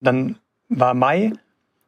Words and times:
dann 0.00 0.36
war 0.68 0.94
Mai 0.94 1.32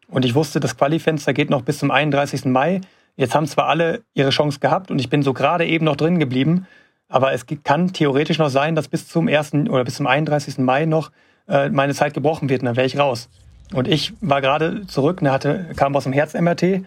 und 0.08 0.24
ich 0.24 0.34
wusste, 0.34 0.60
das 0.60 0.76
Qualifenster 0.76 1.32
geht 1.32 1.50
noch 1.50 1.62
bis 1.62 1.78
zum 1.78 1.90
31. 1.90 2.44
Mai. 2.46 2.80
Jetzt 3.16 3.34
haben 3.34 3.46
zwar 3.46 3.66
alle 3.66 4.02
ihre 4.14 4.30
Chance 4.30 4.60
gehabt 4.60 4.90
und 4.90 4.98
ich 4.98 5.08
bin 5.08 5.22
so 5.22 5.32
gerade 5.32 5.66
eben 5.66 5.84
noch 5.84 5.96
drin 5.96 6.18
geblieben, 6.18 6.66
aber 7.08 7.32
es 7.32 7.46
kann 7.64 7.92
theoretisch 7.92 8.38
noch 8.38 8.48
sein, 8.48 8.74
dass 8.74 8.88
bis 8.88 9.08
zum 9.08 9.28
1. 9.28 9.54
oder 9.70 9.84
bis 9.84 9.96
zum 9.96 10.06
31. 10.06 10.58
Mai 10.58 10.86
noch 10.86 11.10
äh, 11.48 11.68
meine 11.68 11.94
Zeit 11.94 12.14
gebrochen 12.14 12.48
wird 12.48 12.62
und 12.62 12.66
dann 12.66 12.76
wäre 12.76 12.86
ich 12.86 12.98
raus. 12.98 13.28
Und 13.72 13.88
ich 13.88 14.12
war 14.20 14.40
gerade 14.40 14.86
zurück, 14.86 15.22
hatte, 15.22 15.70
kam 15.76 15.96
aus 15.96 16.04
dem 16.04 16.12
Herz-MRT, 16.12 16.84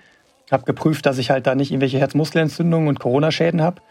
habe 0.51 0.65
geprüft, 0.65 1.05
dass 1.05 1.17
ich 1.17 1.31
halt 1.31 1.47
da 1.47 1.55
nicht 1.55 1.71
irgendwelche 1.71 1.99
Herzmuskelentzündungen 1.99 2.87
und 2.87 2.99
Corona-Schäden 2.99 3.61
habe 3.61 3.81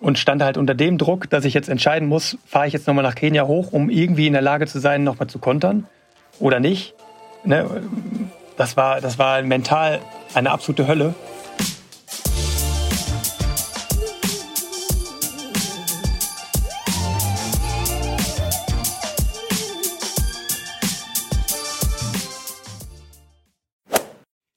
und 0.00 0.18
stand 0.18 0.42
halt 0.42 0.58
unter 0.58 0.74
dem 0.74 0.98
Druck, 0.98 1.30
dass 1.30 1.46
ich 1.46 1.54
jetzt 1.54 1.70
entscheiden 1.70 2.08
muss, 2.08 2.36
fahre 2.46 2.66
ich 2.66 2.74
jetzt 2.74 2.86
nochmal 2.86 3.04
nach 3.04 3.14
Kenia 3.14 3.46
hoch, 3.46 3.72
um 3.72 3.88
irgendwie 3.88 4.26
in 4.26 4.34
der 4.34 4.42
Lage 4.42 4.66
zu 4.66 4.80
sein, 4.80 5.04
nochmal 5.04 5.28
zu 5.28 5.38
kontern 5.38 5.86
oder 6.38 6.60
nicht. 6.60 6.94
Ne? 7.44 7.82
Das, 8.56 8.76
war, 8.76 9.00
das 9.00 9.18
war 9.18 9.42
mental 9.42 10.00
eine 10.34 10.50
absolute 10.50 10.86
Hölle. 10.86 11.14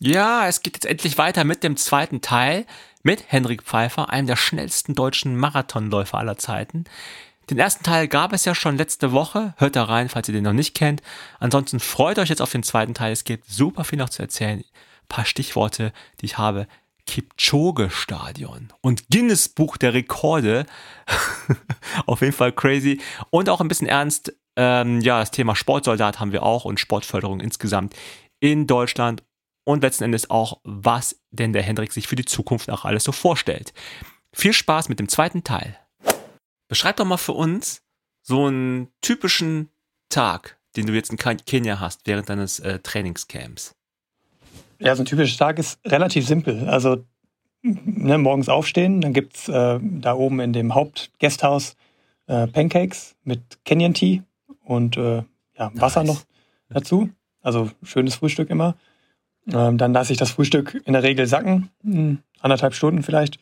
Ja, 0.02 0.48
es 0.48 0.62
geht 0.62 0.76
jetzt 0.76 0.86
endlich 0.86 1.18
weiter 1.18 1.44
mit 1.44 1.62
dem 1.62 1.76
zweiten 1.76 2.22
Teil 2.22 2.66
mit 3.04 3.26
Henrik 3.28 3.64
Pfeiffer, 3.64 4.09
einem 4.09 4.28
der 4.28 4.38
schnellsten 4.38 4.96
deutschen 4.96 5.36
Marathonläufer 5.36 6.18
aller 6.18 6.38
Zeiten. 6.38 6.86
Den 7.49 7.58
ersten 7.58 7.84
Teil 7.84 8.08
gab 8.08 8.31
es 8.31 8.45
ja 8.45 8.53
schon 8.53 8.77
letzte 8.77 9.12
Woche. 9.12 9.55
Hört 9.58 9.76
da 9.76 9.84
rein, 9.84 10.08
falls 10.09 10.27
ihr 10.27 10.34
den 10.34 10.44
noch 10.44 10.53
nicht 10.53 10.76
kennt. 10.76 11.02
Ansonsten 11.39 11.80
freut 11.80 12.20
euch 12.20 12.30
jetzt 12.30 12.41
auf 12.41 12.52
den 12.52 12.62
zweiten 12.62 12.94
Teil. 12.94 13.12
Es 13.12 13.23
gibt 13.23 13.49
super 13.49 13.84
viel 13.84 13.98
noch 13.98 14.09
zu 14.09 14.22
erzählen. 14.22 14.59
Ein 14.59 15.08
paar 15.08 15.25
Stichworte, 15.25 15.91
die 16.22 16.25
ich 16.25 16.38
habe. 16.38 16.67
Kipchoge-Stadion 17.08 18.72
und 18.81 19.09
Guinness 19.09 19.50
Buch 19.50 19.78
der 19.78 19.95
Rekorde. 19.95 20.67
auf 22.06 22.22
jeden 22.22 22.33
Fall 22.33 22.52
crazy. 22.52 23.02
Und 23.31 23.50
auch 23.50 23.61
ein 23.61 23.67
bisschen 23.67 23.88
ernst. 23.88 24.31
Ähm, 24.56 25.02
ja, 25.02 25.19
das 25.19 25.31
Thema 25.31 25.56
Sportsoldat 25.56 26.19
haben 26.19 26.31
wir 26.31 26.44
auch 26.44 26.66
und 26.66 26.80
Sportförderung 26.80 27.39
insgesamt 27.39 27.95
in 28.39 28.67
Deutschland 28.67 29.23
und 29.63 29.81
letzten 29.81 30.03
Endes 30.03 30.30
auch, 30.30 30.59
was 30.63 31.19
denn 31.31 31.53
der 31.53 31.63
Hendrik 31.63 31.94
sich 31.94 32.08
für 32.08 32.16
die 32.16 32.25
Zukunft 32.25 32.69
auch 32.69 32.86
alles 32.86 33.03
so 33.03 33.11
vorstellt. 33.11 33.73
Viel 34.34 34.53
Spaß 34.53 34.89
mit 34.89 35.00
dem 35.00 35.09
zweiten 35.09 35.44
Teil. 35.44 35.80
Beschreib 36.70 36.95
doch 36.98 37.06
mal 37.06 37.17
für 37.17 37.34
uns 37.34 37.81
so 38.22 38.45
einen 38.45 38.88
typischen 39.02 39.70
Tag, 40.08 40.58
den 40.78 40.86
du 40.86 40.94
jetzt 40.94 41.12
in 41.12 41.17
Kenia 41.17 41.80
hast 41.80 42.06
während 42.06 42.30
deines 42.30 42.59
äh, 42.59 42.80
Trainingscamps. 42.80 43.75
Ja, 44.80 44.95
so 44.95 45.03
ein 45.03 45.06
typischer 45.06 45.38
Tag 45.38 45.59
ist 45.59 45.80
relativ 45.86 46.25
simpel. 46.25 46.70
Also 46.70 47.03
ne, 47.64 48.17
morgens 48.20 48.50
aufstehen, 48.50 49.02
dann 49.02 49.14
gibt 49.14 49.36
es 49.36 49.50
äh, 49.50 49.80
da 49.81 50.14
oben 50.14 50.40
in 50.40 50.53
dem 50.53 50.75
Hauptgasthaus 50.75 51.75
äh, 52.28 52.47
Pancakes 52.47 53.16
mit 53.23 53.66
Kenyan 53.66 53.95
Tea 53.95 54.22
und 54.64 54.95
äh, 54.95 55.23
ja, 55.58 55.72
Wasser 55.73 56.03
nice. 56.03 56.14
noch 56.14 56.22
dazu. 56.70 57.09
Also 57.42 57.72
schönes 57.84 58.16
Frühstück 58.16 58.52
immer. 58.52 58.75
Ähm, 59.52 59.80
dann 59.80 59.92
lasse 59.92 60.14
ich 60.14 60.20
das 60.20 60.31
Frühstück 60.31 60.80
in 60.86 60.94
der 60.94 61.02
Regel 61.02 61.25
sacken, 61.25 61.70
hm, 61.81 62.20
anderthalb 62.40 62.75
Stunden 62.75 63.02
vielleicht. 63.02 63.38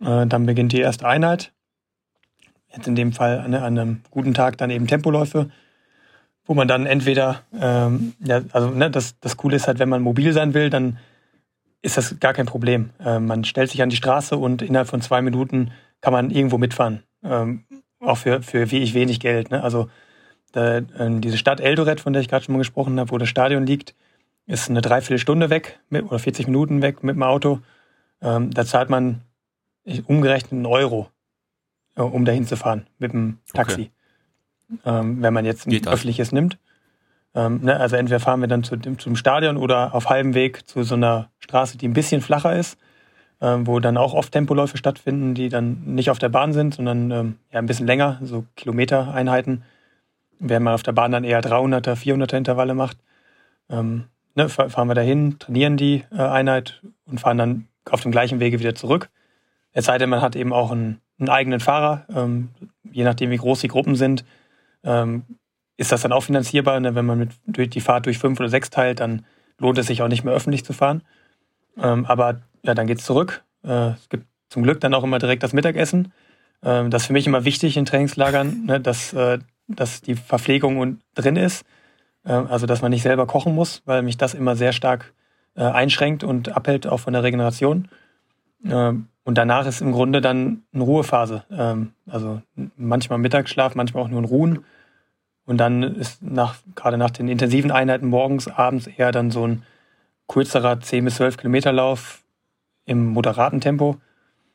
Äh, 0.00 0.26
dann 0.26 0.44
beginnt 0.44 0.72
die 0.72 0.80
erste 0.80 1.06
Einheit. 1.06 1.52
Jetzt 2.74 2.88
in 2.88 2.94
dem 2.94 3.12
Fall 3.12 3.40
an, 3.40 3.54
an 3.54 3.78
einem 3.78 4.00
guten 4.10 4.34
Tag 4.34 4.58
dann 4.58 4.70
eben 4.70 4.86
Tempoläufe, 4.86 5.50
wo 6.44 6.54
man 6.54 6.68
dann 6.68 6.86
entweder, 6.86 7.42
ähm, 7.58 8.14
ja, 8.24 8.40
also 8.52 8.70
ne, 8.70 8.90
das, 8.90 9.18
das 9.20 9.36
Coole 9.36 9.56
ist 9.56 9.68
halt, 9.68 9.78
wenn 9.78 9.88
man 9.88 10.02
mobil 10.02 10.32
sein 10.32 10.54
will, 10.54 10.70
dann 10.70 10.98
ist 11.82 11.96
das 11.96 12.18
gar 12.20 12.32
kein 12.32 12.46
Problem. 12.46 12.90
Äh, 13.04 13.18
man 13.18 13.44
stellt 13.44 13.70
sich 13.70 13.82
an 13.82 13.90
die 13.90 13.96
Straße 13.96 14.36
und 14.36 14.62
innerhalb 14.62 14.88
von 14.88 15.02
zwei 15.02 15.20
Minuten 15.20 15.72
kann 16.00 16.12
man 16.12 16.30
irgendwo 16.30 16.58
mitfahren. 16.58 17.02
Ähm, 17.22 17.64
auch 18.00 18.18
für, 18.18 18.42
für 18.42 18.70
wie 18.70 18.78
ich 18.78 18.94
wenig 18.94 19.20
Geld. 19.20 19.50
Ne? 19.50 19.62
Also 19.62 19.88
da, 20.52 20.78
äh, 20.78 20.84
diese 21.20 21.38
Stadt 21.38 21.60
Eldoret, 21.60 22.00
von 22.00 22.12
der 22.12 22.22
ich 22.22 22.28
gerade 22.28 22.44
schon 22.44 22.54
mal 22.54 22.58
gesprochen 22.58 22.98
habe, 22.98 23.10
wo 23.10 23.18
das 23.18 23.28
Stadion 23.28 23.66
liegt, 23.66 23.94
ist 24.46 24.68
eine 24.68 24.80
Dreiviertelstunde 24.80 25.50
weg 25.50 25.78
mit, 25.88 26.04
oder 26.04 26.18
40 26.18 26.46
Minuten 26.46 26.82
weg 26.82 27.02
mit 27.02 27.16
dem 27.16 27.22
Auto. 27.22 27.60
Ähm, 28.20 28.50
da 28.50 28.64
zahlt 28.64 28.90
man 28.90 29.22
umgerechnet 30.06 30.52
einen 30.52 30.66
Euro, 30.66 31.08
um 32.00 32.24
dahin 32.24 32.46
zu 32.46 32.56
fahren 32.56 32.86
mit 32.98 33.12
dem 33.12 33.38
Taxi. 33.52 33.90
Okay. 34.70 34.80
Ähm, 34.84 35.22
wenn 35.22 35.34
man 35.34 35.44
jetzt 35.44 35.66
ein 35.66 35.70
Geht 35.70 35.86
öffentliches 35.86 36.28
das? 36.28 36.32
nimmt. 36.32 36.58
Ähm, 37.34 37.60
ne, 37.62 37.78
also 37.78 37.96
entweder 37.96 38.20
fahren 38.20 38.40
wir 38.40 38.48
dann 38.48 38.62
zu, 38.62 38.76
zum 38.76 39.16
Stadion 39.16 39.56
oder 39.56 39.94
auf 39.94 40.08
halbem 40.08 40.34
Weg 40.34 40.68
zu 40.68 40.82
so 40.82 40.94
einer 40.94 41.30
Straße, 41.38 41.78
die 41.78 41.88
ein 41.88 41.94
bisschen 41.94 42.20
flacher 42.20 42.54
ist, 42.56 42.78
ähm, 43.40 43.66
wo 43.66 43.80
dann 43.80 43.96
auch 43.96 44.14
oft 44.14 44.32
Tempoläufe 44.32 44.76
stattfinden, 44.76 45.34
die 45.34 45.48
dann 45.48 45.82
nicht 45.84 46.10
auf 46.10 46.18
der 46.18 46.28
Bahn 46.28 46.52
sind, 46.52 46.74
sondern 46.74 47.10
ähm, 47.10 47.38
ja, 47.50 47.58
ein 47.58 47.66
bisschen 47.66 47.86
länger, 47.86 48.18
so 48.22 48.44
Kilometereinheiten. 48.56 49.64
Während 50.38 50.64
man 50.64 50.74
auf 50.74 50.82
der 50.82 50.92
Bahn 50.92 51.12
dann 51.12 51.24
eher 51.24 51.40
300er, 51.40 51.94
400er 51.94 52.36
Intervalle 52.36 52.74
macht. 52.74 52.98
Ähm, 53.70 54.04
ne, 54.34 54.48
fahren 54.48 54.88
wir 54.88 54.94
dahin, 54.94 55.38
trainieren 55.38 55.76
die 55.76 56.04
äh, 56.10 56.20
Einheit 56.20 56.82
und 57.06 57.20
fahren 57.20 57.38
dann 57.38 57.68
auf 57.88 58.02
dem 58.02 58.12
gleichen 58.12 58.40
Wege 58.40 58.58
wieder 58.58 58.74
zurück. 58.74 59.08
Es 59.72 59.86
sei 59.86 59.98
denn, 59.98 60.10
man 60.10 60.20
hat 60.20 60.36
eben 60.36 60.52
auch 60.52 60.70
einen, 60.70 61.00
einen 61.18 61.28
eigenen 61.28 61.60
Fahrer, 61.60 62.06
ähm, 62.14 62.50
je 62.90 63.04
nachdem, 63.04 63.30
wie 63.30 63.36
groß 63.36 63.60
die 63.60 63.68
Gruppen 63.68 63.96
sind, 63.96 64.24
ähm, 64.84 65.24
ist 65.76 65.92
das 65.92 66.02
dann 66.02 66.12
auch 66.12 66.22
finanzierbar. 66.22 66.80
Ne? 66.80 66.94
Wenn 66.94 67.06
man 67.06 67.18
mit, 67.18 67.30
durch 67.46 67.70
die 67.70 67.80
Fahrt 67.80 68.06
durch 68.06 68.18
fünf 68.18 68.38
oder 68.40 68.48
sechs 68.48 68.70
teilt, 68.70 69.00
dann 69.00 69.24
lohnt 69.58 69.78
es 69.78 69.86
sich 69.86 70.02
auch 70.02 70.08
nicht 70.08 70.24
mehr 70.24 70.34
öffentlich 70.34 70.64
zu 70.64 70.72
fahren. 70.72 71.02
Ähm, 71.78 72.04
aber 72.06 72.42
ja, 72.62 72.74
dann 72.74 72.86
geht's 72.86 73.04
zurück. 73.04 73.44
Äh, 73.64 73.90
es 73.90 74.08
gibt 74.08 74.26
zum 74.48 74.62
Glück 74.62 74.80
dann 74.80 74.94
auch 74.94 75.04
immer 75.04 75.18
direkt 75.18 75.42
das 75.42 75.52
Mittagessen. 75.52 76.12
Ähm, 76.62 76.90
das 76.90 77.02
ist 77.02 77.06
für 77.06 77.12
mich 77.12 77.26
immer 77.26 77.44
wichtig 77.44 77.76
in 77.76 77.84
Trainingslagern, 77.84 78.64
ne? 78.66 78.80
dass, 78.80 79.12
äh, 79.12 79.38
dass 79.68 80.02
die 80.02 80.14
Verpflegung 80.14 80.98
drin 81.14 81.36
ist. 81.36 81.64
Äh, 82.24 82.32
also, 82.32 82.66
dass 82.66 82.82
man 82.82 82.90
nicht 82.90 83.02
selber 83.02 83.26
kochen 83.26 83.54
muss, 83.54 83.82
weil 83.84 84.02
mich 84.02 84.16
das 84.16 84.34
immer 84.34 84.56
sehr 84.56 84.72
stark 84.72 85.12
äh, 85.54 85.62
einschränkt 85.62 86.24
und 86.24 86.54
abhält 86.56 86.86
auch 86.86 87.00
von 87.00 87.12
der 87.12 87.22
Regeneration. 87.22 87.88
Ähm, 88.64 89.08
und 89.24 89.38
danach 89.38 89.66
ist 89.66 89.80
im 89.80 89.92
Grunde 89.92 90.20
dann 90.20 90.62
eine 90.72 90.82
Ruhephase. 90.82 91.44
Ähm, 91.50 91.92
also 92.06 92.42
manchmal 92.76 93.18
Mittagsschlaf, 93.18 93.74
manchmal 93.74 94.02
auch 94.02 94.08
nur 94.08 94.20
ein 94.20 94.26
Ruhen. 94.26 94.64
Und 95.44 95.58
dann 95.58 95.82
ist 95.82 96.22
nach, 96.22 96.56
gerade 96.74 96.98
nach 96.98 97.10
den 97.10 97.28
intensiven 97.28 97.70
Einheiten 97.70 98.06
morgens, 98.06 98.48
abends 98.48 98.86
eher 98.86 99.12
dann 99.12 99.30
so 99.30 99.46
ein 99.46 99.62
kürzerer 100.28 100.80
10 100.80 101.04
bis 101.04 101.16
12 101.16 101.36
Kilometer 101.36 101.72
Lauf 101.72 102.22
im 102.84 103.06
moderaten 103.06 103.60
Tempo. 103.60 103.96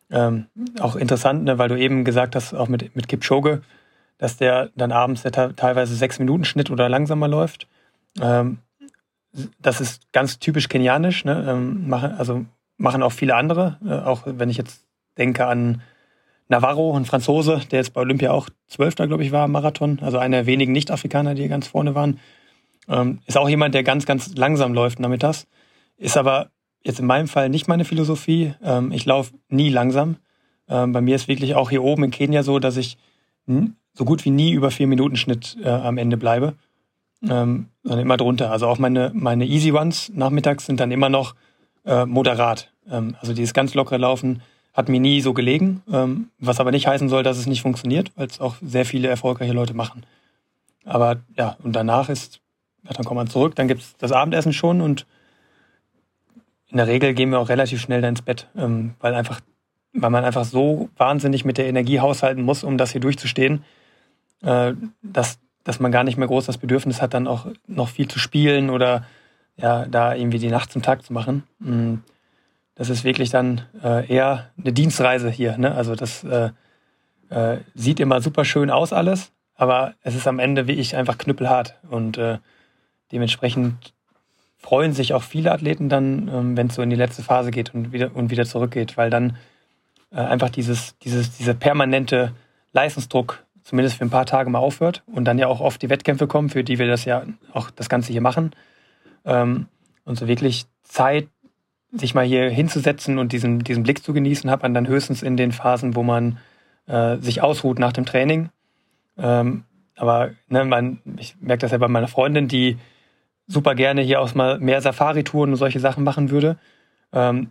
Ähm, 0.10 0.48
auch 0.80 0.96
interessant, 0.96 1.44
ne, 1.44 1.58
weil 1.58 1.70
du 1.70 1.78
eben 1.78 2.06
gesagt 2.06 2.36
hast, 2.36 2.54
auch 2.54 2.70
mit, 2.70 2.96
mit 2.96 3.10
Kipchoge, 3.10 3.62
dass 4.18 4.38
der 4.38 4.70
dann 4.76 4.92
abends 4.92 5.24
der 5.24 5.56
teilweise 5.56 5.96
sechs 5.96 6.20
Minuten 6.20 6.46
Schnitt 6.46 6.72
oder 6.72 6.88
langsamer 6.90 7.28
läuft. 7.28 7.68
Ähm, 8.22 8.60
das 9.60 9.82
ist 9.82 10.12
ganz 10.14 10.40
typisch 10.40 10.70
kenianisch. 10.70 11.26
Ne? 11.26 11.46
Ähm, 11.48 11.94
also 11.94 12.46
machen 12.78 13.04
auch 13.04 13.12
viele 13.12 13.36
andere. 13.36 13.78
Äh, 13.86 14.08
auch 14.08 14.24
wenn 14.26 14.50
ich 14.50 14.58
jetzt 14.58 14.86
denke 15.18 15.46
an 15.46 15.82
Navarro, 16.50 16.96
ein 16.96 17.06
Franzose, 17.06 17.62
der 17.72 17.80
jetzt 17.80 17.94
bei 17.94 18.02
Olympia 18.02 18.32
auch 18.32 18.50
Zwölfter, 18.68 19.08
glaube 19.08 19.24
ich, 19.24 19.32
war 19.32 19.48
Marathon. 19.48 20.00
Also 20.02 20.18
einer 20.18 20.38
der 20.38 20.46
wenigen 20.46 20.72
Nicht-Afrikaner, 20.72 21.36
die 21.36 21.48
ganz 21.48 21.68
vorne 21.68 21.96
waren. 21.96 22.20
Ähm, 22.88 23.20
ist 23.26 23.38
auch 23.38 23.50
jemand, 23.50 23.76
der 23.76 23.84
ganz, 23.84 24.06
ganz 24.06 24.36
langsam 24.36 24.74
läuft 24.74 25.00
nachmittags. 25.00 25.48
Ist 25.98 26.18
aber 26.18 26.52
jetzt 26.84 27.00
in 27.00 27.06
meinem 27.06 27.28
Fall 27.28 27.50
nicht 27.50 27.68
meine 27.68 27.84
Philosophie. 27.84 28.54
Ähm, 28.64 28.92
ich 28.92 29.06
laufe 29.06 29.34
nie 29.50 29.70
langsam. 29.70 30.18
Ähm, 30.70 30.94
bei 30.94 31.02
mir 31.02 31.16
ist 31.16 31.28
wirklich 31.28 31.56
auch 31.56 31.70
hier 31.70 31.84
oben 31.84 32.06
in 32.06 32.12
Kenia 32.12 32.44
so, 32.44 32.60
dass 32.60 32.78
ich 32.78 32.98
so 33.94 34.04
gut 34.04 34.26
wie 34.26 34.30
nie 34.30 34.52
über 34.52 34.72
vier 34.72 34.88
Minuten 34.88 35.16
Schnitt 35.16 35.56
äh, 35.64 35.70
am 35.70 35.98
Ende 35.98 36.18
bleibe, 36.18 36.56
sondern 37.22 37.70
immer 37.86 38.18
drunter. 38.18 38.52
Also 38.52 38.68
auch 38.68 38.78
meine, 38.78 39.12
meine 39.14 39.46
Easy 39.46 39.72
Ones 39.72 40.12
nachmittags 40.14 40.66
sind 40.66 40.82
dann 40.82 40.92
immer 40.92 41.08
noch 41.08 41.34
äh, 41.86 42.06
moderat. 42.06 42.74
Ähm, 42.90 43.16
also 43.20 43.34
dieses 43.34 43.54
ganz 43.54 43.74
lockere 43.74 43.98
Laufen 43.98 44.42
hat 44.74 44.90
mir 44.90 45.00
nie 45.00 45.22
so 45.22 45.34
gelegen, 45.34 45.82
ähm, 45.92 46.30
was 46.40 46.60
aber 46.60 46.72
nicht 46.72 46.88
heißen 46.88 47.10
soll, 47.10 47.24
dass 47.24 47.38
es 47.38 47.48
nicht 47.48 47.62
funktioniert, 47.64 48.12
weil 48.16 48.28
es 48.28 48.40
auch 48.40 48.56
sehr 48.62 48.86
viele 48.86 49.08
erfolgreiche 49.08 49.54
Leute 49.54 49.74
machen. 49.74 50.06
Aber 50.86 51.18
ja, 51.36 51.58
und 51.64 51.76
danach 51.76 52.10
ist, 52.10 52.40
ja, 52.84 52.94
dann 52.94 53.04
kommt 53.04 53.18
man 53.18 53.28
zurück, 53.28 53.56
dann 53.56 53.68
gibt's 53.68 53.96
das 53.98 54.12
Abendessen 54.12 54.54
schon 54.54 54.82
und 54.82 55.06
in 56.70 56.78
der 56.78 56.88
Regel 56.88 57.14
gehen 57.14 57.32
wir 57.32 57.40
auch 57.40 57.50
relativ 57.50 57.82
schnell 57.82 58.02
dann 58.02 58.12
ins 58.12 58.22
Bett, 58.22 58.48
ähm, 58.56 58.94
weil 59.00 59.16
einfach, 59.16 59.42
weil 59.94 60.10
man 60.10 60.24
einfach 60.24 60.46
so 60.46 60.90
wahnsinnig 60.96 61.44
mit 61.44 61.58
der 61.58 61.68
Energie 61.68 62.00
haushalten 62.00 62.44
muss, 62.44 62.64
um 62.64 62.78
das 62.78 62.92
hier 62.92 63.02
durchzustehen, 63.02 63.64
äh, 64.44 64.74
dass, 65.02 65.40
dass 65.64 65.80
man 65.80 65.92
gar 65.92 66.04
nicht 66.04 66.18
mehr 66.18 66.28
groß 66.28 66.46
das 66.46 66.58
Bedürfnis 66.58 67.02
hat, 67.02 67.14
dann 67.14 67.28
auch 67.28 67.48
noch 67.66 67.90
viel 67.90 68.08
zu 68.08 68.20
spielen 68.20 68.70
oder 68.70 69.06
ja, 69.56 69.86
da 69.88 70.14
irgendwie 70.14 70.40
die 70.40 70.50
Nacht 70.50 70.72
zum 70.72 70.84
Tag 70.84 71.04
zu 71.04 71.14
machen. 71.14 71.44
Mm, 71.60 71.96
das 72.78 72.90
ist 72.90 73.04
wirklich 73.04 73.32
dann 73.32 73.62
äh, 73.84 74.08
eher 74.08 74.52
eine 74.58 74.72
Dienstreise 74.72 75.32
hier. 75.32 75.58
Ne? 75.58 75.74
Also 75.74 75.96
das 75.96 76.24
äh, 76.24 76.52
äh, 77.30 77.58
sieht 77.74 78.00
immer 78.00 78.22
super 78.22 78.46
schön 78.46 78.70
aus 78.70 78.94
alles, 78.94 79.32
aber 79.56 79.96
es 80.04 80.16
ist 80.16 80.28
am 80.28 80.38
Ende 80.38 80.68
wie 80.68 80.74
ich 80.74 80.96
einfach 80.96 81.18
knüppelhart. 81.18 81.76
Und 81.90 82.20
äh, 82.20 82.38
dementsprechend 83.12 83.94
freuen 84.60 84.94
sich 84.94 85.16
auch 85.16 85.24
viele 85.24 85.52
Athleten 85.52 85.90
dann, 85.90 86.28
ähm, 86.28 86.58
wenn 86.58 86.68
es 86.68 86.76
so 86.76 86.84
in 86.84 86.92
die 86.92 86.96
letzte 86.96 87.24
Phase 87.24 87.50
geht 87.50 87.74
und 87.74 87.94
wieder, 87.94 88.16
und 88.16 88.30
wieder 88.30 88.46
zurückgeht, 88.46 88.96
weil 88.96 89.10
dann 89.10 89.38
äh, 90.12 90.18
einfach 90.18 90.52
dieses, 90.52 90.98
dieses, 91.00 91.36
dieser 91.36 91.56
permanente 91.56 92.34
Leistungsdruck 92.74 93.44
zumindest 93.64 93.98
für 93.98 94.06
ein 94.06 94.12
paar 94.12 94.28
Tage 94.28 94.52
mal 94.52 94.60
aufhört 94.60 95.02
und 95.08 95.26
dann 95.26 95.40
ja 95.40 95.48
auch 95.48 95.62
oft 95.62 95.82
die 95.82 95.90
Wettkämpfe 95.90 96.28
kommen, 96.28 96.50
für 96.50 96.64
die 96.64 96.78
wir 96.78 96.88
das 96.88 97.06
ja 97.06 97.24
auch 97.54 97.72
das 97.72 97.90
Ganze 97.90 98.12
hier 98.12 98.22
machen. 98.22 98.52
Ähm, 99.26 99.66
und 100.06 100.18
so 100.18 100.28
wirklich 100.28 100.68
Zeit, 100.84 101.28
sich 101.92 102.14
mal 102.14 102.26
hier 102.26 102.50
hinzusetzen 102.50 103.18
und 103.18 103.32
diesen, 103.32 103.60
diesen 103.60 103.84
Blick 103.84 104.04
zu 104.04 104.14
genießen, 104.14 104.52
hat 104.52 104.62
man 104.62 104.74
dann 104.74 104.88
höchstens 104.88 105.24
in 105.24 105.38
den 105.38 105.52
Phasen, 105.52 105.96
wo 105.96 106.04
man 106.04 106.38
äh, 106.88 107.18
sich 107.18 107.42
ausruht 107.42 107.80
nach 107.80 107.94
dem 107.94 108.06
Training. 108.06 108.50
Ähm, 109.18 109.64
aber 109.96 110.32
ne, 110.48 110.66
man, 110.66 111.00
ich 111.18 111.36
merke 111.40 111.62
das 111.62 111.72
ja 111.72 111.78
bei 111.78 111.88
meiner 111.88 112.08
Freundin, 112.08 112.48
die 112.48 112.78
super 113.48 113.76
gerne 113.76 114.02
hier 114.02 114.22
auch 114.22 114.36
mal 114.36 114.60
mehr 114.60 114.82
Safari-Touren 114.82 115.52
und 115.52 115.56
solche 115.56 115.80
Sachen 115.80 116.04
machen 116.04 116.30
würde. 116.30 116.58
Ähm, 117.14 117.50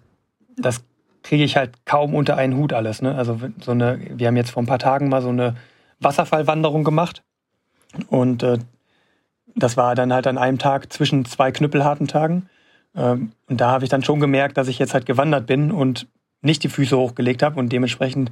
das 0.56 0.85
kriege 1.23 1.43
ich 1.43 1.56
halt 1.56 1.85
kaum 1.85 2.15
unter 2.15 2.37
einen 2.37 2.56
Hut 2.56 2.73
alles. 2.73 3.03
Ne? 3.03 3.15
Also 3.15 3.41
so 3.61 3.73
eine, 3.73 3.99
wir 4.11 4.29
haben 4.29 4.37
jetzt 4.37 4.50
vor 4.50 4.62
ein 4.62 4.67
paar 4.67 4.79
Tagen 4.79 5.09
mal 5.09 5.23
so 5.23 5.31
eine 5.31 5.56
Wasserfallwanderung 5.99 6.85
gemacht 6.85 7.23
und 8.09 8.43
äh, 8.43 8.59
das 9.56 9.77
war 9.77 9.94
dann 9.94 10.12
halt 10.12 10.27
an 10.27 10.38
einem 10.38 10.59
Tag 10.59 10.93
zwischen 10.93 11.25
zwei 11.25 11.50
knüppelharten 11.50 12.06
Tagen. 12.06 12.49
Ähm, 12.97 13.33
und 13.49 13.61
da 13.61 13.71
habe 13.71 13.85
ich 13.85 13.91
dann 13.91 14.03
schon 14.03 14.21
gemerkt, 14.21 14.57
dass 14.57 14.69
ich 14.69 14.79
jetzt 14.79 14.95
halt 14.95 15.07
gewandert 15.07 15.47
bin 15.47 15.71
und 15.71 16.07
nicht 16.43 16.63
die 16.63 16.69
Füße 16.69 16.97
hochgelegt 16.97 17.43
habe 17.43 17.59
und 17.59 17.71
dementsprechend 17.73 18.31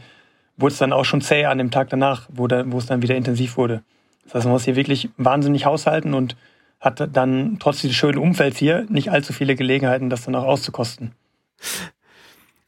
wurde 0.56 0.72
es 0.72 0.78
dann 0.78 0.92
auch 0.92 1.04
schon 1.04 1.20
zäh 1.20 1.46
an 1.46 1.58
dem 1.58 1.70
Tag 1.70 1.90
danach, 1.90 2.28
wo, 2.32 2.46
da, 2.46 2.64
wo 2.70 2.78
es 2.78 2.86
dann 2.86 3.02
wieder 3.02 3.16
intensiv 3.16 3.56
wurde. 3.56 3.82
Das 4.24 4.34
heißt, 4.34 4.44
man 4.44 4.52
muss 4.52 4.64
hier 4.64 4.76
wirklich 4.76 5.10
wahnsinnig 5.16 5.66
haushalten 5.66 6.14
und 6.14 6.36
hat 6.80 7.08
dann 7.16 7.58
trotz 7.60 7.80
dieses 7.80 7.96
schönen 7.96 8.18
Umfelds 8.18 8.58
hier 8.58 8.86
nicht 8.88 9.10
allzu 9.10 9.32
viele 9.32 9.56
Gelegenheiten, 9.56 10.10
das 10.10 10.24
dann 10.24 10.34
auch 10.34 10.44
auszukosten. 10.44 11.12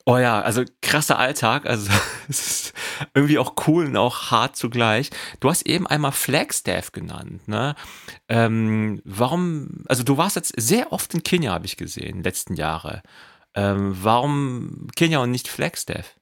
Oh 0.08 0.18
ja, 0.18 0.40
also 0.40 0.62
krasser 0.82 1.18
Alltag, 1.18 1.66
also 1.66 1.90
es 2.28 2.46
ist 2.46 2.74
irgendwie 3.12 3.40
auch 3.40 3.54
cool 3.66 3.86
und 3.86 3.96
auch 3.96 4.30
hart 4.30 4.54
zugleich. 4.54 5.10
Du 5.40 5.50
hast 5.50 5.66
eben 5.66 5.88
einmal 5.88 6.12
Flagstaff 6.12 6.92
genannt, 6.92 7.48
ne? 7.48 7.74
Ähm, 8.28 9.02
warum, 9.04 9.82
also 9.88 10.04
du 10.04 10.16
warst 10.16 10.36
jetzt 10.36 10.54
sehr 10.56 10.92
oft 10.92 11.12
in 11.12 11.24
Kenia, 11.24 11.52
habe 11.52 11.66
ich 11.66 11.76
gesehen, 11.76 12.22
letzten 12.22 12.54
Jahre. 12.54 13.02
Ähm, 13.56 13.96
warum 14.00 14.86
Kenia 14.94 15.18
und 15.18 15.32
nicht 15.32 15.48
Flagstaff? 15.48 16.14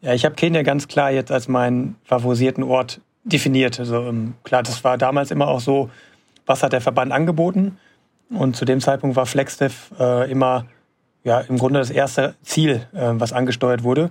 Ja, 0.00 0.14
ich 0.14 0.24
habe 0.24 0.36
Kenia 0.36 0.62
ganz 0.62 0.86
klar 0.86 1.10
jetzt 1.10 1.32
als 1.32 1.48
meinen 1.48 1.96
favorisierten 2.04 2.62
Ort 2.62 3.00
definiert. 3.24 3.80
Also 3.80 4.04
ähm, 4.04 4.34
klar, 4.44 4.62
das 4.62 4.84
war 4.84 4.96
damals 4.96 5.32
immer 5.32 5.48
auch 5.48 5.60
so, 5.60 5.90
was 6.46 6.62
hat 6.62 6.72
der 6.72 6.80
Verband 6.80 7.10
angeboten? 7.10 7.78
Und 8.30 8.54
zu 8.54 8.64
dem 8.64 8.80
Zeitpunkt 8.80 9.16
war 9.16 9.26
Flagstaff 9.26 9.90
äh, 9.98 10.30
immer 10.30 10.66
ja 11.26 11.40
im 11.40 11.58
Grunde 11.58 11.80
das 11.80 11.90
erste 11.90 12.36
Ziel, 12.42 12.86
äh, 12.94 13.10
was 13.14 13.32
angesteuert 13.32 13.82
wurde. 13.82 14.10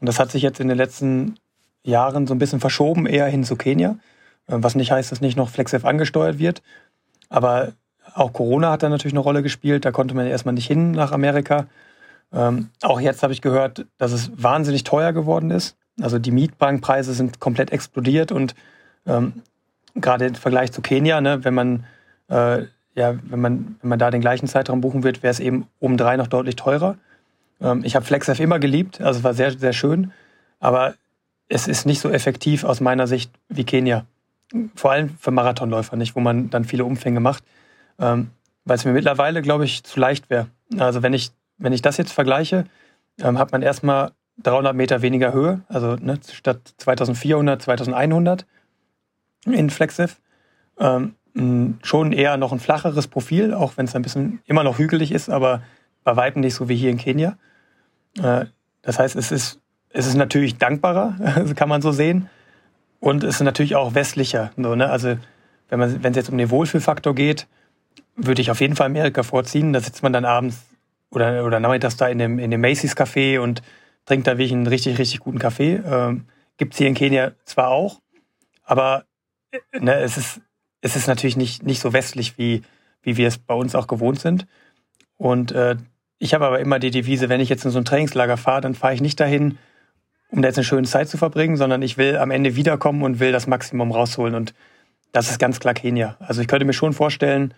Und 0.00 0.08
das 0.08 0.18
hat 0.18 0.30
sich 0.30 0.42
jetzt 0.42 0.60
in 0.60 0.68
den 0.68 0.78
letzten 0.78 1.36
Jahren 1.84 2.26
so 2.26 2.34
ein 2.34 2.38
bisschen 2.38 2.58
verschoben, 2.58 3.06
eher 3.06 3.26
hin 3.26 3.44
zu 3.44 3.54
Kenia. 3.54 3.98
Äh, 4.46 4.56
was 4.56 4.74
nicht 4.74 4.90
heißt, 4.90 5.12
dass 5.12 5.20
nicht 5.20 5.36
noch 5.36 5.50
FlexF 5.50 5.84
angesteuert 5.84 6.38
wird. 6.38 6.62
Aber 7.28 7.72
auch 8.14 8.32
Corona 8.32 8.72
hat 8.72 8.82
da 8.82 8.88
natürlich 8.88 9.12
eine 9.12 9.20
Rolle 9.20 9.42
gespielt. 9.42 9.84
Da 9.84 9.92
konnte 9.92 10.14
man 10.14 10.26
erstmal 10.26 10.54
nicht 10.54 10.66
hin 10.66 10.92
nach 10.92 11.12
Amerika. 11.12 11.66
Ähm, 12.32 12.70
auch 12.82 12.98
jetzt 12.98 13.22
habe 13.22 13.34
ich 13.34 13.42
gehört, 13.42 13.84
dass 13.98 14.12
es 14.12 14.30
wahnsinnig 14.34 14.84
teuer 14.84 15.12
geworden 15.12 15.50
ist. 15.50 15.76
Also 16.00 16.18
die 16.18 16.30
Mietbankpreise 16.30 17.12
sind 17.12 17.40
komplett 17.40 17.72
explodiert 17.72 18.32
und 18.32 18.54
ähm, 19.06 19.42
gerade 19.94 20.26
im 20.26 20.34
Vergleich 20.34 20.72
zu 20.72 20.80
Kenia, 20.80 21.20
ne, 21.20 21.44
wenn 21.44 21.54
man 21.54 21.84
äh, 22.28 22.62
ja, 22.94 23.16
wenn 23.24 23.40
man, 23.40 23.76
wenn 23.80 23.88
man 23.88 23.98
da 23.98 24.10
den 24.10 24.20
gleichen 24.20 24.46
Zeitraum 24.46 24.80
buchen 24.80 25.02
wird, 25.02 25.22
wäre 25.22 25.30
es 25.30 25.40
eben 25.40 25.66
um 25.80 25.96
drei 25.96 26.16
noch 26.16 26.28
deutlich 26.28 26.56
teurer. 26.56 26.96
Ähm, 27.60 27.82
ich 27.84 27.96
habe 27.96 28.04
FlexF 28.04 28.40
immer 28.40 28.58
geliebt, 28.58 29.00
also 29.00 29.18
es 29.18 29.24
war 29.24 29.34
sehr, 29.34 29.50
sehr 29.52 29.72
schön, 29.72 30.12
aber 30.60 30.94
es 31.48 31.68
ist 31.68 31.86
nicht 31.86 32.00
so 32.00 32.10
effektiv 32.10 32.64
aus 32.64 32.80
meiner 32.80 33.06
Sicht 33.06 33.30
wie 33.48 33.64
Kenia. 33.64 34.06
Vor 34.74 34.92
allem 34.92 35.10
für 35.18 35.30
Marathonläufer 35.30 35.96
nicht, 35.96 36.14
wo 36.14 36.20
man 36.20 36.50
dann 36.50 36.64
viele 36.64 36.84
Umfänge 36.84 37.20
macht, 37.20 37.44
ähm, 37.98 38.30
weil 38.64 38.76
es 38.76 38.84
mir 38.84 38.92
mittlerweile, 38.92 39.42
glaube 39.42 39.64
ich, 39.64 39.84
zu 39.84 39.98
leicht 40.00 40.30
wäre. 40.30 40.46
Also 40.78 41.02
wenn 41.02 41.12
ich, 41.12 41.32
wenn 41.58 41.72
ich 41.72 41.82
das 41.82 41.96
jetzt 41.96 42.12
vergleiche, 42.12 42.64
ähm, 43.20 43.38
hat 43.38 43.52
man 43.52 43.62
erstmal 43.62 44.12
300 44.42 44.74
Meter 44.74 45.02
weniger 45.02 45.32
Höhe, 45.32 45.62
also 45.68 45.96
ne, 45.96 46.18
statt 46.32 46.74
2400, 46.78 47.62
2100 47.62 48.46
in 49.46 49.70
FlexF. 49.70 50.20
Ähm, 50.78 51.14
schon 51.82 52.12
eher 52.12 52.36
noch 52.36 52.52
ein 52.52 52.60
flacheres 52.60 53.08
Profil, 53.08 53.54
auch 53.54 53.76
wenn 53.76 53.86
es 53.86 53.96
ein 53.96 54.02
bisschen 54.02 54.40
immer 54.46 54.62
noch 54.62 54.78
hügelig 54.78 55.10
ist, 55.10 55.28
aber 55.28 55.62
bei 56.04 56.16
weitem 56.16 56.40
nicht 56.42 56.54
so 56.54 56.68
wie 56.68 56.76
hier 56.76 56.90
in 56.90 56.98
Kenia. 56.98 57.36
Äh, 58.22 58.46
das 58.82 58.98
heißt, 58.98 59.16
es 59.16 59.32
ist, 59.32 59.60
es 59.90 60.06
ist 60.06 60.14
natürlich 60.14 60.58
dankbarer, 60.58 61.44
kann 61.56 61.68
man 61.68 61.82
so 61.82 61.90
sehen. 61.90 62.28
Und 63.00 63.24
es 63.24 63.36
ist 63.36 63.42
natürlich 63.42 63.74
auch 63.76 63.94
westlicher. 63.94 64.52
Ne? 64.56 64.88
Also 64.88 65.16
wenn 65.68 65.80
es 65.80 66.16
jetzt 66.16 66.30
um 66.30 66.38
den 66.38 66.50
Wohlfühlfaktor 66.50 67.14
geht, 67.14 67.46
würde 68.16 68.40
ich 68.40 68.50
auf 68.50 68.60
jeden 68.60 68.76
Fall 68.76 68.86
Amerika 68.86 69.22
vorziehen. 69.22 69.72
Da 69.72 69.80
sitzt 69.80 70.02
man 70.02 70.12
dann 70.12 70.24
abends 70.24 70.64
oder, 71.10 71.44
oder 71.44 71.60
nachmittags 71.60 71.96
da 71.96 72.06
in 72.08 72.18
dem, 72.18 72.38
in 72.38 72.50
dem 72.50 72.60
Macy's 72.60 72.96
Café 72.96 73.40
und 73.40 73.62
trinkt 74.06 74.26
da 74.26 74.32
wirklich 74.32 74.52
einen 74.52 74.66
richtig, 74.66 74.98
richtig 74.98 75.20
guten 75.20 75.38
Kaffee. 75.38 75.80
Ähm, 75.84 76.26
Gibt 76.56 76.74
es 76.74 76.78
hier 76.78 76.86
in 76.86 76.94
Kenia 76.94 77.32
zwar 77.44 77.68
auch, 77.68 78.00
aber 78.62 79.04
äh, 79.50 79.80
ne, 79.80 79.96
es 79.96 80.16
ist 80.16 80.40
es 80.84 80.96
ist 80.96 81.06
natürlich 81.06 81.38
nicht, 81.38 81.62
nicht 81.62 81.80
so 81.80 81.94
westlich, 81.94 82.36
wie, 82.36 82.60
wie 83.02 83.16
wir 83.16 83.26
es 83.26 83.38
bei 83.38 83.54
uns 83.54 83.74
auch 83.74 83.86
gewohnt 83.86 84.20
sind. 84.20 84.46
Und 85.16 85.50
äh, 85.52 85.76
ich 86.18 86.34
habe 86.34 86.44
aber 86.44 86.60
immer 86.60 86.78
die 86.78 86.90
Devise, 86.90 87.30
wenn 87.30 87.40
ich 87.40 87.48
jetzt 87.48 87.64
in 87.64 87.70
so 87.70 87.78
ein 87.78 87.86
Trainingslager 87.86 88.36
fahre, 88.36 88.60
dann 88.60 88.74
fahre 88.74 88.92
ich 88.92 89.00
nicht 89.00 89.18
dahin, 89.18 89.56
um 90.28 90.42
da 90.42 90.48
jetzt 90.48 90.58
eine 90.58 90.64
schöne 90.64 90.86
Zeit 90.86 91.08
zu 91.08 91.16
verbringen, 91.16 91.56
sondern 91.56 91.80
ich 91.80 91.96
will 91.96 92.18
am 92.18 92.30
Ende 92.30 92.54
wiederkommen 92.54 93.02
und 93.02 93.18
will 93.18 93.32
das 93.32 93.46
Maximum 93.46 93.92
rausholen. 93.92 94.34
Und 94.34 94.52
das 95.12 95.30
ist 95.30 95.38
ganz 95.38 95.58
klar 95.58 95.72
Kenia. 95.72 96.16
Also 96.20 96.42
ich 96.42 96.48
könnte 96.48 96.66
mir 96.66 96.74
schon 96.74 96.92
vorstellen, 96.92 97.54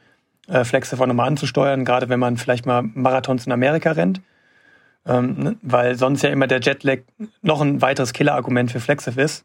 äh, 0.46 0.62
Flex 0.62 0.90
davon 0.90 1.08
nochmal 1.08 1.26
anzusteuern, 1.26 1.84
gerade 1.84 2.08
wenn 2.08 2.20
man 2.20 2.37
vielleicht 2.37 2.64
mal 2.64 2.82
Marathons 2.82 3.44
in 3.44 3.50
Amerika 3.50 3.90
rennt. 3.90 4.20
Ähm, 5.05 5.34
ne? 5.37 5.56
Weil 5.62 5.96
sonst 5.96 6.22
ja 6.22 6.31
immer 6.31 6.46
der 6.46 6.61
Jetlag 6.61 7.00
noch 7.43 7.61
ein 7.61 7.82
weiteres 7.82 8.12
Killerargument 8.12 8.70
für 8.70 8.79
Flexif 8.79 9.17
ist. 9.17 9.44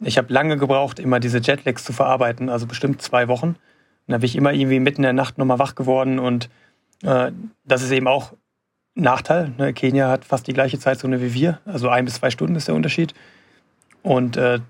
Ich 0.00 0.18
habe 0.18 0.32
lange 0.32 0.56
gebraucht, 0.56 0.98
immer 0.98 1.20
diese 1.20 1.38
Jetlags 1.38 1.84
zu 1.84 1.92
verarbeiten, 1.92 2.48
also 2.48 2.66
bestimmt 2.66 3.00
zwei 3.00 3.28
Wochen. 3.28 3.48
Und 3.48 4.12
da 4.12 4.18
bin 4.18 4.26
ich 4.26 4.36
immer 4.36 4.52
irgendwie 4.52 4.80
mitten 4.80 4.98
in 4.98 5.04
der 5.04 5.12
Nacht 5.12 5.38
nochmal 5.38 5.58
wach 5.58 5.74
geworden 5.74 6.18
und 6.18 6.48
äh, 7.02 7.32
das 7.64 7.82
ist 7.82 7.90
eben 7.90 8.06
auch 8.06 8.34
Nachteil. 8.94 9.52
Ne? 9.58 9.72
Kenia 9.72 10.08
hat 10.08 10.24
fast 10.24 10.46
die 10.46 10.52
gleiche 10.52 10.78
Zeitzone 10.78 11.20
wie 11.20 11.34
wir, 11.34 11.60
also 11.64 11.88
ein 11.88 12.04
bis 12.04 12.14
zwei 12.14 12.30
Stunden 12.30 12.56
ist 12.56 12.68
der 12.68 12.74
Unterschied. 12.74 13.14
Und 14.02 14.36
äh, 14.36 14.60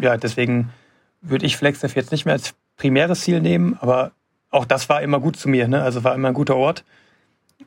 ja, 0.00 0.16
deswegen 0.16 0.70
würde 1.20 1.46
ich 1.46 1.56
FlexDev 1.56 1.94
jetzt 1.94 2.12
nicht 2.12 2.24
mehr 2.24 2.34
als 2.34 2.54
primäres 2.76 3.20
Ziel 3.20 3.40
nehmen, 3.40 3.76
aber 3.80 4.12
auch 4.50 4.64
das 4.64 4.88
war 4.88 5.02
immer 5.02 5.20
gut 5.20 5.36
zu 5.36 5.48
mir, 5.48 5.68
ne? 5.68 5.82
also 5.82 6.04
war 6.04 6.14
immer 6.14 6.28
ein 6.28 6.34
guter 6.34 6.56
Ort. 6.56 6.84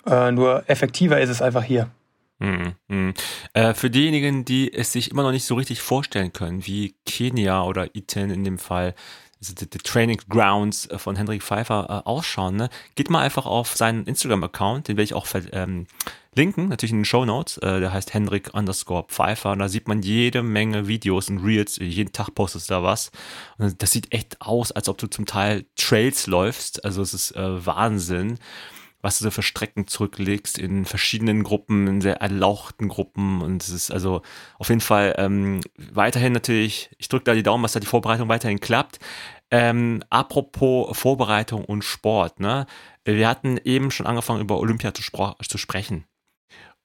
Äh, 0.05 0.31
nur 0.31 0.63
effektiver 0.67 1.19
ist 1.19 1.29
es 1.29 1.41
einfach 1.41 1.63
hier. 1.63 1.89
Mhm. 2.39 3.13
Äh, 3.53 3.73
für 3.73 3.89
diejenigen, 3.89 4.43
die 4.43 4.73
es 4.73 4.91
sich 4.91 5.11
immer 5.11 5.23
noch 5.23 5.31
nicht 5.31 5.45
so 5.45 5.55
richtig 5.55 5.81
vorstellen 5.81 6.33
können, 6.33 6.65
wie 6.65 6.95
Kenia 7.05 7.63
oder 7.63 7.95
Iten 7.95 8.29
in 8.29 8.43
dem 8.43 8.57
Fall, 8.57 8.93
also 9.39 9.53
die, 9.53 9.69
die 9.69 9.77
Training 9.77 10.19
Grounds 10.29 10.87
äh, 10.87 10.97
von 10.97 11.15
Hendrik 11.15 11.43
Pfeiffer 11.43 12.03
äh, 12.05 12.09
ausschauen, 12.09 12.57
ne? 12.57 12.69
geht 12.95 13.09
mal 13.09 13.21
einfach 13.21 13.45
auf 13.45 13.75
seinen 13.75 14.05
Instagram-Account, 14.05 14.87
den 14.87 14.97
werde 14.97 15.05
ich 15.05 15.13
auch 15.13 15.27
ähm, 15.53 15.87
linken, 16.35 16.67
natürlich 16.67 16.91
in 16.91 16.99
den 16.99 17.05
Show 17.05 17.25
Notes. 17.25 17.57
Äh, 17.57 17.79
der 17.79 17.93
heißt 17.93 18.13
Hendrik 18.13 18.53
underscore 18.53 19.05
Pfeiffer. 19.07 19.51
Und 19.51 19.59
da 19.59 19.69
sieht 19.69 19.87
man 19.87 20.01
jede 20.01 20.43
Menge 20.43 20.87
Videos 20.87 21.29
und 21.29 21.39
Reels. 21.39 21.77
Jeden 21.77 22.11
Tag 22.11 22.35
postest 22.35 22.69
du 22.69 22.73
da 22.73 22.83
was. 22.83 23.11
Und 23.57 23.81
das 23.81 23.91
sieht 23.91 24.11
echt 24.13 24.41
aus, 24.41 24.71
als 24.71 24.89
ob 24.89 24.97
du 24.97 25.07
zum 25.07 25.25
Teil 25.25 25.65
Trails 25.75 26.27
läufst. 26.27 26.83
Also 26.83 27.01
es 27.01 27.13
ist 27.13 27.31
äh, 27.31 27.65
Wahnsinn 27.65 28.37
was 29.05 29.19
du 29.19 29.29
für 29.29 29.43
Strecken 29.43 29.85
zurücklegst 29.85 30.57
in 30.57 30.83
verschiedenen 30.83 31.43
Gruppen, 31.43 31.85
in 31.85 32.01
sehr 32.01 32.21
erlauchten 32.21 32.87
Gruppen. 32.87 33.43
Und 33.43 33.61
es 33.61 33.69
ist 33.69 33.91
also 33.91 34.23
auf 34.57 34.69
jeden 34.69 34.81
Fall 34.81 35.13
ähm, 35.19 35.61
weiterhin 35.77 36.33
natürlich, 36.33 36.89
ich 36.97 37.07
drücke 37.07 37.25
da 37.25 37.35
die 37.35 37.43
Daumen, 37.43 37.61
dass 37.61 37.73
da 37.73 37.79
die 37.79 37.85
Vorbereitung 37.85 38.29
weiterhin 38.29 38.59
klappt. 38.59 38.97
Ähm, 39.51 40.03
apropos 40.09 40.97
Vorbereitung 40.97 41.65
und 41.65 41.83
Sport, 41.83 42.39
ne? 42.39 42.65
Wir 43.03 43.29
hatten 43.29 43.57
eben 43.63 43.91
schon 43.91 44.07
angefangen, 44.07 44.41
über 44.41 44.57
Olympia 44.57 44.91
zu, 44.91 45.03
zu 45.03 45.57
sprechen. 45.59 46.05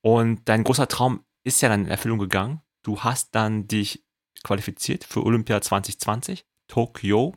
Und 0.03 0.47
dein 0.47 0.63
großer 0.63 0.89
Traum 0.89 1.25
ist 1.43 1.63
ja 1.63 1.71
dann 1.71 1.87
in 1.87 1.91
Erfüllung 1.91 2.19
gegangen. 2.19 2.61
Du 2.83 3.01
hast 3.01 3.35
dann 3.35 3.67
dich 3.67 4.05
qualifiziert 4.45 5.05
für 5.05 5.25
Olympia 5.25 5.63
2020, 5.63 6.45
Tokio, 6.69 7.35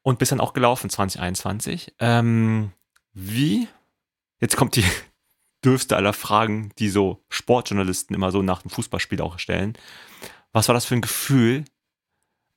und 0.00 0.18
bist 0.18 0.32
dann 0.32 0.40
auch 0.40 0.54
gelaufen 0.54 0.88
2021. 0.88 1.96
Ähm, 1.98 2.72
wie 3.12 3.68
Jetzt 4.40 4.56
kommt 4.56 4.76
die 4.76 4.84
dürfste 5.64 5.96
aller 5.96 6.12
Fragen, 6.12 6.70
die 6.78 6.88
so 6.88 7.22
Sportjournalisten 7.28 8.14
immer 8.14 8.32
so 8.32 8.42
nach 8.42 8.62
dem 8.62 8.70
Fußballspiel 8.70 9.20
auch 9.20 9.38
stellen. 9.38 9.74
Was 10.52 10.68
war 10.68 10.74
das 10.74 10.86
für 10.86 10.94
ein 10.94 11.02
Gefühl, 11.02 11.64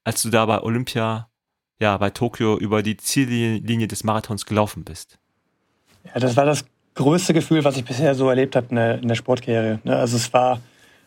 als 0.04 0.22
du 0.22 0.30
da 0.30 0.46
bei 0.46 0.62
Olympia 0.62 1.30
ja 1.80 1.98
bei 1.98 2.10
Tokio 2.10 2.58
über 2.58 2.82
die 2.82 2.98
Ziellinie 2.98 3.88
des 3.88 4.04
Marathons 4.04 4.46
gelaufen 4.46 4.84
bist? 4.84 5.20
Ja, 6.06 6.20
das 6.20 6.36
war 6.38 6.46
das 6.46 6.66
größte 6.96 7.34
Gefühl, 7.34 7.64
was 7.64 7.78
ich 7.78 7.86
bisher 7.86 8.16
so 8.16 8.30
erlebt 8.30 8.56
habe 8.56 8.68
in 8.70 8.76
der, 8.76 9.02
in 9.02 9.08
der 9.08 9.16
Sportkarriere. 9.16 9.80
Ne? 9.84 9.96
Also 9.96 10.18
es 10.18 10.32
war 10.34 10.62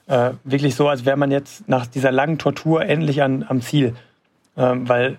äh, 0.06 0.32
wirklich 0.44 0.74
so, 0.74 0.88
als 0.88 1.04
wäre 1.04 1.16
man 1.16 1.30
jetzt 1.30 1.68
nach 1.68 1.86
dieser 1.86 2.12
langen 2.12 2.38
Tortur 2.38 2.84
endlich 2.84 3.22
an, 3.22 3.44
am 3.48 3.62
Ziel. 3.62 3.94
Ähm, 4.56 4.88
weil 4.88 5.18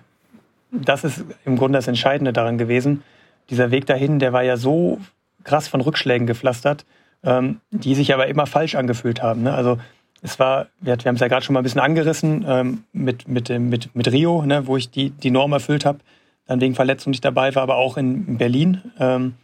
das 0.70 1.04
ist 1.04 1.24
im 1.44 1.56
Grunde 1.56 1.78
das 1.78 1.88
Entscheidende 1.88 2.32
daran 2.32 2.58
gewesen. 2.58 3.02
Dieser 3.50 3.70
Weg 3.70 3.86
dahin, 3.86 4.18
der 4.18 4.32
war 4.32 4.42
ja 4.42 4.56
so 4.56 5.00
krass 5.48 5.66
von 5.66 5.80
Rückschlägen 5.80 6.26
gepflastert, 6.26 6.84
ähm, 7.24 7.60
die 7.70 7.94
sich 7.94 8.12
aber 8.12 8.26
immer 8.26 8.46
falsch 8.46 8.74
angefühlt 8.74 9.22
haben. 9.22 9.42
Ne? 9.42 9.54
Also 9.54 9.78
es 10.20 10.38
war, 10.38 10.66
wir, 10.80 10.96
wir 10.98 11.06
haben 11.06 11.14
es 11.14 11.20
ja 11.20 11.28
gerade 11.28 11.44
schon 11.44 11.54
mal 11.54 11.60
ein 11.60 11.64
bisschen 11.64 11.80
angerissen 11.80 12.44
ähm, 12.46 12.84
mit, 12.92 13.28
mit, 13.28 13.48
mit, 13.48 13.94
mit 13.94 14.12
Rio, 14.12 14.42
ne, 14.42 14.66
wo 14.66 14.76
ich 14.76 14.90
die, 14.90 15.10
die 15.10 15.30
Norm 15.30 15.52
erfüllt 15.52 15.84
habe, 15.84 16.00
dann 16.46 16.60
wegen 16.60 16.74
Verletzung 16.74 17.12
nicht 17.12 17.24
dabei 17.24 17.54
war, 17.54 17.62
aber 17.62 17.76
auch 17.76 17.96
in 17.96 18.36
Berlin, 18.36 18.82
ähm, 18.98 19.34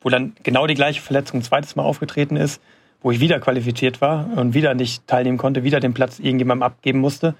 wo 0.00 0.10
dann 0.10 0.34
genau 0.42 0.66
die 0.66 0.74
gleiche 0.74 1.00
Verletzung 1.00 1.40
ein 1.40 1.42
zweites 1.42 1.76
Mal 1.76 1.82
aufgetreten 1.82 2.36
ist, 2.36 2.60
wo 3.00 3.10
ich 3.10 3.20
wieder 3.20 3.40
qualifiziert 3.40 4.00
war 4.00 4.28
und 4.36 4.54
wieder 4.54 4.74
nicht 4.74 5.06
teilnehmen 5.06 5.38
konnte, 5.38 5.64
wieder 5.64 5.80
den 5.80 5.94
Platz 5.94 6.18
irgendjemandem 6.18 6.62
abgeben 6.62 7.00
musste. 7.00 7.34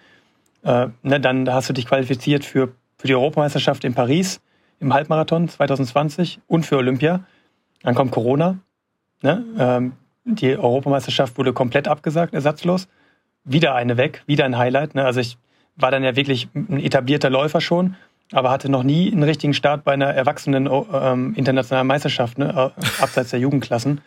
Äh, 0.65 0.89
ne, 1.03 1.21
dann 1.21 1.53
hast 1.53 1.69
du 1.69 1.73
dich 1.73 1.87
qualifiziert 1.87 2.45
für, 2.45 2.73
für 2.97 3.07
die 3.07 3.15
Europameisterschaft 3.15 3.85
in 3.85 3.95
Paris 3.95 4.41
im 4.81 4.95
Halbmarathon 4.95 5.49
2020 5.49 6.41
und 6.47 6.65
für 6.65 6.77
Olympia. 6.77 7.25
Dann 7.83 7.95
kommt 7.95 8.11
Corona. 8.11 8.59
Ne? 9.23 9.45
Ähm, 9.59 9.93
die 10.25 10.57
Europameisterschaft 10.57 11.39
wurde 11.39 11.53
komplett 11.53 11.89
abgesagt, 11.89 12.35
ersatzlos. 12.35 12.89
Wieder 13.45 13.75
eine 13.75 13.97
weg, 13.97 14.23
wieder 14.27 14.45
ein 14.45 14.59
Highlight. 14.59 14.95
Ne? 14.95 15.05
Also 15.05 15.21
ich 15.21 15.39
war 15.77 15.91
dann 15.91 16.05
ja 16.05 16.17
wirklich 16.17 16.49
ein 16.55 16.81
etablierter 16.81 17.31
Läufer 17.31 17.61
schon, 17.61 17.97
aber 18.33 18.51
hatte 18.51 18.69
noch 18.69 18.83
nie 18.83 19.11
einen 19.11 19.23
richtigen 19.23 19.55
Start 19.55 19.85
bei 19.85 19.93
einer 19.93 20.07
erwachsenen 20.07 20.69
ähm, 20.93 21.35
internationalen 21.35 21.87
Meisterschaft, 21.87 22.37
ne? 22.37 22.73
abseits 23.01 23.31
der 23.31 23.41
Jugendklassen. 23.41 24.01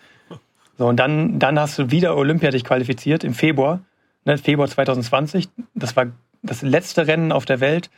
So, 0.77 0.87
und 0.87 0.97
dann, 0.97 1.39
dann 1.39 1.59
hast 1.59 1.79
du 1.79 1.91
wieder 1.91 2.15
Olympia 2.15 2.51
dich 2.51 2.63
qualifiziert 2.63 3.23
im 3.23 3.33
Februar, 3.33 3.81
ne? 4.25 4.37
Februar 4.37 4.67
2020. 4.67 5.49
Das 5.73 5.95
war 5.95 6.07
das 6.43 6.61
letzte 6.61 7.07
Rennen 7.07 7.31
auf 7.31 7.45
der 7.45 7.59
Welt, 7.59 7.89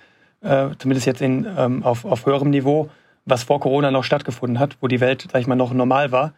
äh, 0.42 0.70
zumindest 0.78 1.08
jetzt 1.08 1.22
in, 1.22 1.48
ähm, 1.58 1.84
auf, 1.84 2.06
auf 2.06 2.26
höherem 2.26 2.50
Niveau, 2.50 2.90
was 3.26 3.44
vor 3.44 3.60
Corona 3.60 3.92
noch 3.92 4.04
stattgefunden 4.04 4.60
hat, 4.60 4.78
wo 4.82 4.88
die 4.88 5.00
Welt, 5.00 5.28
sag 5.32 5.42
ich 5.42 5.48
mal, 5.48 5.56
noch 5.56 5.74
normal 5.74 6.12
war. 6.12 6.34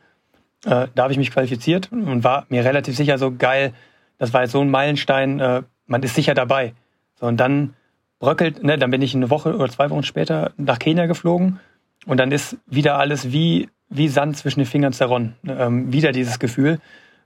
Äh, 0.65 0.87
da 0.93 1.03
habe 1.03 1.11
ich 1.11 1.17
mich 1.17 1.31
qualifiziert 1.31 1.91
und 1.91 2.23
war 2.23 2.45
mir 2.49 2.63
relativ 2.63 2.95
sicher 2.95 3.17
so 3.17 3.31
geil, 3.35 3.73
das 4.17 4.33
war 4.33 4.41
jetzt 4.41 4.51
so 4.51 4.61
ein 4.61 4.69
Meilenstein, 4.69 5.39
äh, 5.39 5.63
man 5.87 6.03
ist 6.03 6.15
sicher 6.15 6.33
dabei. 6.33 6.73
So, 7.19 7.27
und 7.27 7.37
dann 7.37 7.73
bröckelt, 8.19 8.63
ne, 8.63 8.77
dann 8.77 8.91
bin 8.91 9.01
ich 9.01 9.15
eine 9.15 9.29
Woche 9.29 9.55
oder 9.55 9.69
zwei 9.69 9.89
Wochen 9.89 10.03
später 10.03 10.51
nach 10.57 10.79
Kenia 10.79 11.05
geflogen 11.05 11.59
und 12.05 12.17
dann 12.19 12.31
ist 12.31 12.57
wieder 12.65 12.97
alles 12.97 13.31
wie, 13.31 13.69
wie 13.89 14.07
Sand 14.07 14.37
zwischen 14.37 14.59
den 14.59 14.67
Fingern 14.67 14.93
zerronnen. 14.93 15.35
Ähm, 15.47 15.91
wieder 15.91 16.11
dieses 16.11 16.39
Gefühl. 16.39 16.79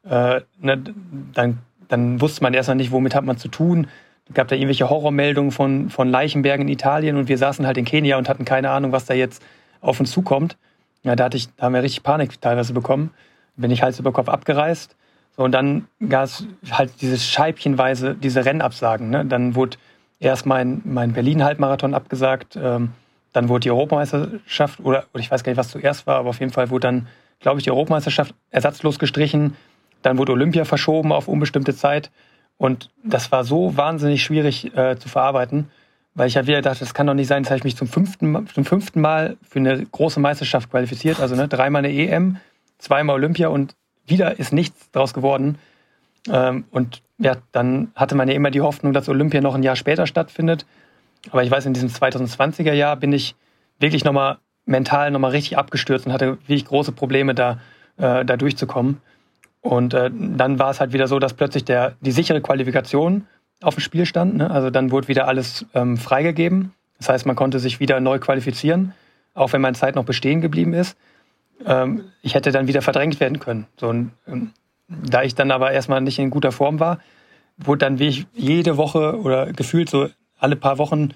Äh, 0.04 0.42
ne, 0.60 0.84
dann, 1.34 1.60
dann 1.88 2.22
wusste 2.22 2.44
man 2.44 2.54
erstmal 2.54 2.78
nicht, 2.78 2.92
womit 2.92 3.16
hat 3.16 3.26
man 3.26 3.38
zu 3.38 3.48
tun. 3.48 3.88
Gab 4.34 4.48
da 4.48 4.56
irgendwelche 4.56 4.90
Horrormeldungen 4.90 5.52
von, 5.52 5.90
von 5.90 6.10
Leichenbergen 6.10 6.68
in 6.68 6.74
Italien 6.74 7.18
und 7.18 7.28
wir 7.28 7.38
saßen 7.38 7.66
halt 7.66 7.78
in 7.78 7.86
Kenia 7.86 8.18
und 8.18 8.30
hatten 8.30 8.46
keine 8.46 8.70
Ahnung, 8.70 8.92
was 8.92 9.06
da 9.06 9.14
jetzt 9.14 9.44
auf 9.82 10.00
uns 10.00 10.12
zukommt. 10.12 10.58
Ja, 11.04 11.16
da, 11.16 11.26
hatte 11.26 11.38
ich, 11.38 11.48
da 11.56 11.64
haben 11.64 11.74
wir 11.74 11.84
richtig 11.84 12.04
Panik 12.04 12.40
teilweise 12.42 12.74
bekommen. 12.74 13.12
Bin 13.56 13.72
ich 13.72 13.82
Hals 13.82 14.00
über 14.00 14.12
Kopf 14.12 14.30
abgereist. 14.30 14.96
So, 15.36 15.44
und 15.44 15.52
dann 15.52 15.88
gab 16.08 16.26
es 16.26 16.46
halt 16.70 17.02
dieses 17.02 17.26
Scheibchenweise, 17.26 18.16
diese 18.16 18.46
Rennabsagen. 18.46 19.10
Ne? 19.10 19.26
Dann 19.26 19.56
wurde 19.56 19.78
erst 20.20 20.46
mein, 20.46 20.82
mein 20.84 21.14
Berlin-Halbmarathon 21.14 21.94
abgesagt, 21.94 22.58
ähm, 22.62 22.92
dann 23.32 23.48
wurde 23.48 23.62
die 23.62 23.72
Europameisterschaft, 23.72 24.80
oder, 24.80 25.06
oder 25.14 25.22
ich 25.22 25.32
weiß 25.32 25.44
gar 25.44 25.52
nicht, 25.52 25.58
was 25.58 25.70
zuerst 25.70 26.08
war, 26.08 26.18
aber 26.18 26.30
auf 26.30 26.40
jeden 26.40 26.52
Fall 26.52 26.70
wurde 26.70 26.88
dann, 26.88 27.08
glaube 27.40 27.60
ich, 27.60 27.64
die 27.64 27.72
Europameisterschaft 27.72 28.34
ersatzlos 28.50 29.00
gestrichen. 29.00 29.56
Dann 30.02 30.18
wurde 30.18 30.32
Olympia 30.32 30.66
verschoben 30.66 31.12
auf 31.12 31.28
unbestimmte 31.28 31.76
Zeit. 31.76 32.12
Und 32.60 32.92
das 33.04 33.32
war 33.32 33.44
so 33.44 33.76
wahnsinnig 33.76 34.22
schwierig 34.22 34.76
äh, 34.78 35.00
zu 35.00 35.10
verarbeiten 35.10 35.70
weil 36.20 36.28
ich 36.28 36.36
halt 36.36 36.48
wieder 36.48 36.62
dachte, 36.62 36.80
das 36.80 36.94
kann 36.94 37.08
doch 37.08 37.14
nicht 37.14 37.28
sein, 37.28 37.44
jetzt 37.44 37.50
habe 37.50 37.60
ich 37.60 37.64
mich 37.64 37.78
zum 37.78 37.88
fünften, 37.88 38.46
zum 38.54 38.66
fünften 38.66 39.00
Mal 39.00 39.38
für 39.42 39.60
eine 39.60 39.86
große 39.86 40.20
Meisterschaft 40.20 40.70
qualifiziert, 40.70 41.22
also 41.22 41.34
ne, 41.34 41.48
dreimal 41.48 41.86
eine 41.86 41.94
EM, 41.94 42.36
zweimal 42.78 43.16
Olympia 43.16 43.48
und 43.48 43.76
wieder 44.06 44.38
ist 44.38 44.52
nichts 44.52 44.92
draus 44.92 45.14
geworden. 45.14 45.58
Ähm, 46.30 46.66
und 46.72 47.02
ja, 47.20 47.38
dann 47.54 47.92
hatte 47.96 48.16
man 48.16 48.28
ja 48.28 48.34
immer 48.34 48.52
die 48.52 48.60
Hoffnung, 48.60 48.92
dass 48.92 49.08
Olympia 49.08 49.40
noch 49.40 49.56
ein 49.56 49.64
Jahr 49.64 49.78
später 49.78 50.08
stattfindet. 50.08 50.66
Aber 51.32 51.44
ich 51.44 51.52
weiß, 51.52 51.66
in 51.66 51.74
diesem 51.74 51.90
2020er 51.90 52.74
Jahr 52.74 52.98
bin 52.98 53.14
ich 53.14 53.36
wirklich 53.80 54.04
nochmal 54.04 54.40
mental 54.66 55.12
nochmal 55.12 55.32
richtig 55.32 55.58
abgestürzt 55.58 56.06
und 56.06 56.12
hatte 56.12 56.40
wirklich 56.48 56.66
große 56.66 56.92
Probleme, 56.92 57.34
da, 57.34 57.60
äh, 57.98 58.26
da 58.26 58.36
durchzukommen. 58.36 58.98
Und 59.62 59.94
äh, 59.94 60.10
dann 60.14 60.60
war 60.60 60.72
es 60.72 60.80
halt 60.80 60.94
wieder 60.94 61.08
so, 61.08 61.20
dass 61.20 61.34
plötzlich 61.34 61.66
der, 61.66 61.96
die 62.02 62.12
sichere 62.12 62.42
Qualifikation 62.42 63.28
auf 63.62 63.76
dem 63.76 63.82
Spiel 63.82 64.06
stand. 64.06 64.38
Ne? 64.38 64.50
Also 64.50 64.70
dann 64.70 64.92
wurde 64.92 65.08
wieder 65.08 65.28
alles 65.28 65.66
ähm, 65.74 65.98
freigegeben. 65.98 66.74
Das 66.98 67.10
heißt, 67.10 67.26
man 67.26 67.36
konnte 67.36 67.60
sich 67.60 67.80
wieder 67.80 68.00
neu 68.00 68.20
qualifizieren, 68.20 68.94
auch 69.34 69.54
wenn 69.54 69.62
meine 69.62 69.76
Zeit 69.76 69.96
noch 69.96 70.06
bestehen 70.06 70.42
geblieben 70.42 70.74
ist. 70.74 70.98
Ähm, 71.66 72.06
ich 72.22 72.36
hätte 72.36 72.52
dann 72.52 72.68
wieder 72.68 72.82
verdrängt 72.82 73.20
werden 73.20 73.40
können. 73.40 73.68
So, 73.78 73.90
und, 73.90 74.12
ähm, 74.28 74.52
da 74.88 75.24
ich 75.24 75.36
dann 75.36 75.52
aber 75.52 75.72
erstmal 75.72 76.02
nicht 76.02 76.20
in 76.20 76.30
guter 76.30 76.52
Form 76.52 76.80
war, 76.80 77.00
wurde 77.58 77.80
dann 77.80 78.00
wie 78.00 78.08
ich 78.08 78.26
jede 78.34 78.78
Woche 78.78 79.20
oder 79.20 79.52
gefühlt 79.54 79.90
so 79.90 80.10
alle 80.40 80.56
paar 80.56 80.78
Wochen 80.78 81.10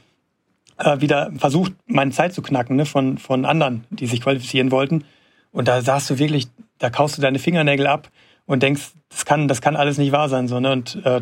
äh, 0.78 1.00
wieder 1.00 1.32
versucht, 1.38 1.74
meine 1.86 2.12
Zeit 2.12 2.34
zu 2.34 2.42
knacken 2.42 2.76
ne? 2.76 2.86
von, 2.86 3.18
von 3.18 3.46
anderen, 3.46 3.86
die 3.90 4.06
sich 4.06 4.22
qualifizieren 4.22 4.72
wollten. 4.72 5.06
Und 5.52 5.68
da 5.68 5.82
sahst 5.82 6.10
du 6.10 6.20
wirklich, 6.20 6.48
da 6.80 6.90
kaust 6.90 7.18
du 7.18 7.22
deine 7.22 7.40
Fingernägel 7.40 7.88
ab 7.88 8.10
und 8.46 8.64
denkst, 8.64 8.92
das 9.10 9.26
kann, 9.26 9.48
das 9.48 9.62
kann 9.62 9.76
alles 9.76 9.98
nicht 9.98 10.12
wahr 10.12 10.30
sein. 10.30 10.48
So, 10.48 10.60
ne? 10.60 10.72
Und 10.72 11.04
äh, 11.06 11.22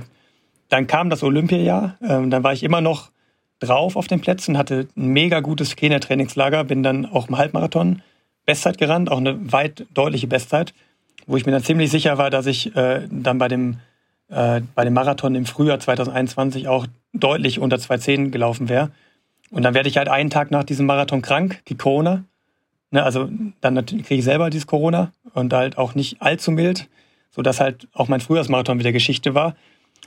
dann 0.69 0.87
kam 0.87 1.09
das 1.09 1.23
Olympiajahr, 1.23 1.97
ähm, 2.01 2.29
dann 2.29 2.43
war 2.43 2.53
ich 2.53 2.63
immer 2.63 2.81
noch 2.81 3.11
drauf 3.59 3.95
auf 3.95 4.07
den 4.07 4.21
Plätzen, 4.21 4.57
hatte 4.57 4.87
ein 4.97 5.07
mega 5.07 5.39
gutes 5.39 5.75
Kenia-Trainingslager, 5.75 6.63
bin 6.63 6.81
dann 6.83 7.05
auch 7.05 7.29
im 7.29 7.37
Halbmarathon 7.37 8.01
Bestzeit 8.45 8.77
gerannt, 8.77 9.11
auch 9.11 9.19
eine 9.19 9.51
weit 9.51 9.85
deutliche 9.93 10.27
Bestzeit, 10.27 10.73
wo 11.27 11.37
ich 11.37 11.45
mir 11.45 11.51
dann 11.51 11.63
ziemlich 11.63 11.91
sicher 11.91 12.17
war, 12.17 12.29
dass 12.29 12.47
ich 12.47 12.75
äh, 12.75 13.07
dann 13.09 13.37
bei 13.37 13.47
dem, 13.47 13.77
äh, 14.29 14.61
bei 14.73 14.83
dem 14.83 14.93
Marathon 14.93 15.35
im 15.35 15.45
Frühjahr 15.45 15.79
2021 15.79 16.67
auch 16.67 16.87
deutlich 17.13 17.59
unter 17.59 17.77
2,10 17.77 18.31
gelaufen 18.31 18.67
wäre. 18.67 18.91
Und 19.51 19.63
dann 19.63 19.73
werde 19.73 19.89
ich 19.89 19.97
halt 19.97 20.07
einen 20.07 20.29
Tag 20.29 20.49
nach 20.49 20.63
diesem 20.63 20.85
Marathon 20.85 21.21
krank, 21.21 21.61
die 21.67 21.75
Corona. 21.75 22.23
Ne, 22.89 23.03
also 23.03 23.29
dann 23.61 23.85
kriege 23.85 24.15
ich 24.15 24.23
selber 24.23 24.49
dieses 24.49 24.67
Corona 24.67 25.11
und 25.33 25.53
halt 25.53 25.77
auch 25.77 25.95
nicht 25.95 26.21
allzu 26.21 26.51
mild, 26.51 26.89
sodass 27.31 27.59
halt 27.59 27.87
auch 27.93 28.07
mein 28.07 28.21
Frühjahrsmarathon 28.21 28.79
wieder 28.79 28.91
Geschichte 28.91 29.33
war. 29.33 29.55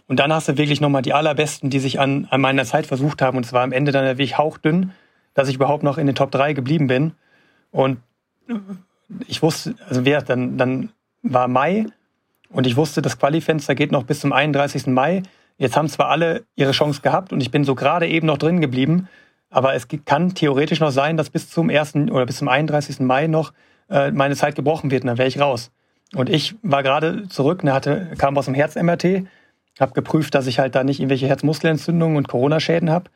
Und 0.06 0.20
dann 0.20 0.32
hast 0.32 0.48
du 0.48 0.58
wirklich 0.58 0.80
nochmal 0.80 1.02
die 1.02 1.14
allerbesten, 1.14 1.70
die 1.70 1.78
sich 1.78 1.98
an, 1.98 2.26
an 2.30 2.40
meiner 2.40 2.64
Zeit 2.64 2.86
versucht 2.86 3.22
haben. 3.22 3.36
Und 3.36 3.46
es 3.46 3.52
war 3.52 3.62
am 3.62 3.72
Ende 3.72 3.90
dann 3.92 4.04
der 4.04 4.18
Weg 4.18 4.36
hauchdünn, 4.36 4.92
dass 5.32 5.48
ich 5.48 5.56
überhaupt 5.56 5.82
noch 5.82 5.98
in 5.98 6.06
den 6.06 6.14
Top 6.14 6.30
3 6.30 6.52
geblieben 6.52 6.86
bin. 6.86 7.12
Und 7.70 7.98
ich 9.26 9.42
wusste, 9.42 9.74
also 9.88 10.04
wer, 10.04 10.22
dann, 10.22 10.58
dann 10.58 10.90
war 11.22 11.48
Mai 11.48 11.86
und 12.50 12.66
ich 12.66 12.76
wusste, 12.76 13.02
das 13.02 13.18
Qualifenster 13.18 13.74
geht 13.74 13.92
noch 13.92 14.04
bis 14.04 14.20
zum 14.20 14.32
31. 14.32 14.86
Mai. 14.88 15.22
Jetzt 15.56 15.76
haben 15.76 15.88
zwar 15.88 16.08
alle 16.08 16.44
ihre 16.56 16.72
Chance 16.72 17.00
gehabt 17.00 17.32
und 17.32 17.40
ich 17.40 17.50
bin 17.50 17.64
so 17.64 17.74
gerade 17.74 18.06
eben 18.08 18.26
noch 18.26 18.38
drin 18.38 18.60
geblieben, 18.60 19.08
aber 19.50 19.74
es 19.74 19.86
kann 20.04 20.34
theoretisch 20.34 20.80
noch 20.80 20.90
sein, 20.90 21.16
dass 21.16 21.30
bis 21.30 21.48
zum 21.48 21.70
1. 21.70 21.94
oder 22.10 22.26
bis 22.26 22.38
zum 22.38 22.48
31. 22.48 23.00
Mai 23.00 23.28
noch 23.28 23.52
äh, 23.88 24.10
meine 24.10 24.36
Zeit 24.36 24.56
gebrochen 24.56 24.90
wird 24.90 25.04
und 25.04 25.08
dann 25.08 25.18
wäre 25.18 25.28
ich 25.28 25.40
raus. 25.40 25.70
Und 26.14 26.28
ich 26.28 26.54
war 26.62 26.82
gerade 26.82 27.28
zurück, 27.28 27.64
ne, 27.64 27.72
hatte, 27.72 28.12
kam 28.18 28.36
aus 28.36 28.44
dem 28.44 28.54
Herz-MRT, 28.54 29.26
habe 29.80 29.92
geprüft, 29.92 30.34
dass 30.34 30.46
ich 30.46 30.58
halt 30.58 30.74
da 30.74 30.84
nicht 30.84 31.00
irgendwelche 31.00 31.26
Herzmuskelentzündungen 31.26 32.16
und 32.16 32.28
Corona-Schäden 32.28 32.90
habe 32.90 33.10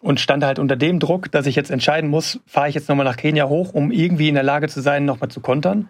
und 0.00 0.20
stand 0.20 0.44
halt 0.44 0.58
unter 0.58 0.76
dem 0.76 1.00
Druck, 1.00 1.30
dass 1.32 1.46
ich 1.46 1.56
jetzt 1.56 1.70
entscheiden 1.70 2.08
muss, 2.08 2.40
fahre 2.46 2.68
ich 2.68 2.74
jetzt 2.74 2.88
nochmal 2.88 3.04
nach 3.04 3.16
Kenia 3.16 3.48
hoch, 3.48 3.72
um 3.74 3.90
irgendwie 3.90 4.28
in 4.28 4.34
der 4.34 4.44
Lage 4.44 4.68
zu 4.68 4.80
sein, 4.80 5.04
nochmal 5.04 5.30
zu 5.30 5.40
kontern 5.40 5.88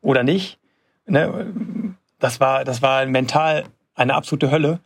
oder 0.00 0.22
nicht. 0.22 0.58
Ne? 1.06 1.94
Das, 2.18 2.40
war, 2.40 2.64
das 2.64 2.82
war 2.82 3.04
mental 3.06 3.64
eine 3.94 4.14
absolute 4.14 4.50
Hölle. 4.50 4.80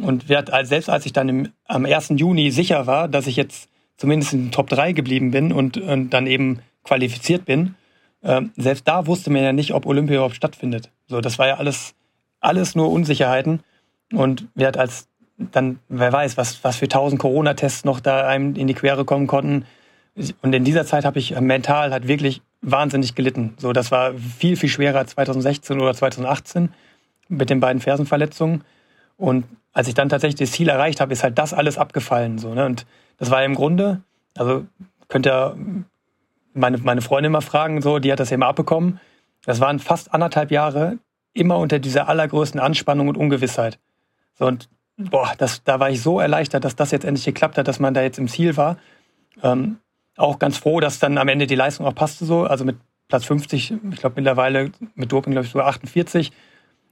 Und 0.00 0.26
selbst 0.28 0.90
als 0.90 1.06
ich 1.06 1.12
dann 1.12 1.28
im, 1.28 1.48
am 1.66 1.84
1. 1.84 2.14
Juni 2.16 2.50
sicher 2.50 2.86
war, 2.86 3.08
dass 3.08 3.26
ich 3.26 3.36
jetzt 3.36 3.68
zumindest 3.96 4.32
in 4.32 4.46
den 4.46 4.52
Top 4.52 4.68
3 4.68 4.92
geblieben 4.92 5.30
bin 5.30 5.52
und, 5.52 5.78
und 5.78 6.10
dann 6.10 6.26
eben 6.26 6.60
qualifiziert 6.84 7.44
bin, 7.44 7.74
äh, 8.24 8.42
selbst 8.56 8.88
da 8.88 9.06
wusste 9.06 9.30
man 9.30 9.42
ja 9.42 9.52
nicht, 9.52 9.72
ob 9.72 9.86
Olympia 9.86 10.16
überhaupt 10.16 10.36
stattfindet. 10.36 10.90
So, 11.06 11.20
das 11.20 11.38
war 11.38 11.46
ja 11.46 11.56
alles, 11.56 11.94
alles 12.40 12.74
nur 12.74 12.90
Unsicherheiten. 12.90 13.60
Und 14.12 14.46
wer 14.54 14.68
hat 14.68 14.76
als 14.76 15.08
dann, 15.36 15.78
wer 15.88 16.12
weiß, 16.12 16.36
was, 16.36 16.62
was 16.62 16.76
für 16.76 16.88
tausend 16.88 17.20
Corona-Tests 17.20 17.84
noch 17.84 18.00
da 18.00 18.26
einem 18.26 18.54
in 18.54 18.66
die 18.66 18.74
Quere 18.74 19.04
kommen 19.04 19.26
konnten. 19.26 19.66
Und 20.42 20.52
in 20.52 20.64
dieser 20.64 20.86
Zeit 20.86 21.04
habe 21.04 21.18
ich 21.18 21.38
mental 21.40 21.92
halt 21.92 22.06
wirklich 22.06 22.40
wahnsinnig 22.62 23.14
gelitten. 23.14 23.54
So, 23.58 23.72
das 23.72 23.90
war 23.90 24.14
viel, 24.14 24.56
viel 24.56 24.68
schwerer 24.68 24.98
als 24.98 25.10
2016 25.12 25.80
oder 25.80 25.92
2018 25.92 26.72
mit 27.28 27.50
den 27.50 27.60
beiden 27.60 27.80
Fersenverletzungen. 27.80 28.62
Und 29.16 29.44
als 29.72 29.88
ich 29.88 29.94
dann 29.94 30.08
tatsächlich 30.08 30.38
das 30.38 30.52
Ziel 30.52 30.68
erreicht 30.68 31.00
habe, 31.00 31.12
ist 31.12 31.24
halt 31.24 31.36
das 31.36 31.52
alles 31.52 31.78
abgefallen. 31.78 32.38
So, 32.38 32.54
ne? 32.54 32.64
Und 32.64 32.86
das 33.18 33.30
war 33.30 33.44
im 33.44 33.54
Grunde 33.54 34.02
Also 34.36 34.66
könnt 35.08 35.26
ihr 35.26 35.56
meine, 36.54 36.78
meine 36.78 37.02
Freundin 37.02 37.32
mal 37.32 37.40
fragen, 37.40 37.82
so, 37.82 37.98
die 37.98 38.12
hat 38.12 38.20
das 38.20 38.30
immer 38.32 38.46
abbekommen. 38.46 39.00
Das 39.44 39.60
waren 39.60 39.78
fast 39.78 40.14
anderthalb 40.14 40.50
Jahre 40.50 40.98
immer 41.32 41.58
unter 41.58 41.78
dieser 41.78 42.08
allergrößten 42.08 42.60
Anspannung 42.60 43.08
und 43.08 43.16
Ungewissheit. 43.16 43.78
So, 44.38 44.46
und 44.46 44.68
boah, 44.96 45.32
das, 45.36 45.64
da 45.64 45.80
war 45.80 45.90
ich 45.90 46.00
so 46.00 46.20
erleichtert, 46.20 46.64
dass 46.64 46.76
das 46.76 46.90
jetzt 46.92 47.04
endlich 47.04 47.24
geklappt 47.24 47.58
hat, 47.58 47.68
dass 47.68 47.80
man 47.80 47.94
da 47.94 48.02
jetzt 48.02 48.18
im 48.18 48.28
Ziel 48.28 48.56
war. 48.56 48.78
Ähm, 49.42 49.78
auch 50.16 50.38
ganz 50.38 50.56
froh, 50.56 50.80
dass 50.80 51.00
dann 51.00 51.18
am 51.18 51.28
Ende 51.28 51.46
die 51.46 51.56
Leistung 51.56 51.86
auch 51.86 51.94
passte 51.94 52.24
so. 52.24 52.44
Also 52.44 52.64
mit 52.64 52.76
Platz 53.08 53.24
50, 53.24 53.74
ich 53.90 53.96
glaube 53.98 54.14
mittlerweile 54.16 54.70
mit 54.94 55.12
Doping, 55.12 55.32
glaube 55.32 55.46
ich, 55.46 55.52
sogar 55.52 55.66
48. 55.66 56.32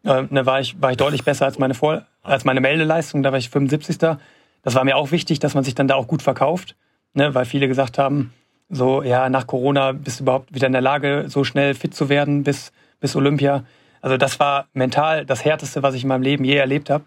Äh, 0.04 0.24
da 0.28 0.46
war 0.46 0.60
ich, 0.60 0.80
war 0.82 0.90
ich 0.90 0.96
deutlich 0.96 1.24
besser 1.24 1.46
als 1.46 1.58
meine, 1.58 1.74
Vor 1.74 2.04
als 2.22 2.44
meine 2.44 2.60
Meldeleistung, 2.60 3.22
da 3.22 3.30
war 3.30 3.38
ich 3.38 3.48
75. 3.48 3.98
Das 3.98 4.74
war 4.74 4.84
mir 4.84 4.96
auch 4.96 5.10
wichtig, 5.10 5.38
dass 5.38 5.54
man 5.54 5.64
sich 5.64 5.74
dann 5.74 5.88
da 5.88 5.94
auch 5.94 6.06
gut 6.06 6.22
verkauft, 6.22 6.76
ne, 7.14 7.34
weil 7.34 7.44
viele 7.44 7.68
gesagt 7.68 7.98
haben, 7.98 8.32
so, 8.72 9.02
ja, 9.02 9.28
nach 9.28 9.46
Corona 9.46 9.92
bist 9.92 10.18
du 10.18 10.24
überhaupt 10.24 10.54
wieder 10.54 10.66
in 10.66 10.72
der 10.72 10.80
Lage, 10.80 11.26
so 11.28 11.44
schnell 11.44 11.74
fit 11.74 11.94
zu 11.94 12.08
werden 12.08 12.42
bis, 12.42 12.72
bis 13.00 13.14
Olympia. 13.14 13.64
Also 14.00 14.16
das 14.16 14.40
war 14.40 14.66
mental 14.72 15.26
das 15.26 15.44
Härteste, 15.44 15.82
was 15.82 15.94
ich 15.94 16.02
in 16.02 16.08
meinem 16.08 16.22
Leben 16.22 16.42
je 16.42 16.56
erlebt 16.56 16.88
habe. 16.88 17.04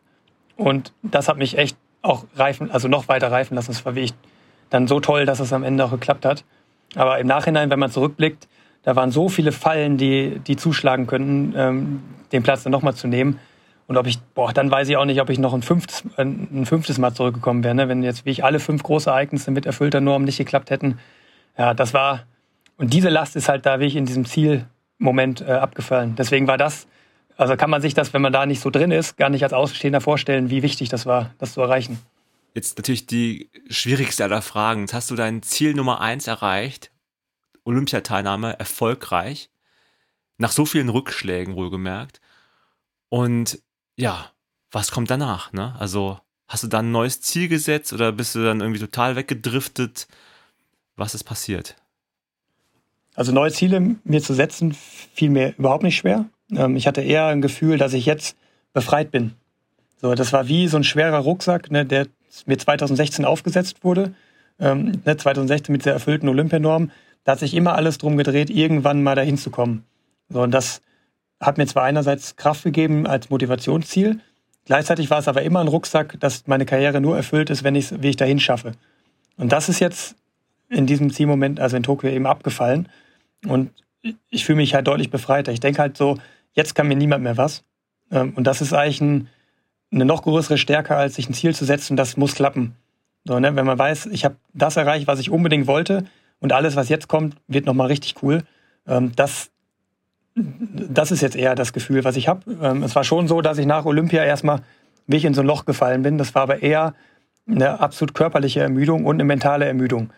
Und 0.58 0.94
das 1.02 1.28
hat 1.28 1.38
mich 1.38 1.58
echt 1.58 1.76
auch 2.04 2.26
reifen, 2.36 2.70
also 2.70 2.88
noch 2.88 3.08
weiter 3.08 3.32
reifen 3.32 3.56
lassen. 3.56 3.72
Es 3.72 3.84
war 3.84 3.96
wirklich 3.96 4.14
dann 4.70 4.88
so 4.88 5.00
toll, 5.00 5.26
dass 5.26 5.40
es 5.40 5.52
am 5.52 5.64
Ende 5.64 5.84
auch 5.84 5.92
geklappt 5.92 6.24
hat. 6.24 6.44
Aber 6.94 7.18
im 7.18 7.26
Nachhinein, 7.26 7.72
wenn 7.72 7.80
man 7.80 7.90
zurückblickt, 7.90 8.48
da 8.84 8.96
waren 8.96 9.10
so 9.10 9.28
viele 9.28 9.52
Fallen, 9.52 9.98
die, 9.98 10.40
die 10.46 10.58
zuschlagen 10.58 11.08
könnten, 11.08 11.54
ähm, 11.58 12.04
den 12.32 12.44
Platz 12.44 12.62
dann 12.62 12.72
nochmal 12.72 12.94
zu 12.94 13.08
nehmen. 13.08 13.40
Und 13.88 13.98
ob 13.98 14.06
ich, 14.06 14.20
boah, 14.36 14.54
dann 14.54 14.70
weiß 14.70 14.88
ich 14.88 14.98
auch 14.98 15.06
nicht, 15.06 15.20
ob 15.20 15.32
ich 15.32 15.40
noch 15.40 15.54
ein 15.54 15.64
fünftes, 15.64 16.04
ein 16.18 16.66
fünftes 16.66 17.00
Mal 17.00 17.14
zurückgekommen 17.14 17.64
wäre. 17.64 17.74
Ne? 17.74 17.90
Wenn 17.90 18.04
jetzt 18.04 18.26
wie 18.26 18.30
ich 18.30 18.44
alle 18.44 18.60
fünf 18.60 18.84
große 18.84 19.10
Ereignisse 19.10 19.50
mit 19.50 19.66
erfüllter 19.66 20.02
Norm 20.02 20.24
nicht 20.24 20.38
geklappt 20.38 20.70
hätten. 20.70 21.00
Ja, 21.58 21.74
das 21.74 21.94
war, 21.94 22.26
und 22.78 22.94
diese 22.94 23.10
Last 23.10 23.36
ist 23.36 23.50
halt 23.50 23.66
da 23.66 23.80
wie 23.80 23.86
ich 23.86 23.96
in 23.96 24.06
diesem 24.06 24.26
Zielmoment 24.26 25.42
äh, 25.42 25.52
abgefallen. 25.52 26.16
Deswegen 26.16 26.48
war 26.48 26.58
das, 26.58 26.88
also 27.38 27.56
kann 27.56 27.70
man 27.70 27.82
sich 27.82 27.94
das, 27.94 28.14
wenn 28.14 28.22
man 28.22 28.34
da 28.34 28.46
nicht 28.46 28.62
so 28.62 28.70
drin 28.70 28.92
ist, 28.92 29.18
gar 29.18 29.30
nicht 29.30 29.44
als 29.44 29.54
Ausstehender 29.54 30.02
vorstellen, 30.02 30.50
wie 30.50 30.64
wichtig 30.64 30.90
das 30.90 31.06
war, 31.06 31.32
das 31.38 31.54
zu 31.54 31.62
erreichen. 31.62 32.00
Jetzt 32.54 32.78
natürlich 32.78 33.06
die 33.06 33.50
schwierigste 33.70 34.24
aller 34.24 34.42
Fragen. 34.42 34.82
Jetzt 34.82 34.94
hast 34.94 35.12
du 35.12 35.16
dein 35.16 35.44
Ziel 35.44 35.74
Nummer 35.74 36.00
eins 36.00 36.28
erreicht. 36.28 36.92
Olympiateilnahme 37.66 38.58
erfolgreich. 38.58 39.50
Nach 40.38 40.52
so 40.52 40.66
vielen 40.66 40.90
Rückschlägen 40.90 41.56
wohlgemerkt. 41.56 42.22
Und 43.10 43.60
ja, 43.98 44.32
was 44.72 44.92
kommt 44.92 45.10
danach? 45.10 45.52
Ne? 45.52 45.76
Also 45.80 46.20
hast 46.48 46.64
du 46.64 46.68
dann 46.68 46.88
ein 46.88 46.92
neues 46.92 47.22
Ziel 47.22 47.50
gesetzt 47.50 47.92
oder 47.92 48.12
bist 48.12 48.36
du 48.36 48.44
dann 48.44 48.62
irgendwie 48.62 48.80
total 48.80 49.16
weggedriftet? 49.18 50.08
Was 50.96 51.14
ist 51.14 51.24
passiert? 51.24 51.76
Also 53.16 53.32
neue 53.32 53.52
Ziele 53.52 53.96
mir 54.04 54.22
zu 54.22 54.34
setzen, 54.34 54.74
fiel 54.74 55.30
mir 55.30 55.54
überhaupt 55.58 55.84
nicht 55.84 55.96
schwer. 55.96 56.26
Ähm, 56.52 56.76
ich 56.76 56.88
hatte 56.88 57.02
eher 57.02 57.28
ein 57.28 57.42
Gefühl, 57.42 57.78
dass 57.78 57.94
ich 57.94 58.06
jetzt 58.06 58.38
befreit 58.74 59.12
bin. 59.12 59.34
So, 60.02 60.14
das 60.16 60.34
war 60.34 60.48
wie 60.48 60.68
so 60.68 60.78
ein 60.78 60.84
schwerer 60.84 61.20
Rucksack, 61.20 61.72
ne, 61.72 61.86
der 61.86 62.08
mir 62.46 62.58
2016 62.58 63.26
aufgesetzt 63.26 63.84
wurde. 63.84 64.14
Ähm, 64.60 65.02
ne, 65.06 65.18
2016 65.18 65.72
mit 65.72 65.86
der 65.86 65.94
erfüllten 65.94 66.30
Olympianorm. 66.30 66.92
Da 67.24 67.34
hat 67.34 67.40
sich 67.40 67.54
immer 67.54 67.76
alles 67.76 67.98
drum 67.98 68.18
gedreht, 68.18 68.50
irgendwann 68.50 69.02
mal 69.02 69.16
dahin 69.16 69.38
zu 69.38 69.50
kommen. 69.50 69.86
So, 70.30 70.42
und 70.42 70.52
das 70.52 70.82
hat 71.40 71.58
mir 71.58 71.68
zwar 71.68 71.84
einerseits 71.84 72.36
Kraft 72.36 72.64
gegeben 72.64 73.08
als 73.08 73.30
Motivationsziel, 73.30 74.20
gleichzeitig 74.66 75.10
war 75.10 75.20
es 75.20 75.28
aber 75.28 75.42
immer 75.44 75.60
ein 75.60 75.68
Rucksack, 75.68 76.20
dass 76.20 76.48
meine 76.48 76.66
Karriere 76.66 77.02
nur 77.02 77.16
erfüllt 77.16 77.50
ist, 77.50 77.64
wenn 77.64 77.76
ich 77.76 78.02
wie 78.02 78.10
ich 78.10 78.16
dahin 78.16 78.40
schaffe. 78.40 78.74
Und 79.38 79.52
das 79.52 79.70
ist 79.70 79.80
jetzt 79.80 80.16
in 80.76 80.86
diesem 80.86 81.12
Zielmoment, 81.12 81.60
also 81.60 81.78
in 81.78 81.84
Tokio 81.84 82.10
eben 82.10 82.26
abgefallen. 82.26 82.90
Und 83.48 83.72
ich 84.30 84.46
fühle 84.46 84.58
mich 84.58 84.74
halt 84.74 84.88
deutlich 84.88 85.10
befreiter. 85.10 85.52
Ich 85.52 85.60
denke 85.60 85.82
halt 85.82 85.98
so, 85.98 86.18
jetzt 86.54 86.76
kann 86.76 86.88
mir 86.88 86.96
niemand 86.96 87.24
mehr 87.24 87.38
was. 87.38 87.64
Ähm, 88.12 88.34
und 88.36 88.46
das 88.46 88.62
ist 88.62 88.74
eigentlich 88.74 89.02
ein, 89.02 89.30
eine 89.92 90.06
noch 90.06 90.24
größere 90.24 90.58
Stärke, 90.58 90.96
als 90.96 91.16
sich 91.16 91.30
ein 91.30 91.34
Ziel 91.34 91.56
zu 91.56 91.66
setzen, 91.66 91.96
das 91.96 92.18
muss 92.18 92.36
klappen. 92.36 92.76
So, 93.24 93.40
ne? 93.40 93.56
Wenn 93.56 93.66
man 93.66 93.80
weiß, 93.80 94.08
ich 94.08 94.26
habe 94.26 94.36
das 94.54 94.78
erreicht, 94.78 95.08
was 95.08 95.20
ich 95.20 95.32
unbedingt 95.32 95.68
wollte 95.68 96.06
und 96.40 96.54
alles, 96.54 96.76
was 96.76 96.90
jetzt 96.90 97.08
kommt, 97.08 97.36
wird 97.48 97.66
nochmal 97.66 97.88
richtig 97.88 98.16
cool. 98.22 98.44
Ähm, 98.88 99.14
das, 99.16 99.50
das 100.36 101.12
ist 101.12 101.22
jetzt 101.22 101.36
eher 101.36 101.56
das 101.56 101.74
Gefühl, 101.74 102.04
was 102.04 102.18
ich 102.18 102.28
habe. 102.28 102.52
Ähm, 102.62 102.84
es 102.84 102.96
war 102.96 103.04
schon 103.04 103.28
so, 103.28 103.42
dass 103.42 103.58
ich 103.58 103.66
nach 103.66 103.86
Olympia 103.86 104.24
erstmal 104.24 104.62
wie 105.08 105.18
ich 105.18 105.26
in 105.26 105.34
so 105.34 105.42
ein 105.42 105.48
Loch 105.48 105.66
gefallen 105.66 106.02
bin. 106.02 106.18
Das 106.18 106.36
war 106.36 106.44
aber 106.44 106.62
eher 106.62 106.94
eine 107.48 107.80
absolut 107.80 108.14
körperliche 108.14 108.62
Ermüdung 108.62 109.06
und 109.06 109.16
eine 109.16 109.24
mentale 109.24 109.66
Ermüdung. 109.66 110.10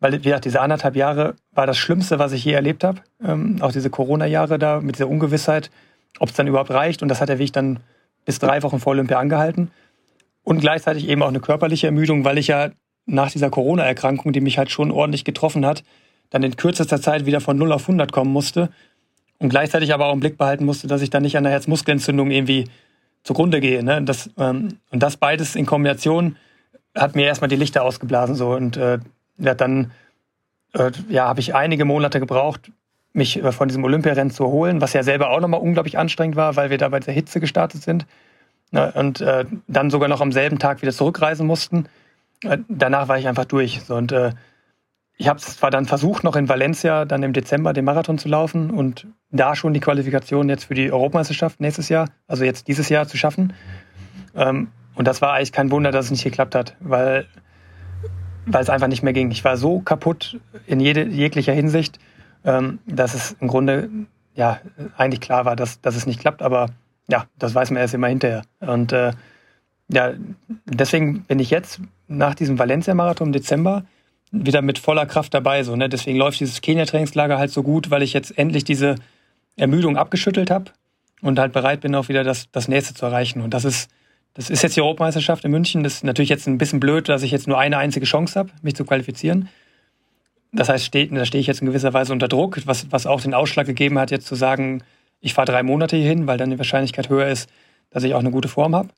Weil, 0.00 0.12
wie 0.12 0.18
gesagt, 0.18 0.44
diese 0.44 0.60
anderthalb 0.60 0.96
Jahre 0.96 1.34
war 1.52 1.66
das 1.66 1.78
Schlimmste, 1.78 2.18
was 2.18 2.32
ich 2.32 2.44
je 2.44 2.52
erlebt 2.52 2.84
habe. 2.84 3.00
Ähm, 3.24 3.58
auch 3.60 3.72
diese 3.72 3.90
Corona-Jahre 3.90 4.58
da 4.58 4.80
mit 4.80 4.96
dieser 4.96 5.08
Ungewissheit, 5.08 5.70
ob 6.18 6.28
es 6.28 6.34
dann 6.34 6.46
überhaupt 6.46 6.70
reicht. 6.70 7.02
Und 7.02 7.08
das 7.08 7.20
hat 7.20 7.28
der 7.28 7.38
Weg 7.38 7.52
dann 7.52 7.80
bis 8.24 8.38
drei 8.38 8.62
Wochen 8.62 8.80
vor 8.80 8.92
Olympia 8.92 9.18
angehalten. 9.18 9.70
Und 10.42 10.60
gleichzeitig 10.60 11.08
eben 11.08 11.22
auch 11.22 11.28
eine 11.28 11.40
körperliche 11.40 11.86
Ermüdung, 11.86 12.24
weil 12.24 12.38
ich 12.38 12.48
ja 12.48 12.70
nach 13.06 13.30
dieser 13.30 13.50
Corona-Erkrankung, 13.50 14.32
die 14.32 14.40
mich 14.40 14.58
halt 14.58 14.70
schon 14.70 14.90
ordentlich 14.90 15.24
getroffen 15.24 15.64
hat, 15.64 15.84
dann 16.30 16.42
in 16.42 16.56
kürzester 16.56 17.00
Zeit 17.00 17.26
wieder 17.26 17.40
von 17.40 17.56
0 17.56 17.72
auf 17.72 17.82
100 17.82 18.12
kommen 18.12 18.32
musste 18.32 18.70
und 19.38 19.48
gleichzeitig 19.50 19.92
aber 19.92 20.06
auch 20.06 20.14
im 20.14 20.20
Blick 20.20 20.38
behalten 20.38 20.64
musste, 20.64 20.86
dass 20.86 21.02
ich 21.02 21.10
dann 21.10 21.22
nicht 21.22 21.36
an 21.36 21.44
der 21.44 21.52
Herzmuskelentzündung 21.52 22.30
irgendwie 22.30 22.66
zugrunde 23.22 23.60
gehe. 23.60 23.82
Ne? 23.82 24.02
Das, 24.02 24.30
ähm, 24.38 24.78
und 24.90 25.02
das 25.02 25.16
beides 25.16 25.56
in 25.56 25.66
Kombination 25.66 26.36
hat 26.94 27.14
mir 27.14 27.26
erstmal 27.26 27.48
die 27.48 27.56
Lichter 27.56 27.82
ausgeblasen 27.82 28.34
so 28.34 28.50
und 28.50 28.76
äh, 28.76 28.98
ja, 29.38 29.54
dann 29.54 29.92
äh, 30.74 30.90
ja, 31.08 31.26
habe 31.26 31.40
ich 31.40 31.54
einige 31.54 31.84
Monate 31.84 32.20
gebraucht, 32.20 32.70
mich 33.12 33.42
äh, 33.42 33.52
von 33.52 33.68
diesem 33.68 33.84
Olympiarennen 33.84 34.30
zu 34.30 34.46
holen, 34.46 34.80
was 34.80 34.92
ja 34.92 35.02
selber 35.02 35.30
auch 35.30 35.40
nochmal 35.40 35.60
unglaublich 35.60 35.98
anstrengend 35.98 36.36
war, 36.36 36.56
weil 36.56 36.70
wir 36.70 36.78
da 36.78 36.88
bei 36.88 37.00
der 37.00 37.14
Hitze 37.14 37.40
gestartet 37.40 37.82
sind 37.82 38.06
ne? 38.70 38.92
und 38.94 39.20
äh, 39.20 39.44
dann 39.66 39.90
sogar 39.90 40.08
noch 40.08 40.20
am 40.20 40.32
selben 40.32 40.58
Tag 40.58 40.82
wieder 40.82 40.92
zurückreisen 40.92 41.46
mussten. 41.46 41.86
Äh, 42.42 42.58
danach 42.68 43.08
war 43.08 43.18
ich 43.18 43.28
einfach 43.28 43.44
durch. 43.44 43.82
So, 43.84 43.94
und 43.94 44.12
äh, 44.12 44.32
ich 45.16 45.28
habe 45.28 45.38
zwar 45.38 45.70
dann 45.70 45.86
versucht, 45.86 46.24
noch 46.24 46.34
in 46.34 46.48
Valencia 46.48 47.04
dann 47.04 47.22
im 47.22 47.32
Dezember 47.32 47.72
den 47.72 47.84
Marathon 47.84 48.18
zu 48.18 48.28
laufen 48.28 48.70
und 48.70 49.06
da 49.30 49.54
schon 49.54 49.72
die 49.72 49.80
Qualifikation 49.80 50.48
jetzt 50.48 50.64
für 50.64 50.74
die 50.74 50.90
Europameisterschaft 50.90 51.60
nächstes 51.60 51.88
Jahr, 51.88 52.08
also 52.26 52.44
jetzt 52.44 52.66
dieses 52.66 52.88
Jahr 52.88 53.06
zu 53.06 53.16
schaffen. 53.16 53.52
Ähm, 54.34 54.68
und 54.96 55.06
das 55.06 55.22
war 55.22 55.34
eigentlich 55.34 55.52
kein 55.52 55.70
Wunder, 55.70 55.92
dass 55.92 56.06
es 56.06 56.10
nicht 56.10 56.24
geklappt 56.24 56.54
hat, 56.54 56.76
weil, 56.80 57.26
weil 58.46 58.62
es 58.62 58.70
einfach 58.70 58.88
nicht 58.88 59.02
mehr 59.02 59.12
ging. 59.12 59.30
Ich 59.30 59.44
war 59.44 59.56
so 59.56 59.80
kaputt 59.80 60.38
in 60.66 60.80
jede, 60.80 61.04
jeglicher 61.04 61.52
Hinsicht, 61.52 61.98
ähm, 62.44 62.78
dass 62.86 63.14
es 63.14 63.36
im 63.40 63.48
Grunde 63.48 63.88
ja 64.34 64.60
eigentlich 64.96 65.20
klar 65.20 65.44
war, 65.44 65.56
dass, 65.56 65.80
dass 65.80 65.96
es 65.96 66.06
nicht 66.06 66.20
klappt, 66.20 66.42
aber 66.42 66.70
ja, 67.08 67.26
das 67.38 67.54
weiß 67.54 67.70
man 67.70 67.80
erst 67.80 67.94
immer 67.94 68.08
hinterher. 68.08 68.42
Und 68.60 68.92
äh, 68.92 69.12
ja, 69.88 70.12
deswegen 70.64 71.22
bin 71.24 71.38
ich 71.38 71.50
jetzt 71.50 71.80
nach 72.08 72.34
diesem 72.34 72.58
Valencia-Marathon 72.58 73.28
im 73.28 73.32
Dezember 73.32 73.84
wieder 74.30 74.62
mit 74.62 74.78
voller 74.78 75.06
Kraft 75.06 75.34
dabei. 75.34 75.62
So, 75.62 75.76
ne? 75.76 75.88
Deswegen 75.88 76.18
läuft 76.18 76.40
dieses 76.40 76.60
Kenia-Trainingslager 76.60 77.38
halt 77.38 77.50
so 77.50 77.62
gut, 77.62 77.90
weil 77.90 78.02
ich 78.02 78.12
jetzt 78.12 78.36
endlich 78.36 78.64
diese 78.64 78.96
Ermüdung 79.56 79.96
abgeschüttelt 79.96 80.50
habe 80.50 80.72
und 81.20 81.38
halt 81.38 81.52
bereit 81.52 81.80
bin, 81.80 81.94
auch 81.94 82.08
wieder 82.08 82.24
das, 82.24 82.50
das 82.50 82.66
nächste 82.66 82.94
zu 82.94 83.06
erreichen. 83.06 83.40
Und 83.42 83.54
das 83.54 83.64
ist, 83.64 83.90
das 84.34 84.50
ist 84.50 84.62
jetzt 84.62 84.76
die 84.76 84.80
Europameisterschaft 84.80 85.44
in 85.44 85.50
München. 85.50 85.84
Das 85.84 85.94
ist 85.94 86.04
natürlich 86.04 86.28
jetzt 86.28 86.46
ein 86.46 86.58
bisschen 86.58 86.80
blöd, 86.80 87.08
dass 87.08 87.22
ich 87.22 87.30
jetzt 87.30 87.46
nur 87.46 87.58
eine 87.58 87.78
einzige 87.78 88.04
Chance 88.04 88.38
habe, 88.38 88.50
mich 88.62 88.74
zu 88.74 88.84
qualifizieren. 88.84 89.48
Das 90.52 90.68
heißt, 90.68 90.84
steht, 90.84 91.16
da 91.16 91.24
stehe 91.24 91.40
ich 91.40 91.46
jetzt 91.46 91.60
in 91.60 91.66
gewisser 91.66 91.92
Weise 91.92 92.12
unter 92.12 92.28
Druck, 92.28 92.60
was, 92.66 92.90
was 92.90 93.06
auch 93.06 93.20
den 93.20 93.34
Ausschlag 93.34 93.66
gegeben 93.66 93.98
hat, 93.98 94.10
jetzt 94.10 94.26
zu 94.26 94.34
sagen, 94.34 94.82
ich 95.20 95.34
fahre 95.34 95.46
drei 95.46 95.62
Monate 95.62 95.96
hierhin, 95.96 96.26
weil 96.26 96.38
dann 96.38 96.50
die 96.50 96.58
Wahrscheinlichkeit 96.58 97.08
höher 97.08 97.28
ist, 97.28 97.48
dass 97.90 98.04
ich 98.04 98.14
auch 98.14 98.20
eine 98.20 98.30
gute 98.30 98.48
Form 98.48 98.74
habe. 98.74 98.88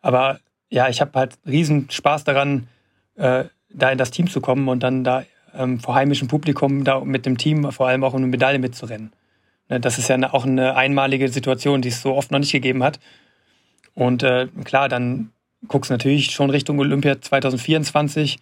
Aber 0.00 0.40
ja, 0.68 0.88
ich 0.88 1.00
habe 1.00 1.18
halt 1.18 1.38
riesen 1.46 1.90
Spaß 1.90 2.24
daran, 2.24 2.68
äh, 3.16 3.44
da 3.70 3.90
in 3.90 3.98
das 3.98 4.10
Team 4.10 4.28
zu 4.28 4.40
kommen 4.40 4.68
und 4.68 4.82
dann 4.82 5.04
da 5.04 5.24
ähm, 5.54 5.80
vor 5.80 5.94
heimischem 5.94 6.28
Publikum 6.28 6.84
da 6.84 7.00
mit 7.00 7.26
dem 7.26 7.38
Team 7.38 7.70
vor 7.72 7.88
allem 7.88 8.04
auch 8.04 8.12
um 8.12 8.18
eine 8.18 8.26
Medaille 8.26 8.58
mitzurennen. 8.58 9.12
Ne, 9.68 9.80
das 9.80 9.98
ist 9.98 10.08
ja 10.08 10.32
auch 10.32 10.44
eine 10.44 10.76
einmalige 10.76 11.28
Situation, 11.28 11.82
die 11.82 11.88
es 11.88 12.02
so 12.02 12.14
oft 12.14 12.30
noch 12.30 12.38
nicht 12.38 12.52
gegeben 12.52 12.82
hat. 12.82 13.00
Und 13.94 14.22
äh, 14.22 14.48
klar, 14.64 14.88
dann 14.88 15.30
guckst 15.68 15.90
du 15.90 15.94
natürlich 15.94 16.30
schon 16.30 16.50
Richtung 16.50 16.78
Olympia 16.78 17.20
2024. 17.20 18.38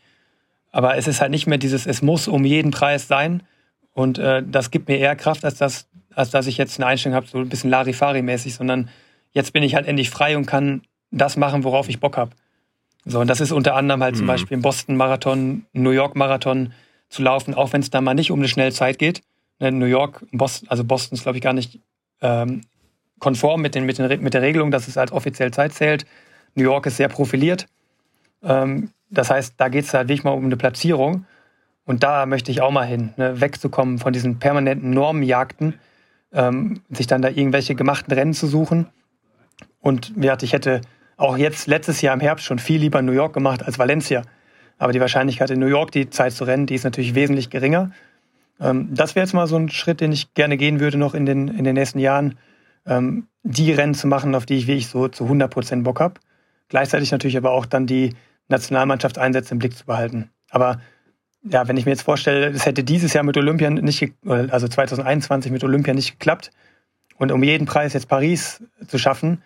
Aber 0.70 0.96
es 0.96 1.08
ist 1.08 1.20
halt 1.20 1.30
nicht 1.30 1.46
mehr 1.46 1.58
dieses, 1.58 1.86
es 1.86 2.02
muss 2.02 2.28
um 2.28 2.44
jeden 2.44 2.70
Preis 2.70 3.08
sein. 3.08 3.42
Und 3.92 4.18
äh, 4.18 4.42
das 4.46 4.70
gibt 4.70 4.88
mir 4.88 4.98
eher 4.98 5.16
Kraft, 5.16 5.44
als, 5.44 5.58
das, 5.58 5.88
als 6.14 6.30
dass 6.30 6.46
ich 6.46 6.58
jetzt 6.58 6.78
eine 6.78 6.86
Einstellung 6.86 7.16
habe, 7.16 7.26
so 7.26 7.38
ein 7.38 7.48
bisschen 7.48 7.70
Larifari-mäßig, 7.70 8.54
sondern 8.54 8.88
jetzt 9.32 9.52
bin 9.52 9.62
ich 9.62 9.74
halt 9.74 9.86
endlich 9.86 10.10
frei 10.10 10.36
und 10.36 10.46
kann 10.46 10.82
das 11.10 11.36
machen, 11.36 11.64
worauf 11.64 11.88
ich 11.88 12.00
Bock 12.00 12.16
habe. 12.16 12.32
So, 13.04 13.20
und 13.20 13.28
das 13.28 13.40
ist 13.40 13.52
unter 13.52 13.74
anderem 13.74 14.02
halt 14.02 14.14
mhm. 14.14 14.18
zum 14.18 14.26
Beispiel 14.26 14.54
im 14.56 14.62
Boston-Marathon, 14.62 15.64
New 15.72 15.90
York-Marathon 15.90 16.72
zu 17.08 17.22
laufen, 17.22 17.54
auch 17.54 17.72
wenn 17.72 17.80
es 17.80 17.90
da 17.90 18.00
mal 18.00 18.14
nicht 18.14 18.30
um 18.30 18.38
eine 18.38 18.48
schnelle 18.48 18.72
Zeit 18.72 18.98
geht. 18.98 19.22
Ne, 19.60 19.72
New 19.72 19.86
York, 19.86 20.24
Boston, 20.30 20.68
also 20.68 20.84
Boston 20.84 21.16
ist, 21.16 21.22
glaube 21.22 21.38
ich, 21.38 21.42
gar 21.42 21.54
nicht 21.54 21.80
ähm, 22.20 22.60
konform 23.18 23.62
mit, 23.62 23.74
den, 23.74 23.84
mit, 23.84 23.98
den, 23.98 24.22
mit 24.22 24.34
der 24.34 24.42
Regelung, 24.42 24.70
dass 24.70 24.88
es 24.88 24.96
als 24.96 25.12
offiziell 25.12 25.50
Zeit 25.50 25.72
zählt. 25.72 26.06
New 26.54 26.64
York 26.64 26.86
ist 26.86 26.96
sehr 26.96 27.08
profiliert. 27.08 27.66
Ähm, 28.42 28.90
das 29.10 29.30
heißt, 29.30 29.54
da 29.56 29.68
geht 29.68 29.84
es 29.84 29.94
halt 29.94 30.08
wirklich 30.08 30.24
mal 30.24 30.30
um 30.30 30.44
eine 30.44 30.56
Platzierung. 30.56 31.24
Und 31.84 32.02
da 32.02 32.26
möchte 32.26 32.50
ich 32.50 32.60
auch 32.60 32.70
mal 32.70 32.86
hin, 32.86 33.14
ne? 33.16 33.40
wegzukommen 33.40 33.98
von 33.98 34.12
diesen 34.12 34.38
permanenten 34.38 34.90
Normenjagden, 34.90 35.74
ähm, 36.32 36.82
sich 36.90 37.06
dann 37.06 37.22
da 37.22 37.28
irgendwelche 37.28 37.74
gemachten 37.74 38.12
Rennen 38.12 38.34
zu 38.34 38.46
suchen. 38.46 38.88
Und 39.80 40.14
wie 40.14 40.22
gesagt, 40.22 40.42
ich 40.42 40.52
hätte 40.52 40.82
auch 41.16 41.38
jetzt 41.38 41.66
letztes 41.66 42.02
Jahr 42.02 42.14
im 42.14 42.20
Herbst 42.20 42.44
schon 42.44 42.58
viel 42.58 42.80
lieber 42.80 43.00
New 43.00 43.12
York 43.12 43.32
gemacht 43.32 43.62
als 43.64 43.78
Valencia. 43.78 44.22
Aber 44.76 44.92
die 44.92 45.00
Wahrscheinlichkeit 45.00 45.50
in 45.50 45.58
New 45.58 45.66
York 45.66 45.90
die 45.90 46.10
Zeit 46.10 46.32
zu 46.32 46.44
rennen, 46.44 46.66
die 46.66 46.74
ist 46.74 46.84
natürlich 46.84 47.14
wesentlich 47.14 47.48
geringer. 47.48 47.90
Ähm, 48.60 48.88
das 48.92 49.14
wäre 49.14 49.24
jetzt 49.24 49.32
mal 49.32 49.46
so 49.46 49.56
ein 49.56 49.70
Schritt, 49.70 50.00
den 50.00 50.12
ich 50.12 50.34
gerne 50.34 50.56
gehen 50.56 50.80
würde 50.80 50.98
noch 50.98 51.14
in 51.14 51.26
den, 51.26 51.48
in 51.48 51.64
den 51.64 51.74
nächsten 51.74 51.98
Jahren, 51.98 52.38
ähm, 52.86 53.28
die 53.42 53.72
Rennen 53.72 53.94
zu 53.94 54.06
machen, 54.06 54.34
auf 54.34 54.46
die 54.46 54.56
ich 54.56 54.66
wirklich 54.66 54.88
so 54.88 55.08
zu 55.08 55.24
100 55.24 55.50
Prozent 55.50 55.84
Bock 55.84 56.00
habe. 56.00 56.20
Gleichzeitig 56.68 57.10
natürlich 57.12 57.36
aber 57.36 57.52
auch 57.52 57.66
dann 57.66 57.86
die 57.86 58.14
Nationalmannschaftseinsätze 58.48 59.52
im 59.52 59.58
Blick 59.58 59.76
zu 59.76 59.86
behalten. 59.86 60.30
Aber 60.50 60.80
ja, 61.42 61.68
wenn 61.68 61.76
ich 61.76 61.84
mir 61.84 61.92
jetzt 61.92 62.02
vorstelle, 62.02 62.48
es 62.48 62.66
hätte 62.66 62.84
dieses 62.84 63.12
Jahr 63.12 63.24
mit 63.24 63.36
Olympia 63.36 63.70
nicht, 63.70 64.12
also 64.26 64.68
2021 64.68 65.52
mit 65.52 65.64
Olympia 65.64 65.94
nicht 65.94 66.18
geklappt 66.18 66.50
und 67.16 67.32
um 67.32 67.42
jeden 67.42 67.66
Preis 67.66 67.92
jetzt 67.92 68.08
Paris 68.08 68.62
zu 68.86 68.98
schaffen, 68.98 69.42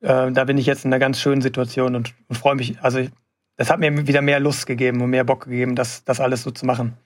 äh, 0.00 0.30
da 0.30 0.44
bin 0.44 0.58
ich 0.58 0.66
jetzt 0.66 0.84
in 0.84 0.92
einer 0.92 1.00
ganz 1.00 1.20
schönen 1.20 1.42
Situation 1.42 1.96
und, 1.96 2.14
und 2.28 2.36
freue 2.36 2.54
mich. 2.54 2.78
Also 2.80 3.06
das 3.56 3.70
hat 3.70 3.80
mir 3.80 4.06
wieder 4.06 4.22
mehr 4.22 4.40
Lust 4.40 4.66
gegeben 4.66 5.00
und 5.00 5.10
mehr 5.10 5.24
Bock 5.24 5.44
gegeben, 5.44 5.76
das, 5.76 6.04
das 6.04 6.20
alles 6.20 6.42
so 6.42 6.50
zu 6.50 6.66
machen. 6.66 6.96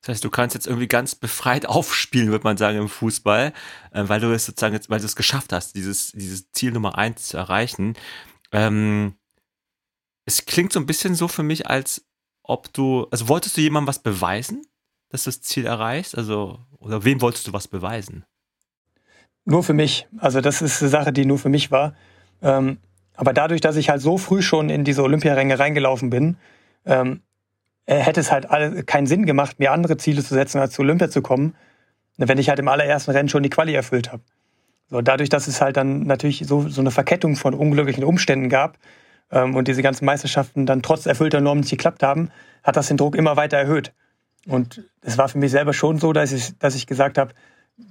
Das 0.00 0.08
heißt, 0.08 0.24
du 0.24 0.30
kannst 0.30 0.54
jetzt 0.54 0.66
irgendwie 0.66 0.88
ganz 0.88 1.14
befreit 1.14 1.66
aufspielen, 1.68 2.30
würde 2.30 2.44
man 2.44 2.56
sagen, 2.56 2.78
im 2.78 2.88
Fußball, 2.88 3.52
äh, 3.92 4.04
weil 4.06 4.20
du 4.20 4.32
es 4.32 4.46
sozusagen 4.46 4.74
jetzt, 4.74 4.90
weil 4.90 5.00
du 5.00 5.06
es 5.06 5.16
geschafft 5.16 5.52
hast, 5.52 5.74
dieses, 5.74 6.12
dieses 6.12 6.50
Ziel 6.52 6.72
Nummer 6.72 6.96
eins 6.98 7.28
zu 7.28 7.36
erreichen. 7.36 7.94
Ähm, 8.52 9.14
es 10.24 10.46
klingt 10.46 10.72
so 10.72 10.80
ein 10.80 10.86
bisschen 10.86 11.14
so 11.14 11.28
für 11.28 11.42
mich, 11.42 11.66
als 11.66 12.06
ob 12.42 12.72
du, 12.72 13.06
also 13.10 13.28
wolltest 13.28 13.56
du 13.56 13.60
jemandem 13.60 13.88
was 13.88 14.00
beweisen, 14.00 14.64
dass 15.08 15.24
du 15.24 15.30
das 15.30 15.42
Ziel 15.42 15.66
erreichst? 15.66 16.16
Also, 16.16 16.58
oder 16.78 17.04
wem 17.04 17.20
wolltest 17.20 17.46
du 17.46 17.52
was 17.52 17.68
beweisen? 17.68 18.24
Nur 19.44 19.62
für 19.62 19.72
mich. 19.72 20.06
Also, 20.18 20.40
das 20.40 20.62
ist 20.62 20.82
eine 20.82 20.90
Sache, 20.90 21.12
die 21.12 21.26
nur 21.26 21.38
für 21.38 21.48
mich 21.48 21.70
war. 21.70 21.94
Ähm, 22.42 22.78
aber 23.14 23.32
dadurch, 23.32 23.60
dass 23.60 23.76
ich 23.76 23.90
halt 23.90 24.00
so 24.00 24.18
früh 24.18 24.42
schon 24.42 24.70
in 24.70 24.84
diese 24.84 25.02
Olympiaränge 25.02 25.58
reingelaufen 25.58 26.10
bin, 26.10 26.36
ähm, 26.84 27.16
äh, 27.16 27.29
hätte 27.86 28.20
es 28.20 28.30
halt 28.30 28.46
keinen 28.86 29.06
Sinn 29.06 29.26
gemacht, 29.26 29.58
mir 29.58 29.72
andere 29.72 29.96
Ziele 29.96 30.22
zu 30.22 30.34
setzen, 30.34 30.58
als 30.58 30.74
zu 30.74 30.82
Olympia 30.82 31.10
zu 31.10 31.22
kommen, 31.22 31.54
wenn 32.16 32.38
ich 32.38 32.48
halt 32.48 32.58
im 32.58 32.68
allerersten 32.68 33.10
Rennen 33.10 33.28
schon 33.28 33.42
die 33.42 33.50
Quali 33.50 33.74
erfüllt 33.74 34.12
habe. 34.12 34.22
So, 34.90 35.00
dadurch, 35.00 35.28
dass 35.28 35.46
es 35.46 35.60
halt 35.60 35.76
dann 35.76 36.04
natürlich 36.04 36.44
so, 36.46 36.68
so 36.68 36.80
eine 36.80 36.90
Verkettung 36.90 37.36
von 37.36 37.54
unglücklichen 37.54 38.04
Umständen 38.04 38.48
gab 38.48 38.76
ähm, 39.30 39.54
und 39.54 39.68
diese 39.68 39.82
ganzen 39.82 40.04
Meisterschaften 40.04 40.66
dann 40.66 40.82
trotz 40.82 41.06
erfüllter 41.06 41.40
Normen 41.40 41.60
nicht 41.60 41.70
geklappt 41.70 42.02
haben, 42.02 42.30
hat 42.62 42.76
das 42.76 42.88
den 42.88 42.96
Druck 42.96 43.14
immer 43.14 43.36
weiter 43.36 43.56
erhöht. 43.56 43.92
Und 44.46 44.82
es 45.02 45.16
war 45.16 45.28
für 45.28 45.38
mich 45.38 45.52
selber 45.52 45.72
schon 45.72 45.98
so, 45.98 46.12
dass 46.12 46.32
ich, 46.32 46.58
dass 46.58 46.74
ich 46.74 46.86
gesagt 46.86 47.18
habe, 47.18 47.32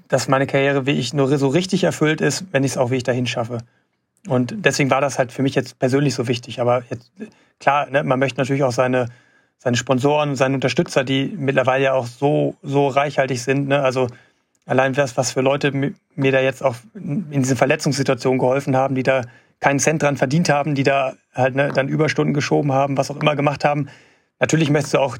dass 0.08 0.28
meine 0.28 0.46
Karriere 0.46 0.86
wie 0.86 0.92
ich 0.92 1.14
nur 1.14 1.36
so 1.38 1.48
richtig 1.48 1.84
erfüllt 1.84 2.22
ist, 2.22 2.46
wenn 2.52 2.64
ich 2.64 2.72
es 2.72 2.78
auch 2.78 2.92
wie 2.92 2.98
ich 2.98 3.04
dahin 3.04 3.28
schaffe. 3.28 3.60
Und 4.28 4.54
deswegen 4.66 4.92
war 4.92 5.02
das 5.02 5.18
halt 5.18 5.32
für 5.32 5.42
mich 5.42 5.56
jetzt 5.56 5.80
persönlich 5.80 6.14
so 6.14 6.28
wichtig. 6.28 6.60
Aber 6.60 6.84
jetzt, 6.90 7.12
klar, 7.60 7.90
ne, 7.90 8.04
man 8.04 8.20
möchte 8.20 8.40
natürlich 8.40 8.64
auch 8.64 8.72
seine, 8.72 9.08
seine 9.60 9.78
Sponsoren, 9.78 10.36
seine 10.36 10.56
Unterstützer, 10.56 11.04
die 11.04 11.34
mittlerweile 11.38 11.84
ja 11.84 11.94
auch 11.94 12.08
so, 12.08 12.56
so 12.64 12.88
reichhaltig 12.88 13.42
sind. 13.42 13.68
Ne? 13.68 13.82
Also 13.82 14.08
allein 14.66 14.94
das, 14.94 15.18
was 15.18 15.32
für 15.32 15.42
Leute 15.42 15.72
mir 15.72 16.32
da 16.32 16.40
jetzt 16.40 16.64
auch 16.64 16.76
in 16.96 17.30
diesen 17.30 17.58
Verletzungssituationen 17.58 18.40
geholfen 18.40 18.76
haben, 18.76 18.96
die 18.96 19.04
da 19.04 19.24
keinen 19.60 19.80
Cent 19.80 20.02
dran 20.02 20.16
verdient 20.16 20.48
haben, 20.50 20.76
die 20.76 20.84
da 20.84 21.14
halt 21.34 21.56
ne, 21.56 21.72
dann 21.74 21.90
Überstunden 21.90 22.34
geschoben 22.34 22.72
haben, 22.72 22.98
was 22.98 23.12
auch 23.12 23.18
immer 23.18 23.36
gemacht 23.36 23.66
haben. 23.66 23.90
Natürlich 24.40 24.70
möchtest 24.70 24.94
du 24.94 25.00
auch 25.00 25.18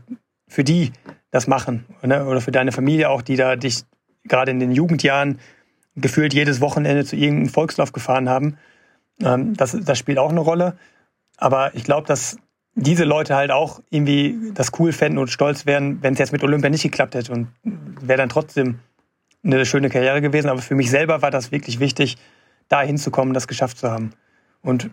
für 0.48 0.64
die 0.64 0.94
das 1.32 1.48
machen 1.48 1.86
ne? 2.02 2.26
oder 2.26 2.40
für 2.40 2.52
deine 2.52 2.72
Familie 2.72 3.10
auch, 3.10 3.22
die 3.22 3.36
da 3.36 3.58
dich 3.58 3.84
gerade 4.24 4.52
in 4.52 4.60
den 4.60 4.72
Jugendjahren 4.72 5.40
gefühlt 5.96 6.34
jedes 6.34 6.62
Wochenende 6.62 7.04
zu 7.04 7.18
irgendeinem 7.18 7.50
Volkslauf 7.50 7.92
gefahren 7.92 8.30
haben. 8.30 8.58
Ähm, 9.22 9.56
das, 9.56 9.78
das 9.80 10.00
spielt 10.00 10.18
auch 10.18 10.30
eine 10.30 10.40
Rolle. 10.40 10.78
Aber 11.38 11.76
ich 11.76 11.84
glaube, 11.84 12.08
dass 12.08 12.38
diese 12.82 13.04
Leute 13.04 13.36
halt 13.36 13.52
auch 13.52 13.82
irgendwie 13.90 14.52
das 14.54 14.72
cool 14.80 14.92
fänden 14.92 15.18
und 15.18 15.30
stolz 15.30 15.66
wären, 15.66 16.02
wenn 16.02 16.14
es 16.14 16.20
jetzt 16.20 16.32
mit 16.32 16.44
Olympia 16.44 16.70
nicht 16.70 16.84
geklappt 16.84 17.16
hätte 17.16 17.32
und 17.32 17.48
wäre 18.02 18.18
dann 18.18 18.30
trotzdem 18.30 18.80
eine 19.44 19.66
schöne 19.66 19.90
Karriere 19.90 20.22
gewesen. 20.22 20.50
Aber 20.50 20.62
für 20.62 20.76
mich 20.76 20.90
selber 20.90 21.22
war 21.22 21.32
das 21.32 21.52
wirklich 21.52 21.80
wichtig, 21.80 22.18
da 22.68 22.82
hinzukommen, 22.82 23.34
das 23.34 23.48
geschafft 23.48 23.78
zu 23.78 23.90
haben. 23.90 24.12
Und 24.62 24.90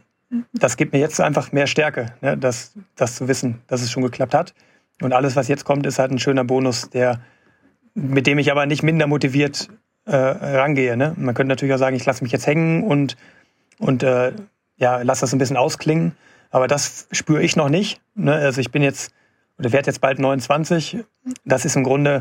das 0.52 0.76
gibt 0.76 0.92
mir 0.92 0.98
jetzt 0.98 1.20
einfach 1.20 1.52
mehr 1.52 1.66
Stärke, 1.66 2.14
ne, 2.20 2.36
das, 2.36 2.74
das 2.96 3.16
zu 3.16 3.28
wissen, 3.28 3.62
dass 3.68 3.82
es 3.82 3.90
schon 3.90 4.02
geklappt 4.02 4.34
hat. 4.34 4.54
Und 5.00 5.12
alles, 5.12 5.36
was 5.36 5.48
jetzt 5.48 5.64
kommt, 5.64 5.86
ist 5.86 5.98
halt 5.98 6.10
ein 6.10 6.18
schöner 6.18 6.44
Bonus, 6.44 6.90
der, 6.90 7.20
mit 7.94 8.26
dem 8.26 8.38
ich 8.38 8.50
aber 8.50 8.66
nicht 8.66 8.82
minder 8.82 9.06
motiviert 9.06 9.68
äh, 10.06 10.16
rangehe. 10.16 10.96
Ne? 10.96 11.14
Man 11.16 11.34
könnte 11.34 11.50
natürlich 11.50 11.74
auch 11.74 11.78
sagen, 11.78 11.96
ich 11.96 12.06
lasse 12.06 12.24
mich 12.24 12.32
jetzt 12.32 12.46
hängen 12.46 12.82
und 12.82 13.16
und 13.78 14.02
äh, 14.02 14.32
ja, 14.76 15.02
lass 15.02 15.20
das 15.20 15.32
ein 15.32 15.38
bisschen 15.38 15.56
ausklingen. 15.56 16.12
Aber 16.50 16.68
das 16.68 17.08
spüre 17.12 17.42
ich 17.42 17.56
noch 17.56 17.68
nicht. 17.68 18.00
Ne? 18.14 18.34
Also 18.34 18.60
ich 18.60 18.70
bin 18.70 18.82
jetzt 18.82 19.12
oder 19.58 19.72
werde 19.72 19.86
jetzt 19.86 20.00
bald 20.00 20.18
29. 20.18 20.98
Das 21.44 21.64
ist 21.64 21.76
im 21.76 21.84
Grunde 21.84 22.20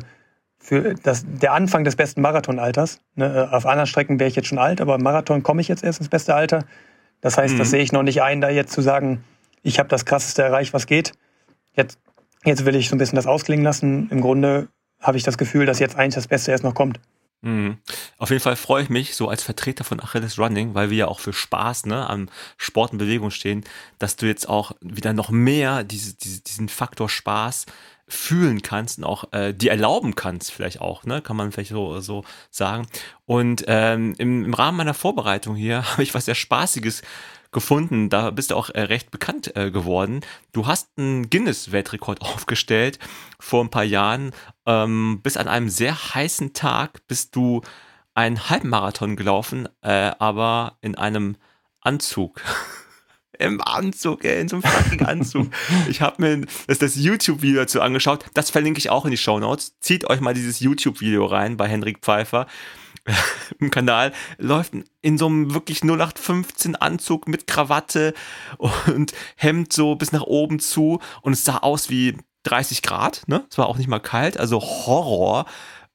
für 0.58 0.96
das, 0.96 1.26
der 1.28 1.54
Anfang 1.54 1.84
des 1.84 1.96
besten 1.96 2.22
Marathonalters. 2.22 3.00
Ne? 3.16 3.50
Auf 3.52 3.66
anderen 3.66 3.88
Strecken 3.88 4.20
wäre 4.20 4.30
ich 4.30 4.36
jetzt 4.36 4.48
schon 4.48 4.58
alt, 4.58 4.82
aber 4.82 4.96
im 4.96 5.04
Marathon 5.04 5.44
komme 5.44 5.62
ich 5.62 5.68
jetzt 5.68 5.84
erst 5.84 6.00
ins 6.00 6.10
beste 6.10 6.34
Alter. 6.34 6.66
Das 7.22 7.38
heißt, 7.38 7.56
mhm. 7.56 7.60
das 7.60 7.70
sehe 7.70 7.82
ich 7.82 7.92
noch 7.92 8.04
nicht 8.04 8.22
ein, 8.22 8.42
da 8.42 8.50
jetzt 8.50 8.74
zu 8.74 8.82
sagen, 8.82 9.24
ich 9.64 9.80
habe 9.80 9.90
das 9.90 10.06
Krasseste 10.06 10.44
erreicht, 10.44 10.74
was 10.74 10.88
geht. 10.88 11.14
Jetzt, 11.74 12.00
jetzt 12.44 12.66
will 12.66 12.76
ich 12.76 12.90
so 12.90 12.96
ein 12.96 13.00
bisschen 13.00 13.16
das 13.16 13.28
ausklingen 13.28 13.66
lassen. 13.66 14.10
Im 14.10 14.22
Grunde 14.22 14.68
habe 15.02 15.18
ich 15.18 15.24
das 15.24 15.38
Gefühl, 15.38 15.66
dass 15.66 15.80
jetzt 15.80 15.98
eigentlich 15.98 16.16
das 16.16 16.28
Beste 16.28 16.52
erst 16.52 16.64
noch 16.64 16.74
kommt. 16.74 17.00
Mhm. 17.42 17.78
Auf 18.18 18.32
jeden 18.32 18.42
Fall 18.42 18.56
freue 18.56 18.84
ich 18.84 18.90
mich 18.90 19.16
so 19.16 19.30
als 19.30 19.44
Vertreter 19.44 19.84
von 19.84 20.00
Achilles 20.00 20.40
Running, 20.40 20.74
weil 20.74 20.90
wir 20.90 20.98
ja 20.98 21.08
auch 21.08 21.20
für 21.20 21.34
Spaß 21.34 21.86
ne, 21.86 22.10
am 22.10 22.30
Sport 22.58 22.94
und 22.94 22.98
Bewegung 22.98 23.32
stehen, 23.32 23.64
dass 24.00 24.16
du 24.16 24.26
jetzt 24.26 24.50
auch 24.50 24.72
wieder 24.82 25.14
noch 25.14 25.30
mehr 25.30 25.84
diese, 25.84 26.16
diese, 26.16 26.42
diesen 26.42 26.70
Faktor 26.70 27.08
Spaß 27.08 27.66
fühlen 28.08 28.62
kannst 28.62 29.00
und 29.00 29.04
auch 29.04 29.32
äh, 29.32 29.54
die 29.54 29.70
erlauben 29.70 30.16
kannst, 30.16 30.52
vielleicht 30.52 30.80
auch, 30.80 31.04
ne, 31.06 31.22
kann 31.22 31.36
man 31.36 31.52
vielleicht 31.52 31.72
so, 31.72 32.00
so 32.02 32.24
sagen. 32.52 32.88
Und 33.26 33.64
ähm, 33.68 34.14
im, 34.18 34.46
im 34.46 34.54
Rahmen 34.54 34.78
meiner 34.78 34.94
Vorbereitung 34.94 35.56
hier 35.56 35.84
habe 35.92 36.04
ich 36.04 36.14
was 36.14 36.26
sehr 36.26 36.36
Spaßiges 36.36 37.02
gefunden. 37.52 38.10
Da 38.10 38.32
bist 38.32 38.52
du 38.52 38.56
auch 38.56 38.70
äh, 38.70 38.82
recht 38.82 39.12
bekannt 39.12 39.56
äh, 39.56 39.72
geworden. 39.72 40.22
Du 40.52 40.68
hast 40.68 40.90
einen 40.98 41.30
Guinness-Weltrekord 41.30 42.22
aufgestellt 42.22 43.00
vor 43.40 43.64
ein 43.64 43.70
paar 43.70 43.84
Jahren. 43.84 44.32
Ähm, 44.66 45.20
bis 45.22 45.38
an 45.38 45.48
einem 45.48 45.70
sehr 45.70 46.16
heißen 46.16 46.54
Tag 46.54 47.06
bist 47.08 47.36
du 47.36 47.62
einen 48.14 48.50
Halbmarathon 48.50 49.16
gelaufen, 49.16 49.68
äh, 49.82 50.12
aber 50.20 50.78
in 50.82 50.96
einem 50.96 51.38
Anzug. 51.82 52.42
Im 53.38 53.62
Anzug, 53.62 54.24
ey, 54.24 54.40
in 54.40 54.48
so 54.48 54.56
einem 54.56 54.64
fucking 54.64 55.06
Anzug. 55.06 55.52
Ich 55.90 56.00
habe 56.00 56.22
mir 56.22 56.48
das, 56.68 56.80
das 56.80 56.96
YouTube-Video 56.96 57.62
dazu 57.62 57.82
angeschaut. 57.82 58.26
Das 58.34 58.50
verlinke 58.50 58.78
ich 58.78 58.90
auch 58.90 59.04
in 59.04 59.12
die 59.12 59.18
Show 59.18 59.40
Notes. 59.40 59.78
Zieht 59.82 60.10
euch 60.10 60.22
mal 60.22 60.34
dieses 60.34 60.62
YouTube-Video 60.62 61.26
rein 61.26 61.58
bei 61.58 61.68
Henrik 61.68 62.00
Pfeiffer. 62.00 62.48
im 63.60 63.72
Kanal, 63.72 64.14
läuft 64.38 64.74
in 65.02 65.18
so 65.18 65.28
einem 65.28 65.54
wirklich 65.54 65.84
0815 65.84 66.76
Anzug 66.76 67.28
mit 67.28 67.48
Krawatte 67.48 68.14
und 68.58 69.14
Hemd 69.36 69.74
so 69.74 69.96
bis 69.96 70.12
nach 70.12 70.24
oben 70.24 70.60
zu 70.60 71.00
und 71.22 71.34
es 71.34 71.44
sah 71.44 71.58
aus 71.58 71.90
wie 71.90 72.18
30 72.46 72.82
Grad, 72.82 73.24
ne? 73.28 73.44
Es 73.50 73.58
war 73.58 73.68
auch 73.68 73.78
nicht 73.78 73.88
mal 73.88 74.00
kalt, 74.00 74.40
also 74.40 74.62
Horror. 74.62 75.46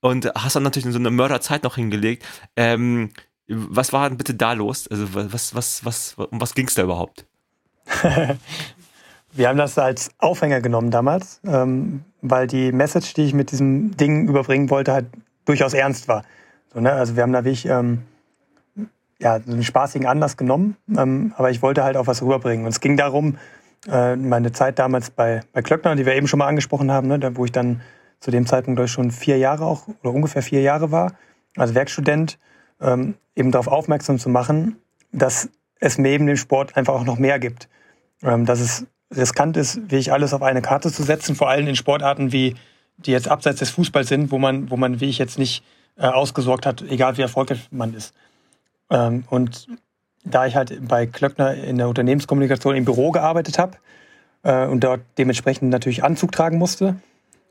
Und 0.00 0.32
hast 0.34 0.56
dann 0.56 0.62
natürlich 0.62 0.90
so 0.90 0.98
eine 0.98 1.10
Mörderzeit 1.10 1.62
noch 1.62 1.74
hingelegt. 1.74 2.24
Ähm, 2.56 3.10
was 3.48 3.92
war 3.92 4.08
denn 4.08 4.16
bitte 4.16 4.34
da 4.34 4.52
los? 4.54 4.88
Also 4.88 5.06
was, 5.12 5.54
was, 5.54 5.84
was, 5.84 6.14
um 6.14 6.40
was 6.40 6.54
ging 6.54 6.68
es 6.68 6.74
da 6.74 6.82
überhaupt? 6.82 7.26
Wir 9.32 9.48
haben 9.48 9.58
das 9.58 9.78
als 9.78 10.10
Aufhänger 10.18 10.60
genommen 10.60 10.90
damals, 10.90 11.40
ähm, 11.46 12.04
weil 12.20 12.46
die 12.46 12.72
Message, 12.72 13.14
die 13.14 13.22
ich 13.22 13.34
mit 13.34 13.52
diesem 13.52 13.96
Ding 13.96 14.28
überbringen 14.28 14.70
wollte, 14.70 14.92
halt 14.92 15.06
durchaus 15.44 15.72
ernst 15.72 16.08
war. 16.08 16.24
So, 16.72 16.80
ne? 16.80 16.92
Also 16.92 17.14
wir 17.14 17.22
haben 17.22 17.32
da 17.32 17.44
wirklich 17.44 17.66
ähm, 17.66 18.02
ja, 19.20 19.38
so 19.40 19.52
einen 19.52 19.62
spaßigen 19.62 20.06
Anlass 20.06 20.36
genommen, 20.36 20.76
ähm, 20.96 21.32
aber 21.36 21.50
ich 21.50 21.62
wollte 21.62 21.84
halt 21.84 21.96
auch 21.96 22.06
was 22.06 22.22
rüberbringen. 22.22 22.64
Und 22.64 22.72
es 22.72 22.80
ging 22.80 22.96
darum, 22.96 23.38
äh, 23.88 24.16
meine 24.16 24.52
Zeit 24.52 24.78
damals 24.78 25.10
bei, 25.10 25.40
bei 25.52 25.62
Klöckner, 25.62 25.96
die 25.96 26.06
wir 26.06 26.14
eben 26.14 26.28
schon 26.28 26.38
mal 26.38 26.46
angesprochen 26.46 26.90
haben, 26.90 27.08
ne? 27.08 27.18
da, 27.18 27.36
wo 27.36 27.44
ich 27.44 27.52
dann 27.52 27.80
zu 28.20 28.30
dem 28.30 28.46
Zeitpunkt 28.46 28.78
durch 28.78 28.90
schon 28.90 29.10
vier 29.10 29.38
Jahre 29.38 29.64
auch 29.64 29.88
oder 30.02 30.12
ungefähr 30.12 30.42
vier 30.42 30.60
Jahre 30.60 30.90
war, 30.92 31.14
als 31.56 31.74
Werkstudent, 31.74 32.38
ähm, 32.80 33.14
eben 33.34 33.50
darauf 33.50 33.68
aufmerksam 33.68 34.18
zu 34.18 34.28
machen, 34.28 34.76
dass 35.12 35.48
es 35.80 35.98
neben 35.98 36.26
dem 36.26 36.36
Sport 36.36 36.76
einfach 36.76 36.94
auch 36.94 37.04
noch 37.04 37.18
mehr 37.18 37.38
gibt. 37.38 37.68
Ähm, 38.22 38.44
dass 38.44 38.60
es 38.60 38.86
riskant 39.14 39.56
ist, 39.56 39.76
wirklich 39.76 40.12
alles 40.12 40.34
auf 40.34 40.42
eine 40.42 40.62
Karte 40.62 40.92
zu 40.92 41.02
setzen, 41.02 41.34
vor 41.34 41.48
allem 41.48 41.66
in 41.66 41.76
Sportarten 41.76 42.32
wie 42.32 42.54
die 42.98 43.12
jetzt 43.12 43.28
abseits 43.28 43.60
des 43.60 43.70
Fußballs 43.70 44.08
sind, 44.08 44.30
wo 44.30 44.38
man, 44.38 44.70
wo 44.70 44.76
man 44.76 45.00
wie 45.00 45.08
ich 45.08 45.18
jetzt 45.18 45.38
nicht 45.38 45.64
äh, 45.96 46.06
ausgesorgt 46.06 46.66
hat, 46.66 46.82
egal 46.82 47.16
wie 47.16 47.22
erfolgreich 47.22 47.68
man 47.70 47.94
ist. 47.94 48.14
Ähm, 48.90 49.24
und 49.30 49.68
da 50.24 50.46
ich 50.46 50.56
halt 50.56 50.86
bei 50.86 51.06
Klöckner 51.06 51.54
in 51.54 51.78
der 51.78 51.88
Unternehmenskommunikation 51.88 52.76
im 52.76 52.84
Büro 52.84 53.10
gearbeitet 53.10 53.58
habe 53.58 53.78
äh, 54.42 54.66
und 54.66 54.84
dort 54.84 55.00
dementsprechend 55.18 55.70
natürlich 55.70 56.04
Anzug 56.04 56.32
tragen 56.32 56.58
musste, 56.58 56.96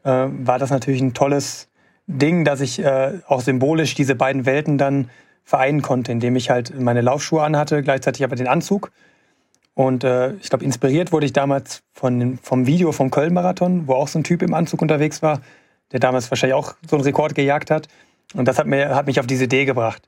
äh, 0.03 0.09
war 0.09 0.59
das 0.59 0.69
natürlich 0.69 1.01
ein 1.01 1.13
tolles 1.13 1.67
Ding, 2.07 2.45
dass 2.45 2.61
ich 2.61 2.79
äh, 2.79 3.19
auch 3.27 3.41
symbolisch 3.41 3.95
diese 3.95 4.15
beiden 4.15 4.45
Welten 4.45 4.77
dann 4.77 5.09
vereinen 5.43 5.81
konnte, 5.81 6.11
indem 6.11 6.35
ich 6.35 6.49
halt 6.49 6.79
meine 6.79 7.01
Laufschuhe 7.01 7.43
anhatte, 7.43 7.81
gleichzeitig 7.81 8.23
aber 8.23 8.35
den 8.35 8.47
Anzug. 8.47 8.91
Und 9.73 10.03
äh, 10.03 10.33
ich 10.33 10.49
glaube, 10.49 10.65
inspiriert 10.65 11.11
wurde 11.11 11.25
ich 11.25 11.33
damals 11.33 11.83
von, 11.93 12.37
vom 12.41 12.67
Video 12.67 12.91
vom 12.91 13.11
Köln-Marathon, 13.11 13.87
wo 13.87 13.93
auch 13.93 14.07
so 14.07 14.19
ein 14.19 14.23
Typ 14.23 14.41
im 14.41 14.53
Anzug 14.53 14.81
unterwegs 14.81 15.21
war, 15.21 15.41
der 15.91 15.99
damals 15.99 16.29
wahrscheinlich 16.29 16.55
auch 16.55 16.75
so 16.87 16.97
einen 16.97 17.05
Rekord 17.05 17.33
gejagt 17.33 17.71
hat. 17.71 17.87
Und 18.33 18.47
das 18.47 18.59
hat, 18.59 18.67
mir, 18.67 18.93
hat 18.93 19.07
mich 19.07 19.19
auf 19.19 19.27
diese 19.27 19.45
Idee 19.45 19.65
gebracht. 19.65 20.07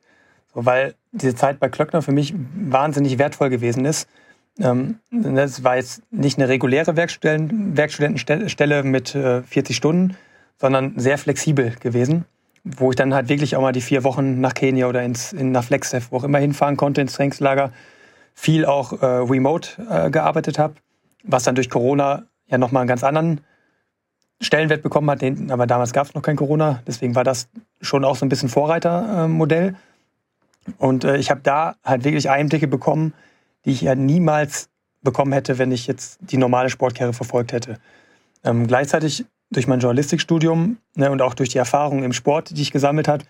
So, 0.53 0.65
weil 0.65 0.95
diese 1.11 1.35
Zeit 1.35 1.59
bei 1.59 1.69
Klöckner 1.69 2.01
für 2.01 2.11
mich 2.11 2.33
wahnsinnig 2.55 3.17
wertvoll 3.17 3.49
gewesen 3.49 3.85
ist. 3.85 4.07
Ähm, 4.59 4.99
das 5.11 5.63
war 5.63 5.77
jetzt 5.77 6.01
nicht 6.11 6.37
eine 6.37 6.49
reguläre 6.49 6.95
Werkstudenten, 6.95 7.77
Werkstudentenstelle 7.77 8.83
mit 8.83 9.15
äh, 9.15 9.43
40 9.43 9.75
Stunden, 9.75 10.17
sondern 10.57 10.93
sehr 10.97 11.17
flexibel 11.17 11.73
gewesen, 11.79 12.25
wo 12.63 12.91
ich 12.91 12.95
dann 12.95 13.13
halt 13.13 13.29
wirklich 13.29 13.55
auch 13.55 13.61
mal 13.61 13.71
die 13.71 13.81
vier 13.81 14.03
Wochen 14.03 14.41
nach 14.41 14.53
Kenia 14.53 14.87
oder 14.87 15.03
ins, 15.03 15.33
in, 15.33 15.51
nach 15.51 15.63
Flexdev, 15.63 16.11
wo 16.11 16.17
auch 16.17 16.23
immer 16.23 16.39
hinfahren 16.39 16.77
konnte, 16.77 17.01
ins 17.01 17.13
Trainingslager, 17.13 17.71
viel 18.33 18.65
auch 18.65 19.01
äh, 19.01 19.05
remote 19.05 19.81
äh, 19.89 20.09
gearbeitet 20.09 20.59
habe, 20.59 20.75
was 21.23 21.43
dann 21.43 21.55
durch 21.55 21.69
Corona 21.69 22.23
ja 22.47 22.57
nochmal 22.57 22.81
einen 22.81 22.89
ganz 22.89 23.03
anderen 23.03 23.41
Stellenwert 24.41 24.81
bekommen 24.81 25.09
hat, 25.09 25.21
den, 25.21 25.51
aber 25.51 25.67
damals 25.67 25.93
gab 25.93 26.07
es 26.07 26.15
noch 26.15 26.23
kein 26.23 26.35
Corona, 26.35 26.81
deswegen 26.87 27.15
war 27.15 27.23
das 27.23 27.47
schon 27.79 28.03
auch 28.03 28.15
so 28.15 28.25
ein 28.25 28.29
bisschen 28.29 28.49
Vorreitermodell. 28.49 29.75
Und 30.77 31.03
äh, 31.03 31.17
ich 31.17 31.31
habe 31.31 31.41
da 31.43 31.75
halt 31.83 32.03
wirklich 32.03 32.29
Einblicke 32.29 32.67
bekommen, 32.67 33.13
die 33.65 33.71
ich 33.71 33.81
ja 33.81 33.95
niemals 33.95 34.69
bekommen 35.01 35.33
hätte, 35.33 35.57
wenn 35.57 35.71
ich 35.71 35.87
jetzt 35.87 36.19
die 36.21 36.37
normale 36.37 36.69
Sportkarriere 36.69 37.13
verfolgt 37.13 37.53
hätte. 37.53 37.79
Ähm, 38.43 38.67
gleichzeitig 38.67 39.25
durch 39.51 39.67
mein 39.67 39.79
Journalistikstudium 39.79 40.77
ne, 40.95 41.11
und 41.11 41.21
auch 41.21 41.33
durch 41.33 41.49
die 41.49 41.57
Erfahrungen 41.57 42.03
im 42.03 42.13
Sport, 42.13 42.51
die 42.51 42.61
ich 42.61 42.71
gesammelt 42.71 43.07
hat, 43.07 43.25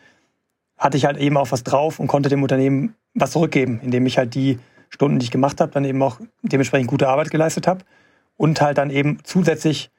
hatte 0.77 0.97
ich 0.97 1.05
halt 1.05 1.17
eben 1.17 1.37
auch 1.37 1.51
was 1.51 1.63
drauf 1.63 1.99
und 1.99 2.07
konnte 2.07 2.29
dem 2.29 2.43
Unternehmen 2.43 2.95
was 3.13 3.31
zurückgeben, 3.31 3.79
indem 3.83 4.05
ich 4.05 4.17
halt 4.17 4.35
die 4.35 4.59
Stunden, 4.89 5.19
die 5.19 5.25
ich 5.25 5.31
gemacht 5.31 5.61
habe, 5.61 5.71
dann 5.71 5.85
eben 5.85 6.01
auch 6.01 6.19
dementsprechend 6.41 6.89
gute 6.89 7.07
Arbeit 7.07 7.31
geleistet 7.31 7.67
habe 7.67 7.83
und 8.37 8.61
halt 8.61 8.77
dann 8.77 8.89
eben 8.89 9.19
zusätzlich 9.23 9.89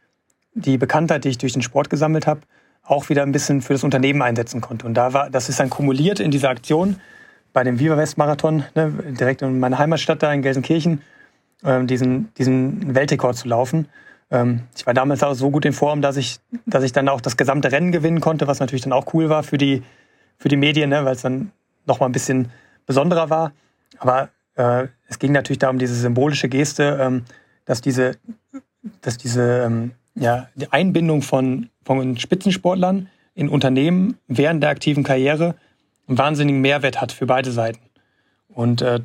die 0.55 0.79
Bekanntheit, 0.79 1.25
die 1.25 1.31
ich 1.31 1.39
durch 1.39 1.55
den 1.55 1.63
Sport 1.63 1.89
gesammelt 1.89 2.27
habe, 2.27 2.43
auch 2.83 3.09
wieder 3.09 3.23
ein 3.23 3.33
bisschen 3.33 3.63
für 3.63 3.73
das 3.73 3.85
Unternehmen 3.85 4.23
einsetzen 4.23 4.61
konnte. 4.61 4.87
Und 4.87 4.95
da 4.95 5.13
war, 5.13 5.31
das 5.31 5.49
ist 5.49 5.61
dann 5.61 5.71
kumuliert 5.71 6.21
in 6.21 6.31
dieser 6.31 6.51
Aktion 6.51 6.97
bei 7.53 7.65
dem 7.65 7.79
Viva 7.79 7.97
West 7.97 8.19
Marathon, 8.19 8.65
ne, 8.75 8.93
direkt 9.19 9.43
in 9.43 9.59
meiner 9.61 9.79
Heimatstadt 9.79 10.23
da 10.23 10.33
in 10.33 10.43
Gelsenkirchen, 10.43 11.03
äh, 11.63 11.85
diesen, 11.85 12.33
diesen 12.35 12.95
Weltrekord 12.95 13.37
zu 13.37 13.49
laufen. 13.49 13.89
Ähm, 14.31 14.63
ich 14.77 14.87
war 14.87 14.95
damals 14.95 15.23
auch 15.23 15.35
so 15.35 15.51
gut 15.51 15.65
in 15.65 15.73
Form, 15.73 16.03
dass 16.03 16.17
ich, 16.17 16.39
dass 16.67 16.85
ich 16.85 16.93
dann 16.93 17.09
auch 17.09 17.21
das 17.21 17.37
gesamte 17.37 17.71
Rennen 17.71 17.93
gewinnen 17.93 18.21
konnte, 18.21 18.47
was 18.47 18.61
natürlich 18.61 18.83
dann 18.83 18.93
auch 18.93 19.13
cool 19.15 19.29
war 19.29 19.43
für 19.43 19.59
die, 19.59 19.83
für 20.39 20.49
die 20.49 20.57
Medien, 20.57 20.91
ne, 20.91 21.05
weil 21.05 21.15
es 21.15 21.23
dann 21.23 21.53
nochmal 21.87 22.09
ein 22.09 22.13
bisschen 22.13 22.49
besonderer 22.87 23.31
war. 23.31 23.53
Aber 23.99 24.31
äh, 24.55 24.89
es 25.09 25.19
ging 25.19 25.33
natürlich 25.33 25.59
da 25.59 25.71
um 25.71 25.79
diese 25.79 25.95
symbolische 25.95 26.49
Geste, 26.49 26.99
ähm, 27.01 27.25
dass 27.65 27.81
diese, 27.81 28.17
dass 29.01 29.19
diese 29.19 29.63
ähm, 29.67 29.93
ja, 30.15 30.49
die 30.55 30.71
Einbindung 30.73 31.23
von, 31.23 31.69
von 31.85 32.19
Spitzensportlern 32.19 33.09
in 33.35 33.49
Unternehmen 33.49 34.19
während 34.29 34.63
der 34.63 34.71
aktiven 34.71 35.05
Karriere 35.05 35.55
einen 36.09 36.19
wahnsinnigen 36.19 36.61
Mehrwert 36.61 37.01
hat 37.01 37.13
für 37.13 37.27
beide 37.27 37.53
Seiten. 37.53 37.81
Und 38.49 38.83
äh, 38.83 39.01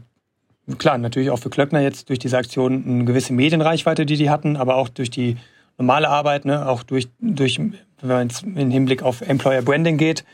klar, 0.78 0.98
natürlich 0.98 1.30
auch 1.30 1.40
für 1.40 1.50
Klöckner 1.50 1.82
jetzt 1.82 2.10
durch 2.10 2.20
diese 2.20 2.38
Aktion 2.38 2.84
eine 2.86 3.06
gewisse 3.06 3.34
Medienreichweite, 3.34 4.06
die 4.06 4.18
die 4.18 4.30
hatten, 4.30 4.58
aber 4.58 4.76
auch 4.76 4.90
durch 4.90 5.10
die 5.10 5.38
normale 5.78 6.10
Arbeit, 6.10 6.46
ne, 6.46 6.68
auch 6.68 6.84
durch, 6.84 7.08
durch 7.20 7.60
wenn 7.60 8.10
man 8.10 8.28
jetzt 8.28 8.44
im 8.44 8.72
Hinblick 8.72 9.04
auf 9.04 9.22
Employer 9.22 9.62
Branding 9.62 9.98
geht, 9.98 10.26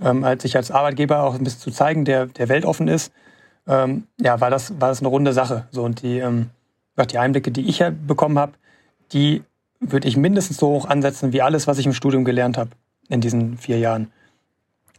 ähm, 0.00 0.24
als 0.24 0.42
sich 0.42 0.56
als 0.56 0.70
Arbeitgeber 0.70 1.22
auch 1.22 1.34
ein 1.34 1.44
bisschen 1.44 1.60
zu 1.60 1.70
zeigen, 1.70 2.04
der, 2.04 2.26
der 2.26 2.48
weltoffen 2.48 2.88
ist, 2.88 3.12
ähm, 3.66 4.04
ja, 4.20 4.40
war 4.40 4.50
das, 4.50 4.80
war 4.80 4.88
das 4.88 5.00
eine 5.00 5.08
runde 5.08 5.32
Sache. 5.32 5.66
So, 5.70 5.82
und 5.82 6.02
die, 6.02 6.18
ähm, 6.18 6.50
die 7.10 7.18
Einblicke, 7.18 7.50
die 7.50 7.68
ich 7.68 7.78
ja 7.78 7.90
bekommen 7.90 8.38
habe, 8.38 8.52
die 9.12 9.42
würde 9.80 10.08
ich 10.08 10.16
mindestens 10.16 10.56
so 10.56 10.68
hoch 10.68 10.86
ansetzen 10.86 11.32
wie 11.32 11.42
alles, 11.42 11.66
was 11.66 11.78
ich 11.78 11.86
im 11.86 11.92
Studium 11.92 12.24
gelernt 12.24 12.58
habe 12.58 12.70
in 13.08 13.20
diesen 13.20 13.56
vier 13.58 13.78
Jahren. 13.78 14.10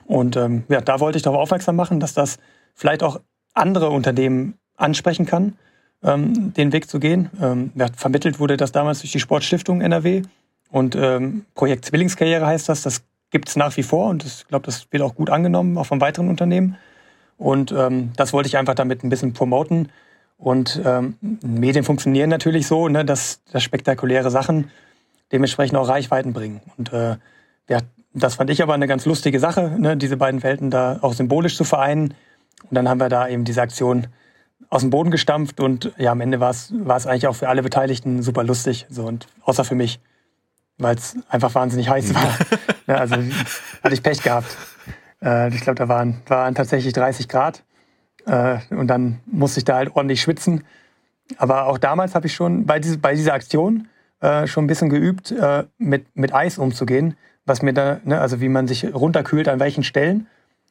Und 0.09 0.35
ähm, 0.37 0.63
ja, 0.69 0.81
da 0.81 0.99
wollte 0.99 1.17
ich 1.17 1.23
darauf 1.23 1.39
aufmerksam 1.39 1.75
machen, 1.75 1.99
dass 1.99 2.15
das 2.15 2.39
vielleicht 2.73 3.03
auch 3.03 3.21
andere 3.53 3.91
Unternehmen 3.91 4.55
ansprechen 4.75 5.27
kann, 5.27 5.53
ähm, 6.01 6.51
den 6.55 6.73
Weg 6.73 6.89
zu 6.89 6.99
gehen. 6.99 7.29
Ähm, 7.39 7.71
ja, 7.75 7.85
vermittelt 7.95 8.39
wurde 8.39 8.57
das 8.57 8.71
damals 8.71 9.01
durch 9.01 9.11
die 9.11 9.19
Sportstiftung 9.19 9.81
NRW 9.81 10.23
und 10.71 10.95
ähm, 10.95 11.45
Projekt 11.53 11.85
Zwillingskarriere 11.85 12.43
heißt 12.43 12.69
das. 12.69 12.81
Das 12.81 13.03
gibt 13.29 13.49
es 13.49 13.55
nach 13.55 13.77
wie 13.77 13.83
vor 13.83 14.09
und 14.09 14.25
ich 14.25 14.47
glaube, 14.47 14.65
das 14.65 14.87
wird 14.89 15.03
auch 15.03 15.13
gut 15.13 15.29
angenommen, 15.29 15.77
auch 15.77 15.85
von 15.85 16.01
weiteren 16.01 16.27
Unternehmen. 16.27 16.75
Und 17.37 17.71
ähm, 17.71 18.11
das 18.15 18.33
wollte 18.33 18.47
ich 18.47 18.57
einfach 18.57 18.73
damit 18.73 19.03
ein 19.03 19.09
bisschen 19.09 19.33
promoten. 19.33 19.91
Und 20.39 20.81
ähm, 20.83 21.17
Medien 21.21 21.85
funktionieren 21.85 22.31
natürlich 22.31 22.65
so, 22.65 22.87
ne, 22.87 23.05
dass, 23.05 23.43
dass 23.51 23.61
spektakuläre 23.61 24.31
Sachen 24.31 24.71
dementsprechend 25.31 25.77
auch 25.77 25.87
Reichweiten 25.87 26.33
bringen. 26.33 26.61
Und 26.77 26.91
äh, 26.93 27.17
ja, 27.67 27.79
das 28.13 28.35
fand 28.35 28.49
ich 28.49 28.63
aber 28.63 28.73
eine 28.73 28.87
ganz 28.87 29.05
lustige 29.05 29.39
Sache, 29.39 29.75
ne, 29.77 29.95
diese 29.95 30.17
beiden 30.17 30.41
Welten 30.43 30.71
da 30.71 30.99
auch 31.01 31.13
symbolisch 31.13 31.55
zu 31.55 31.63
vereinen. 31.63 32.13
Und 32.63 32.75
dann 32.75 32.89
haben 32.89 32.99
wir 32.99 33.09
da 33.09 33.27
eben 33.27 33.45
diese 33.45 33.61
Aktion 33.61 34.07
aus 34.69 34.81
dem 34.81 34.89
Boden 34.89 35.11
gestampft 35.11 35.59
und 35.59 35.93
ja, 35.97 36.11
am 36.11 36.21
Ende 36.21 36.39
war 36.39 36.49
es 36.51 36.73
war 36.73 36.97
es 36.97 37.07
eigentlich 37.07 37.27
auch 37.27 37.35
für 37.35 37.49
alle 37.49 37.63
Beteiligten 37.63 38.21
super 38.21 38.43
lustig. 38.43 38.85
So 38.89 39.05
und 39.05 39.27
außer 39.43 39.63
für 39.63 39.75
mich, 39.75 39.99
weil 40.77 40.95
es 40.95 41.15
einfach 41.29 41.53
wahnsinnig 41.55 41.89
heiß 41.89 42.13
war. 42.13 42.37
ja, 42.87 42.95
also 42.95 43.15
hatte 43.83 43.93
ich 43.93 44.03
Pech 44.03 44.21
gehabt. 44.21 44.57
Äh, 45.23 45.49
ich 45.49 45.61
glaube, 45.61 45.75
da 45.75 45.87
waren, 45.87 46.21
waren 46.27 46.55
tatsächlich 46.55 46.93
30 46.93 47.27
Grad. 47.27 47.63
Äh, 48.25 48.59
und 48.71 48.87
dann 48.87 49.19
musste 49.25 49.59
ich 49.59 49.65
da 49.65 49.75
halt 49.75 49.95
ordentlich 49.95 50.21
schwitzen. 50.21 50.63
Aber 51.37 51.67
auch 51.67 51.77
damals 51.77 52.15
habe 52.15 52.27
ich 52.27 52.33
schon 52.33 52.65
bei, 52.65 52.79
diese, 52.79 52.97
bei 52.97 53.15
dieser 53.15 53.33
Aktion 53.33 53.87
äh, 54.19 54.47
schon 54.47 54.65
ein 54.65 54.67
bisschen 54.67 54.89
geübt, 54.89 55.31
äh, 55.31 55.63
mit, 55.77 56.15
mit 56.15 56.33
Eis 56.33 56.57
umzugehen 56.57 57.15
was 57.49 57.61
mir 57.61 57.73
da, 57.73 57.99
ne, 58.05 58.21
also 58.21 58.39
wie 58.39 58.47
man 58.47 58.67
sich 58.67 58.93
runterkühlt, 58.93 59.49
an 59.49 59.59
welchen 59.59 59.83
Stellen, 59.83 60.27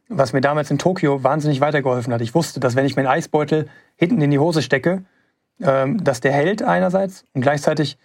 was 0.08 0.32
mir 0.32 0.40
damals 0.40 0.70
in 0.70 0.78
Tokio 0.78 1.22
wahnsinnig 1.22 1.60
weitergeholfen 1.60 2.12
hat. 2.14 2.22
Ich 2.22 2.34
wusste, 2.34 2.60
dass 2.60 2.76
wenn 2.76 2.86
ich 2.86 2.96
meinen 2.96 3.08
Eisbeutel 3.08 3.68
hinten 3.96 4.22
in 4.22 4.30
die 4.30 4.38
Hose 4.38 4.62
stecke, 4.62 5.02
ähm, 5.60 6.02
dass 6.02 6.20
der 6.20 6.32
hält 6.32 6.62
einerseits 6.62 7.24
und 7.34 7.42
gleichzeitig, 7.42 7.98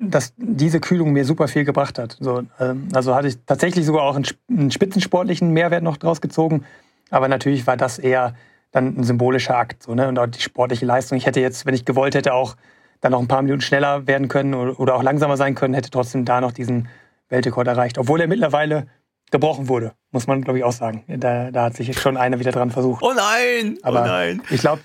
dass 0.00 0.32
diese 0.36 0.80
Kühlung 0.80 1.12
mir 1.12 1.24
super 1.24 1.46
viel 1.46 1.64
gebracht 1.64 1.98
hat. 1.98 2.16
So, 2.18 2.42
ähm, 2.58 2.88
also 2.92 3.14
hatte 3.14 3.28
ich 3.28 3.38
tatsächlich 3.46 3.84
sogar 3.84 4.02
auch 4.02 4.16
einen, 4.16 4.26
einen 4.50 4.70
spitzensportlichen 4.70 5.52
Mehrwert 5.52 5.82
noch 5.82 5.96
draus 5.96 6.20
gezogen. 6.20 6.64
Aber 7.10 7.28
natürlich 7.28 7.66
war 7.66 7.76
das 7.76 7.98
eher 7.98 8.34
dann 8.72 8.98
ein 8.98 9.04
symbolischer 9.04 9.56
Akt. 9.56 9.82
So, 9.82 9.94
ne? 9.94 10.08
Und 10.08 10.18
auch 10.18 10.26
die 10.26 10.40
sportliche 10.40 10.86
Leistung. 10.86 11.18
Ich 11.18 11.26
hätte 11.26 11.40
jetzt, 11.40 11.66
wenn 11.66 11.74
ich 11.74 11.84
gewollt 11.84 12.14
hätte, 12.14 12.34
auch 12.34 12.56
dann 13.00 13.12
noch 13.12 13.20
ein 13.20 13.28
paar 13.28 13.42
Minuten 13.42 13.60
schneller 13.60 14.06
werden 14.06 14.28
können 14.28 14.54
oder 14.54 14.94
auch 14.94 15.02
langsamer 15.02 15.36
sein 15.36 15.54
können, 15.54 15.74
hätte 15.74 15.90
trotzdem 15.90 16.24
da 16.24 16.40
noch 16.40 16.52
diesen 16.52 16.88
Weltrekord 17.28 17.66
erreicht, 17.66 17.98
obwohl 17.98 18.20
er 18.20 18.26
mittlerweile 18.26 18.86
gebrochen 19.30 19.68
wurde, 19.68 19.92
muss 20.10 20.26
man, 20.26 20.42
glaube 20.42 20.58
ich, 20.58 20.64
auch 20.64 20.72
sagen. 20.72 21.04
Da, 21.06 21.50
da 21.50 21.64
hat 21.64 21.74
sich 21.74 21.88
jetzt 21.88 22.00
schon 22.00 22.16
einer 22.16 22.38
wieder 22.38 22.52
dran 22.52 22.70
versucht. 22.70 23.02
Oh 23.02 23.12
nein! 23.14 23.78
Oh 23.82 23.88
Aber 23.88 24.02
oh 24.02 24.06
nein! 24.06 24.42
Ich 24.50 24.60
glaube, 24.60 24.82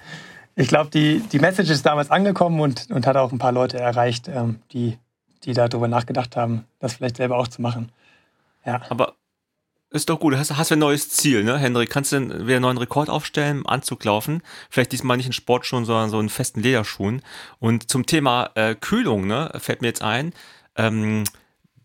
ich 0.56 0.68
glaube, 0.68 0.90
die, 0.90 1.20
die 1.20 1.40
Message 1.40 1.70
ist 1.70 1.86
damals 1.86 2.12
angekommen 2.12 2.60
und, 2.62 2.90
und 2.92 3.06
hat 3.06 3.18
auch 3.18 3.32
ein 3.32 3.40
paar 3.40 3.52
Leute 3.52 3.78
erreicht, 3.78 4.28
ähm, 4.30 4.62
die, 4.72 4.98
die 5.44 5.54
darüber 5.54 5.88
nachgedacht 5.88 6.38
haben, 6.38 6.66
das 6.80 6.94
vielleicht 6.94 7.18
selber 7.18 7.38
auch 7.38 7.48
zu 7.48 7.62
machen. 7.62 7.92
Ja. 8.66 8.82
Aber 8.90 9.16
ist 9.92 10.10
doch 10.10 10.20
gut. 10.20 10.36
Hast, 10.36 10.56
hast 10.56 10.70
du 10.70 10.76
ein 10.76 10.80
neues 10.80 11.10
Ziel, 11.10 11.44
ne, 11.44 11.58
Hendrik? 11.58 11.90
Kannst 11.90 12.12
du 12.12 12.20
wieder 12.46 12.58
einen 12.58 12.62
neuen 12.62 12.78
Rekord 12.78 13.10
aufstellen, 13.10 13.66
Anzug 13.66 14.04
laufen? 14.04 14.44
Vielleicht 14.70 14.92
diesmal 14.92 15.18
nicht 15.18 15.26
in 15.26 15.34
Sportschuhen, 15.34 15.84
sondern 15.84 16.12
so 16.12 16.20
in 16.20 16.30
festen 16.30 16.62
Lederschuhen. 16.62 17.24
Und 17.58 17.90
zum 17.90 18.06
Thema 18.06 18.52
äh, 18.54 18.76
Kühlung, 18.76 19.26
ne, 19.26 19.52
fällt 19.58 19.82
mir 19.82 19.88
jetzt 19.88 20.04
ein, 20.04 20.34
ähm, 20.80 21.24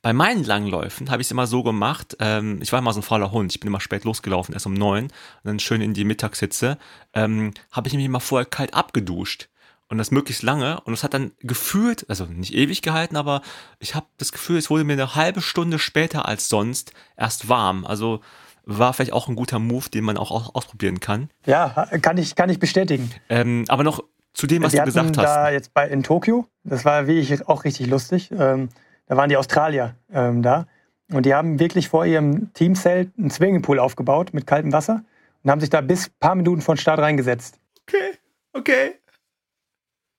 bei 0.04 0.12
meinen 0.12 0.44
Langläufen 0.44 1.10
habe 1.10 1.22
ich 1.22 1.28
es 1.28 1.30
immer 1.32 1.46
so 1.46 1.62
gemacht, 1.62 2.16
ähm, 2.20 2.58
ich 2.60 2.70
war 2.72 2.78
immer 2.78 2.92
so 2.92 3.00
ein 3.00 3.04
fauler 3.04 3.32
Hund, 3.32 3.52
ich 3.52 3.60
bin 3.60 3.68
immer 3.68 3.80
spät 3.80 4.04
losgelaufen, 4.04 4.52
erst 4.52 4.66
um 4.66 4.74
neun, 4.74 5.04
und 5.04 5.12
dann 5.44 5.58
schön 5.58 5.80
in 5.80 5.94
die 5.94 6.04
Mittagssitze, 6.04 6.76
ähm, 7.14 7.54
habe 7.72 7.88
ich 7.88 7.94
mich 7.94 8.04
immer 8.04 8.20
vorher 8.20 8.44
kalt 8.44 8.74
abgeduscht. 8.74 9.48
Und 9.88 9.98
das 9.98 10.10
möglichst 10.10 10.42
lange. 10.42 10.80
Und 10.80 10.94
es 10.94 11.04
hat 11.04 11.14
dann 11.14 11.32
gefühlt, 11.40 12.08
also 12.08 12.24
nicht 12.24 12.54
ewig 12.54 12.82
gehalten, 12.82 13.16
aber 13.16 13.42
ich 13.78 13.94
habe 13.94 14.06
das 14.16 14.32
Gefühl, 14.32 14.56
es 14.56 14.70
wurde 14.70 14.82
mir 14.82 14.94
eine 14.94 15.14
halbe 15.14 15.42
Stunde 15.42 15.78
später 15.78 16.26
als 16.26 16.48
sonst 16.48 16.92
erst 17.16 17.48
warm. 17.48 17.84
Also 17.84 18.20
war 18.64 18.94
vielleicht 18.94 19.12
auch 19.12 19.28
ein 19.28 19.36
guter 19.36 19.58
Move, 19.58 19.90
den 19.90 20.04
man 20.04 20.16
auch 20.16 20.54
ausprobieren 20.54 21.00
kann. 21.00 21.30
Ja, 21.46 21.86
kann 22.00 22.16
ich, 22.16 22.34
kann 22.34 22.48
ich 22.48 22.58
bestätigen. 22.58 23.10
Ähm, 23.28 23.66
aber 23.68 23.84
noch 23.84 24.02
zu 24.34 24.46
dem, 24.46 24.62
was 24.62 24.72
Wir 24.72 24.80
du 24.80 24.86
gesagt 24.86 25.16
hast. 25.16 25.24
da 25.24 25.50
jetzt 25.50 25.72
bei, 25.72 25.88
in 25.88 26.02
Tokio, 26.02 26.46
das 26.64 26.84
war 26.84 27.06
wirklich 27.06 27.48
auch 27.48 27.64
richtig 27.64 27.86
lustig. 27.86 28.30
Ähm, 28.32 28.68
da 29.06 29.16
waren 29.16 29.28
die 29.28 29.36
Australier 29.36 29.94
ähm, 30.12 30.42
da. 30.42 30.66
Und 31.12 31.26
die 31.26 31.34
haben 31.34 31.58
wirklich 31.58 31.88
vor 31.88 32.04
ihrem 32.04 32.52
Teamzelt 32.54 33.12
einen 33.18 33.30
Swimmingpool 33.30 33.78
aufgebaut 33.78 34.32
mit 34.32 34.46
kaltem 34.46 34.72
Wasser 34.72 35.04
und 35.42 35.50
haben 35.50 35.60
sich 35.60 35.70
da 35.70 35.80
bis 35.80 36.08
ein 36.08 36.14
paar 36.18 36.34
Minuten 36.34 36.62
vor 36.62 36.74
den 36.74 36.80
Start 36.80 36.98
reingesetzt. 36.98 37.58
Okay, 37.82 38.18
okay. 38.52 38.94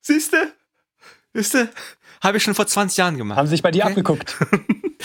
Siehste? 0.01 0.54
Ihr? 1.34 1.69
Habe 2.21 2.38
ich 2.38 2.43
schon 2.43 2.56
vor 2.56 2.67
20 2.67 2.97
Jahren 2.97 3.17
gemacht. 3.17 3.38
Haben 3.38 3.47
sie 3.47 3.51
sich 3.51 3.63
bei 3.63 3.71
dir 3.71 3.84
okay. 3.84 3.89
abgeguckt. 3.89 4.38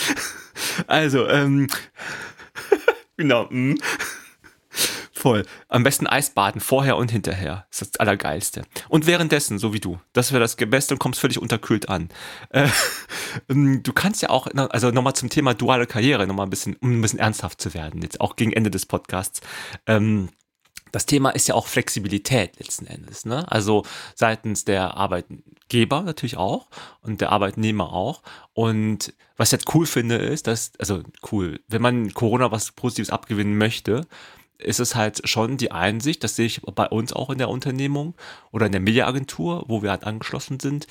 also, 0.87 1.27
ähm, 1.27 1.67
genau. 3.17 3.49
Mh. 3.51 3.77
Voll. 5.21 5.45
Am 5.69 5.83
besten 5.83 6.07
Eisbaden, 6.07 6.63
vorher 6.63 6.97
und 6.97 7.11
hinterher. 7.11 7.67
Das 7.69 7.83
ist 7.83 7.95
das 7.95 8.01
Allergeilste. 8.01 8.63
Und 8.89 9.07
währenddessen, 9.07 9.59
so 9.59 9.75
wie 9.75 9.81
du. 9.81 10.01
Das 10.15 10.33
wäre 10.33 10.41
das 10.41 10.57
Beste 10.57 10.95
und 10.95 10.99
kommst 10.99 11.21
völlig 11.21 11.39
unterkühlt 11.39 11.89
an. 11.89 12.09
Äh, 12.53 12.69
ähm, 13.49 13.83
du 13.83 13.93
kannst 13.93 14.23
ja 14.23 14.31
auch, 14.31 14.49
also 14.71 14.91
nochmal 14.91 15.15
zum 15.15 15.31
Thema 15.31 15.55
duale 15.55 15.87
Karriere, 15.87 16.27
nochmal 16.27 16.47
ein 16.47 16.51
bisschen, 16.51 16.75
um 16.77 16.99
ein 16.99 17.01
bisschen 17.01 17.21
ernsthaft 17.21 17.61
zu 17.61 17.75
werden, 17.75 18.03
jetzt 18.03 18.21
auch 18.21 18.35
gegen 18.35 18.53
Ende 18.53 18.73
des 18.73 18.87
Podcasts. 18.87 19.41
Ähm, 19.87 20.31
das 20.91 21.07
Thema 21.07 21.31
ist 21.31 21.47
ja 21.47 21.55
auch 21.55 21.69
Flexibilität 21.69 22.59
letzten 22.59 22.87
Endes. 22.87 23.25
Ne? 23.25 23.51
Also 23.51 23.85
seitens 24.17 24.65
der 24.65 24.97
Arbeitgeber 24.97 26.03
natürlich 26.03 26.39
auch 26.39 26.67
und 27.03 27.21
der 27.21 27.31
Arbeitnehmer 27.31 27.93
auch. 27.93 28.23
Und 28.53 29.15
was 29.37 29.49
ich 29.49 29.61
jetzt 29.61 29.75
cool 29.75 29.87
finde, 29.87 30.17
ist, 30.17 30.49
dass, 30.49 30.73
also 30.79 31.03
cool, 31.31 31.61
wenn 31.69 31.83
man 31.83 32.13
Corona 32.15 32.51
was 32.51 32.73
Positives 32.73 33.11
abgewinnen 33.11 33.57
möchte, 33.57 34.07
ist 34.63 34.81
es 34.81 34.95
halt 34.95 35.29
schon 35.29 35.57
die 35.57 35.73
Einsicht, 35.73 36.25
das 36.25 36.37
sehe 36.37 36.47
ich 36.47 36.63
bei 36.63 36.87
uns 36.89 37.13
auch 37.13 37.31
in 37.31 37.39
der 37.39 37.49
Unternehmung 37.49 38.15
oder 38.53 38.67
in 38.67 38.73
der 38.73 38.81
Mediaagentur, 38.81 39.65
wo 39.69 39.83
wir 39.83 39.91
halt 39.91 40.05
angeschlossen 40.05 40.61
sind, 40.61 40.87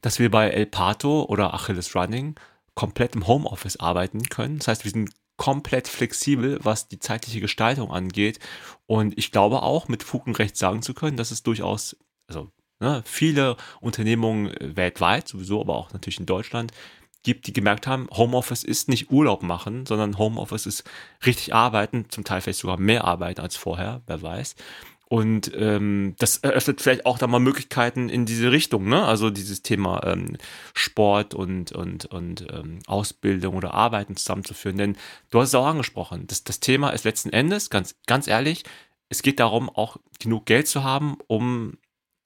dass 0.00 0.18
wir 0.18 0.30
bei 0.30 0.50
El 0.50 0.66
Pato 0.66 1.24
oder 1.24 1.54
Achilles 1.54 1.94
Running 1.94 2.36
komplett 2.74 3.14
im 3.14 3.26
Homeoffice 3.26 3.80
arbeiten 3.80 4.28
können. 4.28 4.58
Das 4.58 4.68
heißt, 4.68 4.84
wir 4.84 4.92
sind 4.92 5.10
komplett 5.36 5.88
flexibel, 5.88 6.58
was 6.62 6.88
die 6.88 6.98
zeitliche 6.98 7.40
Gestaltung 7.40 7.90
angeht. 7.90 8.38
Und 8.86 9.16
ich 9.16 9.32
glaube 9.32 9.62
auch, 9.62 9.88
mit 9.88 10.02
Fug 10.02 10.26
und 10.26 10.38
Recht 10.38 10.56
sagen 10.56 10.82
zu 10.82 10.94
können, 10.94 11.16
dass 11.16 11.30
es 11.30 11.42
durchaus, 11.42 11.96
also 12.26 12.50
ne, 12.80 13.02
viele 13.04 13.56
Unternehmungen 13.80 14.52
weltweit, 14.60 15.28
sowieso, 15.28 15.60
aber 15.60 15.76
auch 15.76 15.92
natürlich 15.92 16.20
in 16.20 16.26
Deutschland, 16.26 16.72
gibt, 17.28 17.46
die 17.46 17.52
gemerkt 17.52 17.86
haben, 17.86 18.08
Homeoffice 18.10 18.64
ist 18.64 18.88
nicht 18.88 19.10
Urlaub 19.10 19.42
machen, 19.42 19.84
sondern 19.84 20.16
Homeoffice 20.16 20.64
ist 20.64 20.84
richtig 21.26 21.54
arbeiten, 21.54 22.06
zum 22.08 22.24
Teil 22.24 22.40
vielleicht 22.40 22.60
sogar 22.60 22.78
mehr 22.78 23.04
arbeiten 23.04 23.42
als 23.42 23.54
vorher, 23.54 24.00
wer 24.06 24.22
weiß. 24.22 24.56
Und 25.10 25.52
ähm, 25.54 26.14
das 26.18 26.38
eröffnet 26.38 26.80
vielleicht 26.80 27.04
auch 27.04 27.18
da 27.18 27.26
mal 27.26 27.38
Möglichkeiten 27.38 28.08
in 28.08 28.24
diese 28.24 28.50
Richtung, 28.50 28.88
ne? 28.88 29.04
Also 29.04 29.28
dieses 29.28 29.60
Thema 29.60 30.02
ähm, 30.06 30.38
Sport 30.72 31.34
und, 31.34 31.72
und, 31.72 32.06
und 32.06 32.46
ähm, 32.50 32.78
Ausbildung 32.86 33.56
oder 33.56 33.74
Arbeiten 33.74 34.16
zusammenzuführen. 34.16 34.78
Denn 34.78 34.96
du 35.30 35.40
hast 35.40 35.48
es 35.48 35.54
auch 35.54 35.66
angesprochen, 35.66 36.26
das, 36.28 36.44
das 36.44 36.60
Thema 36.60 36.90
ist 36.90 37.04
letzten 37.04 37.30
Endes, 37.30 37.68
ganz, 37.68 37.94
ganz 38.06 38.26
ehrlich, 38.26 38.64
es 39.10 39.20
geht 39.20 39.38
darum, 39.38 39.68
auch 39.68 39.98
genug 40.18 40.46
Geld 40.46 40.66
zu 40.66 40.82
haben, 40.82 41.18
um 41.26 41.76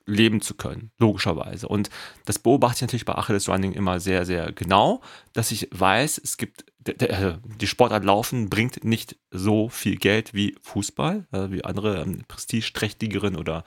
leben 0.06 0.40
zu 0.40 0.54
können, 0.54 0.90
logischerweise. 0.98 1.68
Und 1.68 1.90
das 2.24 2.38
beobachte 2.38 2.76
ich 2.76 2.82
natürlich 2.82 3.04
bei 3.04 3.14
Achilles 3.14 3.48
Running 3.48 3.72
immer 3.72 4.00
sehr, 4.00 4.24
sehr 4.24 4.52
genau, 4.52 5.00
dass 5.32 5.50
ich 5.50 5.68
weiß, 5.70 6.20
es 6.22 6.36
gibt, 6.36 6.64
äh, 6.86 7.34
die 7.60 7.66
Sportart 7.66 8.04
Laufen 8.04 8.50
bringt 8.50 8.84
nicht 8.84 9.16
so 9.30 9.68
viel 9.68 9.96
Geld 9.96 10.34
wie 10.34 10.56
Fußball, 10.62 11.26
äh, 11.32 11.50
wie 11.50 11.64
andere 11.64 12.02
ähm, 12.02 12.24
prestigeträchtigeren 12.26 13.36
oder 13.36 13.64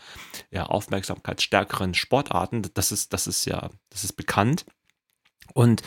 ja, 0.52 0.65
aufmerksamkeitsstärkeren 0.65 1.93
Sportarten. 1.93 2.63
Das 2.74 2.91
ist, 2.91 3.13
das 3.13 3.28
ist 3.28 3.45
ja, 3.45 3.69
das 3.89 4.04
ist 4.04 4.13
bekannt. 4.13 4.65
Und 5.54 5.82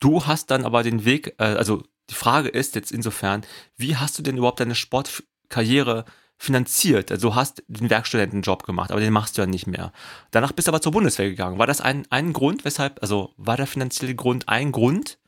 du 0.00 0.26
hast 0.26 0.50
dann 0.50 0.64
aber 0.64 0.82
den 0.82 1.04
Weg, 1.04 1.34
äh, 1.38 1.44
also 1.44 1.82
die 2.10 2.14
Frage 2.14 2.48
ist 2.48 2.74
jetzt 2.74 2.92
insofern, 2.92 3.42
wie 3.76 3.96
hast 3.96 4.18
du 4.18 4.22
denn 4.22 4.36
überhaupt 4.36 4.60
deine 4.60 4.74
Sportkarriere 4.74 6.04
finanziert. 6.42 7.12
Also 7.12 7.28
du 7.28 7.34
hast 7.36 7.62
den 7.68 7.88
Werkstudentenjob 7.88 8.64
gemacht, 8.64 8.90
aber 8.90 8.98
den 8.98 9.12
machst 9.12 9.38
du 9.38 9.42
ja 9.42 9.46
nicht 9.46 9.68
mehr. 9.68 9.92
Danach 10.32 10.50
bist 10.50 10.66
du 10.66 10.72
aber 10.72 10.80
zur 10.80 10.90
Bundeswehr 10.90 11.30
gegangen. 11.30 11.58
War 11.58 11.68
das 11.68 11.80
ein, 11.80 12.04
ein 12.10 12.32
Grund, 12.32 12.64
weshalb, 12.64 13.00
also 13.00 13.30
war 13.36 13.56
der 13.56 13.68
finanzielle 13.68 14.16
Grund 14.16 14.48
ein 14.48 14.72
Grund, 14.72 15.18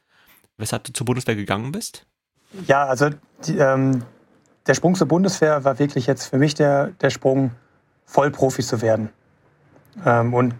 weshalb 0.59 0.83
du 0.83 0.93
zur 0.93 1.07
Bundeswehr 1.07 1.37
gegangen 1.37 1.71
bist? 1.71 2.05
Ja, 2.67 2.87
also 2.87 3.11
die, 3.47 3.57
ähm, 3.57 4.03
der 4.67 4.75
Sprung 4.75 4.97
zur 4.97 5.07
Bundeswehr 5.07 5.63
war 5.63 5.79
wirklich 5.79 6.09
jetzt 6.09 6.27
für 6.27 6.39
mich 6.39 6.55
der, 6.55 6.89
der 7.01 7.11
Sprung, 7.11 7.53
Vollprofi 8.07 8.63
zu 8.63 8.83
werden. 8.83 9.09
Ähm, 10.05 10.35
und 10.35 10.55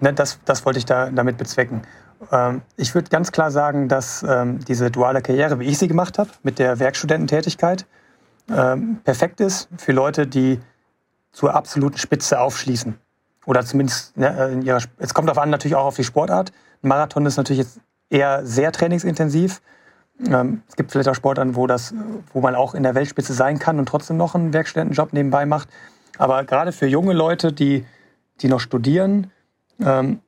ne, 0.00 0.12
das, 0.12 0.38
das 0.44 0.64
wollte 0.64 0.78
ich 0.78 0.86
da, 0.86 1.10
damit 1.10 1.38
bezwecken. 1.38 1.82
Ähm, 2.30 2.62
ich 2.76 2.94
würde 2.94 3.10
ganz 3.10 3.32
klar 3.32 3.50
sagen, 3.50 3.88
dass 3.88 4.22
ähm, 4.22 4.60
diese 4.64 4.92
duale 4.92 5.22
Karriere, 5.22 5.58
wie 5.58 5.64
ich 5.64 5.78
sie 5.78 5.88
gemacht 5.88 6.18
habe, 6.18 6.30
mit 6.44 6.60
der 6.60 6.78
Werkstudententätigkeit, 6.78 7.84
ähm, 8.50 9.00
perfekt 9.04 9.40
ist 9.40 9.68
für 9.76 9.92
Leute, 9.92 10.26
die 10.26 10.60
zur 11.32 11.54
absoluten 11.54 11.98
Spitze 11.98 12.40
aufschließen. 12.40 12.98
Oder 13.46 13.64
zumindest 13.64 14.16
ne, 14.16 14.50
in 14.52 14.62
ihrer. 14.62 14.80
Es 14.98 15.12
kommt 15.12 15.28
darauf 15.28 15.42
an, 15.42 15.50
natürlich 15.50 15.74
auch 15.74 15.84
auf 15.84 15.96
die 15.96 16.04
Sportart. 16.04 16.52
Ein 16.82 16.88
Marathon 16.88 17.26
ist 17.26 17.36
natürlich 17.36 17.58
jetzt 17.58 17.80
eher 18.08 18.46
sehr 18.46 18.72
trainingsintensiv. 18.72 19.60
Ähm, 20.26 20.62
es 20.68 20.76
gibt 20.76 20.92
vielleicht 20.92 21.08
auch 21.08 21.14
Sportarten, 21.14 21.56
wo, 21.56 21.66
das, 21.66 21.94
wo 22.32 22.40
man 22.40 22.54
auch 22.54 22.74
in 22.74 22.82
der 22.82 22.94
Weltspitze 22.94 23.34
sein 23.34 23.58
kann 23.58 23.78
und 23.78 23.86
trotzdem 23.86 24.16
noch 24.16 24.34
einen 24.34 24.52
Werkstudentenjob 24.52 25.12
nebenbei 25.12 25.44
macht. 25.44 25.68
Aber 26.16 26.44
gerade 26.44 26.72
für 26.72 26.86
junge 26.86 27.12
Leute, 27.12 27.52
die, 27.52 27.84
die 28.40 28.48
noch 28.48 28.60
studieren, 28.60 29.30
ähm, 29.80 30.20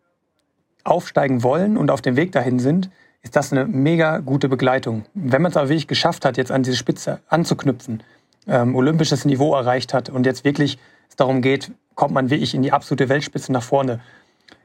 aufsteigen 0.83 1.43
wollen 1.43 1.77
und 1.77 1.91
auf 1.91 2.03
dem 2.03 2.17
Weg 2.17 2.33
dahin 2.33 2.59
sind, 2.59 2.91
ist 3.27 3.35
das 3.35 3.51
eine 3.51 3.67
mega 3.67 4.19
gute 4.19 4.49
Begleitung. 4.49 5.05
Wenn 5.13 5.43
man 5.43 5.51
es 5.51 5.57
aber 5.57 5.69
wirklich 5.69 5.89
geschafft 5.89 6.25
hat, 6.25 6.37
jetzt 6.37 6.53
an 6.53 6.63
diese 6.63 6.77
Spitze 6.77 7.19
anzuknüpfen, 7.27 8.05
ähm, 8.47 8.77
olympisches 8.77 9.25
Niveau 9.25 9.53
erreicht 9.57 9.93
hat 9.93 10.09
und 10.09 10.27
jetzt 10.27 10.45
wirklich 10.45 10.79
es 11.09 11.17
darum 11.17 11.43
geht, 11.43 11.73
kommt 11.97 12.15
man 12.15 12.31
wirklich 12.31 12.55
in 12.55 12.63
die 12.63 12.71
absolute 12.71 13.09
Weltspitze 13.09 13.51
nach 13.51 13.65
vorne, 13.65 13.99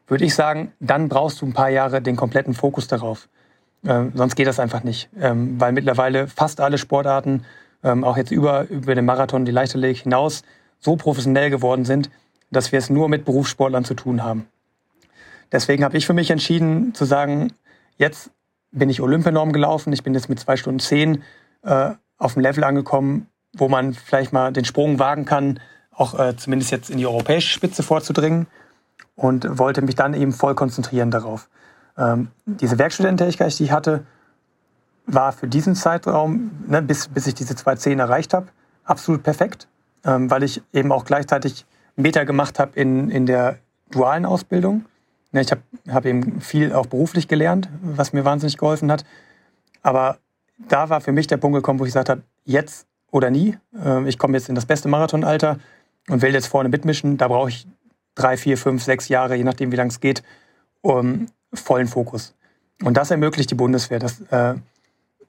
würde 0.05 0.25
ich 0.25 0.35
sagen, 0.35 0.73
dann 0.79 1.09
brauchst 1.09 1.41
du 1.41 1.47
ein 1.47 1.53
paar 1.53 1.69
Jahre 1.69 2.03
den 2.03 2.15
kompletten 2.15 2.53
Fokus 2.53 2.87
darauf. 2.87 3.29
Ähm, 3.83 4.11
sonst 4.13 4.35
geht 4.35 4.45
das 4.45 4.59
einfach 4.59 4.83
nicht. 4.83 5.09
Ähm, 5.19 5.59
weil 5.59 5.71
mittlerweile 5.71 6.27
fast 6.27 6.61
alle 6.61 6.77
Sportarten, 6.77 7.43
ähm, 7.83 8.03
auch 8.03 8.15
jetzt 8.15 8.29
über, 8.29 8.69
über 8.69 8.93
den 8.93 9.05
Marathon, 9.05 9.43
die 9.43 9.51
Leichtathletik 9.51 10.03
hinaus, 10.03 10.43
so 10.79 10.97
professionell 10.97 11.49
geworden 11.49 11.83
sind, 11.83 12.11
dass 12.51 12.71
wir 12.71 12.77
es 12.77 12.91
nur 12.91 13.09
mit 13.09 13.25
Berufssportlern 13.25 13.85
zu 13.85 13.95
tun 13.95 14.23
haben. 14.23 14.45
Deswegen 15.51 15.83
habe 15.83 15.97
ich 15.97 16.05
für 16.05 16.13
mich 16.13 16.29
entschieden 16.29 16.93
zu 16.93 17.05
sagen, 17.05 17.53
jetzt 17.97 18.29
bin 18.71 18.89
ich 18.89 19.01
Olympianorm 19.01 19.51
gelaufen. 19.51 19.93
Ich 19.93 20.03
bin 20.03 20.13
jetzt 20.13 20.29
mit 20.29 20.39
zwei 20.39 20.55
Stunden 20.55 20.79
zehn 20.79 21.23
äh, 21.63 21.91
auf 22.17 22.33
dem 22.33 22.41
Level 22.41 22.63
angekommen, 22.63 23.27
wo 23.53 23.67
man 23.67 23.93
vielleicht 23.93 24.33
mal 24.33 24.51
den 24.53 24.65
Sprung 24.65 24.99
wagen 24.99 25.25
kann, 25.25 25.59
auch 25.91 26.17
äh, 26.17 26.35
zumindest 26.37 26.71
jetzt 26.71 26.89
in 26.89 26.97
die 26.97 27.05
europäische 27.05 27.49
Spitze 27.49 27.83
vorzudringen 27.83 28.47
und 29.15 29.57
wollte 29.57 29.81
mich 29.81 29.95
dann 29.95 30.13
eben 30.13 30.31
voll 30.31 30.55
konzentrieren 30.55 31.11
darauf. 31.11 31.49
Ähm, 31.97 32.29
diese 32.45 32.77
Werkstudententätigkeit, 32.77 33.57
die 33.59 33.65
ich 33.65 33.71
hatte, 33.71 34.05
war 35.05 35.33
für 35.33 35.47
diesen 35.47 35.75
Zeitraum, 35.75 36.51
ne, 36.67 36.81
bis, 36.81 37.07
bis 37.07 37.27
ich 37.27 37.33
diese 37.33 37.55
zwei 37.55 37.75
Zehn 37.75 37.99
erreicht 37.99 38.33
habe, 38.33 38.47
absolut 38.83 39.23
perfekt, 39.23 39.67
ähm, 40.05 40.31
weil 40.31 40.43
ich 40.43 40.61
eben 40.71 40.91
auch 40.91 41.05
gleichzeitig 41.05 41.65
Meter 41.95 42.25
gemacht 42.25 42.59
habe 42.59 42.79
in, 42.79 43.09
in 43.09 43.25
der 43.25 43.57
dualen 43.89 44.25
Ausbildung 44.25 44.85
ich 45.39 45.51
habe 45.51 45.61
hab 45.89 46.05
eben 46.05 46.41
viel 46.41 46.73
auch 46.73 46.87
beruflich 46.87 47.27
gelernt, 47.27 47.69
was 47.81 48.11
mir 48.13 48.25
wahnsinnig 48.25 48.57
geholfen 48.57 48.91
hat. 48.91 49.05
Aber 49.81 50.17
da 50.57 50.89
war 50.89 51.01
für 51.01 51.11
mich 51.11 51.27
der 51.27 51.37
Punkt 51.37 51.55
gekommen, 51.55 51.79
wo 51.79 51.85
ich 51.85 51.89
gesagt 51.89 52.09
habe, 52.09 52.23
jetzt 52.43 52.85
oder 53.11 53.29
nie. 53.29 53.57
Ähm, 53.83 54.07
ich 54.07 54.17
komme 54.17 54.37
jetzt 54.37 54.49
in 54.49 54.55
das 54.55 54.65
beste 54.65 54.89
Marathonalter 54.89 55.59
und 56.09 56.21
will 56.21 56.33
jetzt 56.33 56.47
vorne 56.47 56.69
mitmischen. 56.69 57.17
Da 57.17 57.27
brauche 57.27 57.49
ich 57.49 57.67
drei, 58.15 58.37
vier, 58.37 58.57
fünf, 58.57 58.83
sechs 58.83 59.07
Jahre, 59.09 59.35
je 59.35 59.43
nachdem, 59.43 59.71
wie 59.71 59.75
lange 59.75 59.89
es 59.89 59.99
geht, 59.99 60.23
um 60.81 61.27
vollen 61.53 61.87
Fokus. 61.87 62.35
Und 62.83 62.97
das 62.97 63.11
ermöglicht 63.11 63.51
die 63.51 63.55
Bundeswehr. 63.55 63.99
Das, 63.99 64.21
äh, 64.31 64.55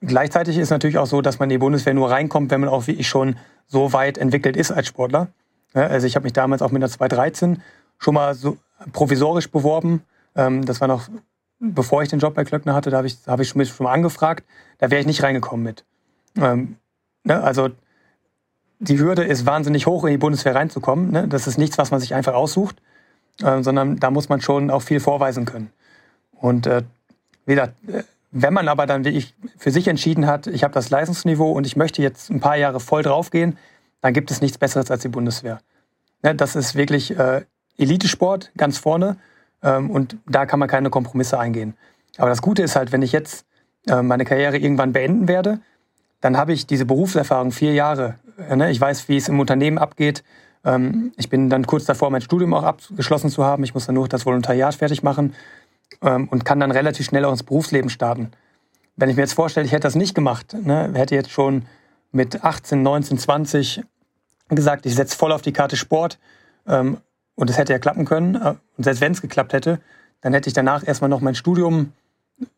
gleichzeitig 0.01 0.57
ist 0.57 0.69
natürlich 0.69 0.97
auch 0.97 1.05
so, 1.05 1.21
dass 1.21 1.39
man 1.39 1.49
in 1.49 1.55
die 1.55 1.59
Bundeswehr 1.59 1.93
nur 1.93 2.09
reinkommt, 2.09 2.51
wenn 2.51 2.61
man 2.61 2.69
auch 2.69 2.87
wie 2.87 2.93
ich 2.93 3.07
schon 3.07 3.37
so 3.67 3.93
weit 3.93 4.17
entwickelt 4.17 4.57
ist 4.57 4.71
als 4.71 4.87
Sportler. 4.87 5.27
Ja, 5.73 5.87
also 5.87 6.07
ich 6.07 6.15
habe 6.15 6.23
mich 6.23 6.33
damals 6.33 6.61
auch 6.61 6.71
mit 6.71 6.81
einer 6.81 6.89
213 6.89 7.61
schon 7.99 8.13
mal 8.13 8.33
so 8.35 8.57
provisorisch 8.91 9.49
beworben. 9.49 10.03
Ähm, 10.35 10.65
das 10.65 10.81
war 10.81 10.87
noch, 10.87 11.09
bevor 11.59 12.03
ich 12.03 12.09
den 12.09 12.19
Job 12.19 12.33
bei 12.35 12.43
Klöckner 12.43 12.73
hatte, 12.73 12.89
da 12.89 12.97
habe 12.97 13.07
ich, 13.07 13.17
hab 13.25 13.39
ich 13.39 13.49
schon, 13.49 13.65
schon 13.65 13.85
mal 13.85 13.93
angefragt. 13.93 14.43
Da 14.79 14.91
wäre 14.91 15.01
ich 15.01 15.07
nicht 15.07 15.23
reingekommen 15.23 15.63
mit. 15.63 15.85
Ähm, 16.35 16.77
ne, 17.23 17.41
also 17.41 17.69
die 18.79 18.99
Hürde 18.99 19.23
ist 19.23 19.45
wahnsinnig 19.45 19.85
hoch, 19.85 20.03
in 20.03 20.11
die 20.11 20.17
Bundeswehr 20.17 20.55
reinzukommen. 20.55 21.11
Ne? 21.11 21.27
Das 21.27 21.47
ist 21.47 21.57
nichts, 21.57 21.77
was 21.77 21.91
man 21.91 21.99
sich 21.99 22.13
einfach 22.13 22.33
aussucht, 22.33 22.81
äh, 23.41 23.61
sondern 23.63 23.99
da 23.99 24.11
muss 24.11 24.29
man 24.29 24.41
schon 24.41 24.69
auch 24.69 24.81
viel 24.81 24.99
vorweisen 24.99 25.45
können. 25.45 25.71
Und 26.33 26.67
äh, 26.67 26.83
wieder, 27.45 27.73
äh, 27.87 28.03
wenn 28.31 28.53
man 28.53 28.67
aber 28.67 28.85
dann 28.85 29.05
wirklich 29.05 29.35
für 29.57 29.71
sich 29.71 29.87
entschieden 29.87 30.27
hat, 30.27 30.47
ich 30.47 30.63
habe 30.63 30.73
das 30.73 30.89
Leistungsniveau 30.89 31.51
und 31.51 31.65
ich 31.65 31.75
möchte 31.75 32.01
jetzt 32.01 32.29
ein 32.29 32.39
paar 32.39 32.57
Jahre 32.57 32.79
voll 32.79 33.03
draufgehen, 33.03 33.57
dann 34.01 34.13
gibt 34.13 34.31
es 34.31 34.41
nichts 34.41 34.57
Besseres 34.57 34.91
als 34.91 35.01
die 35.03 35.07
Bundeswehr. 35.07 35.59
Ne, 36.23 36.35
das 36.35 36.55
ist 36.55 36.75
wirklich 36.75 37.17
äh, 37.17 37.45
Elitesport 37.77 38.51
ganz 38.57 38.77
vorne 38.77 39.17
ähm, 39.61 39.89
und 39.89 40.17
da 40.27 40.45
kann 40.45 40.59
man 40.59 40.67
keine 40.69 40.89
Kompromisse 40.89 41.39
eingehen. 41.39 41.75
Aber 42.17 42.29
das 42.29 42.41
Gute 42.41 42.63
ist 42.63 42.75
halt, 42.75 42.91
wenn 42.91 43.01
ich 43.01 43.11
jetzt 43.11 43.45
äh, 43.87 44.01
meine 44.01 44.25
Karriere 44.25 44.57
irgendwann 44.57 44.93
beenden 44.93 45.27
werde, 45.27 45.59
dann 46.21 46.37
habe 46.37 46.53
ich 46.53 46.67
diese 46.67 46.85
Berufserfahrung 46.85 47.51
vier 47.51 47.73
Jahre. 47.73 48.15
Äh, 48.49 48.55
ne? 48.55 48.71
Ich 48.71 48.79
weiß, 48.79 49.09
wie 49.09 49.17
es 49.17 49.27
im 49.29 49.39
Unternehmen 49.39 49.77
abgeht, 49.77 50.23
Ähm, 50.65 51.11
ich 51.17 51.29
bin 51.29 51.49
dann 51.49 51.65
kurz 51.65 51.85
davor, 51.85 52.09
mein 52.09 52.21
Studium 52.21 52.53
auch 52.53 52.63
abgeschlossen 52.63 53.29
zu 53.29 53.43
haben. 53.43 53.63
Ich 53.63 53.73
muss 53.73 53.85
dann 53.85 53.95
nur 53.95 54.07
das 54.07 54.25
Volontariat 54.25 54.75
fertig 54.75 55.03
machen 55.03 55.35
ähm, 56.01 56.27
und 56.29 56.45
kann 56.45 56.59
dann 56.59 56.71
relativ 56.71 57.05
schnell 57.05 57.25
auch 57.25 57.31
ins 57.31 57.43
Berufsleben 57.43 57.89
starten. 57.89 58.31
Wenn 58.95 59.09
ich 59.09 59.15
mir 59.15 59.23
jetzt 59.23 59.33
vorstelle, 59.33 59.65
ich 59.65 59.71
hätte 59.71 59.87
das 59.87 59.95
nicht 59.95 60.15
gemacht, 60.15 60.55
ne, 60.63 60.91
hätte 60.93 61.15
jetzt 61.15 61.31
schon 61.31 61.65
mit 62.11 62.43
18, 62.43 62.81
19, 62.81 63.17
20 63.17 63.83
gesagt, 64.49 64.85
ich 64.85 64.95
setze 64.95 65.17
voll 65.17 65.31
auf 65.31 65.41
die 65.41 65.51
Karte 65.51 65.75
Sport 65.75 66.19
ähm, 66.67 66.97
und 67.35 67.49
es 67.49 67.57
hätte 67.57 67.73
ja 67.73 67.79
klappen 67.79 68.05
können. 68.05 68.35
Äh, 68.35 68.55
und 68.77 68.83
selbst 68.83 69.01
wenn 69.01 69.11
es 69.11 69.21
geklappt 69.21 69.53
hätte, 69.53 69.79
dann 70.21 70.33
hätte 70.33 70.47
ich 70.47 70.53
danach 70.53 70.85
erstmal 70.85 71.09
noch 71.09 71.21
mein 71.21 71.35
Studium 71.35 71.93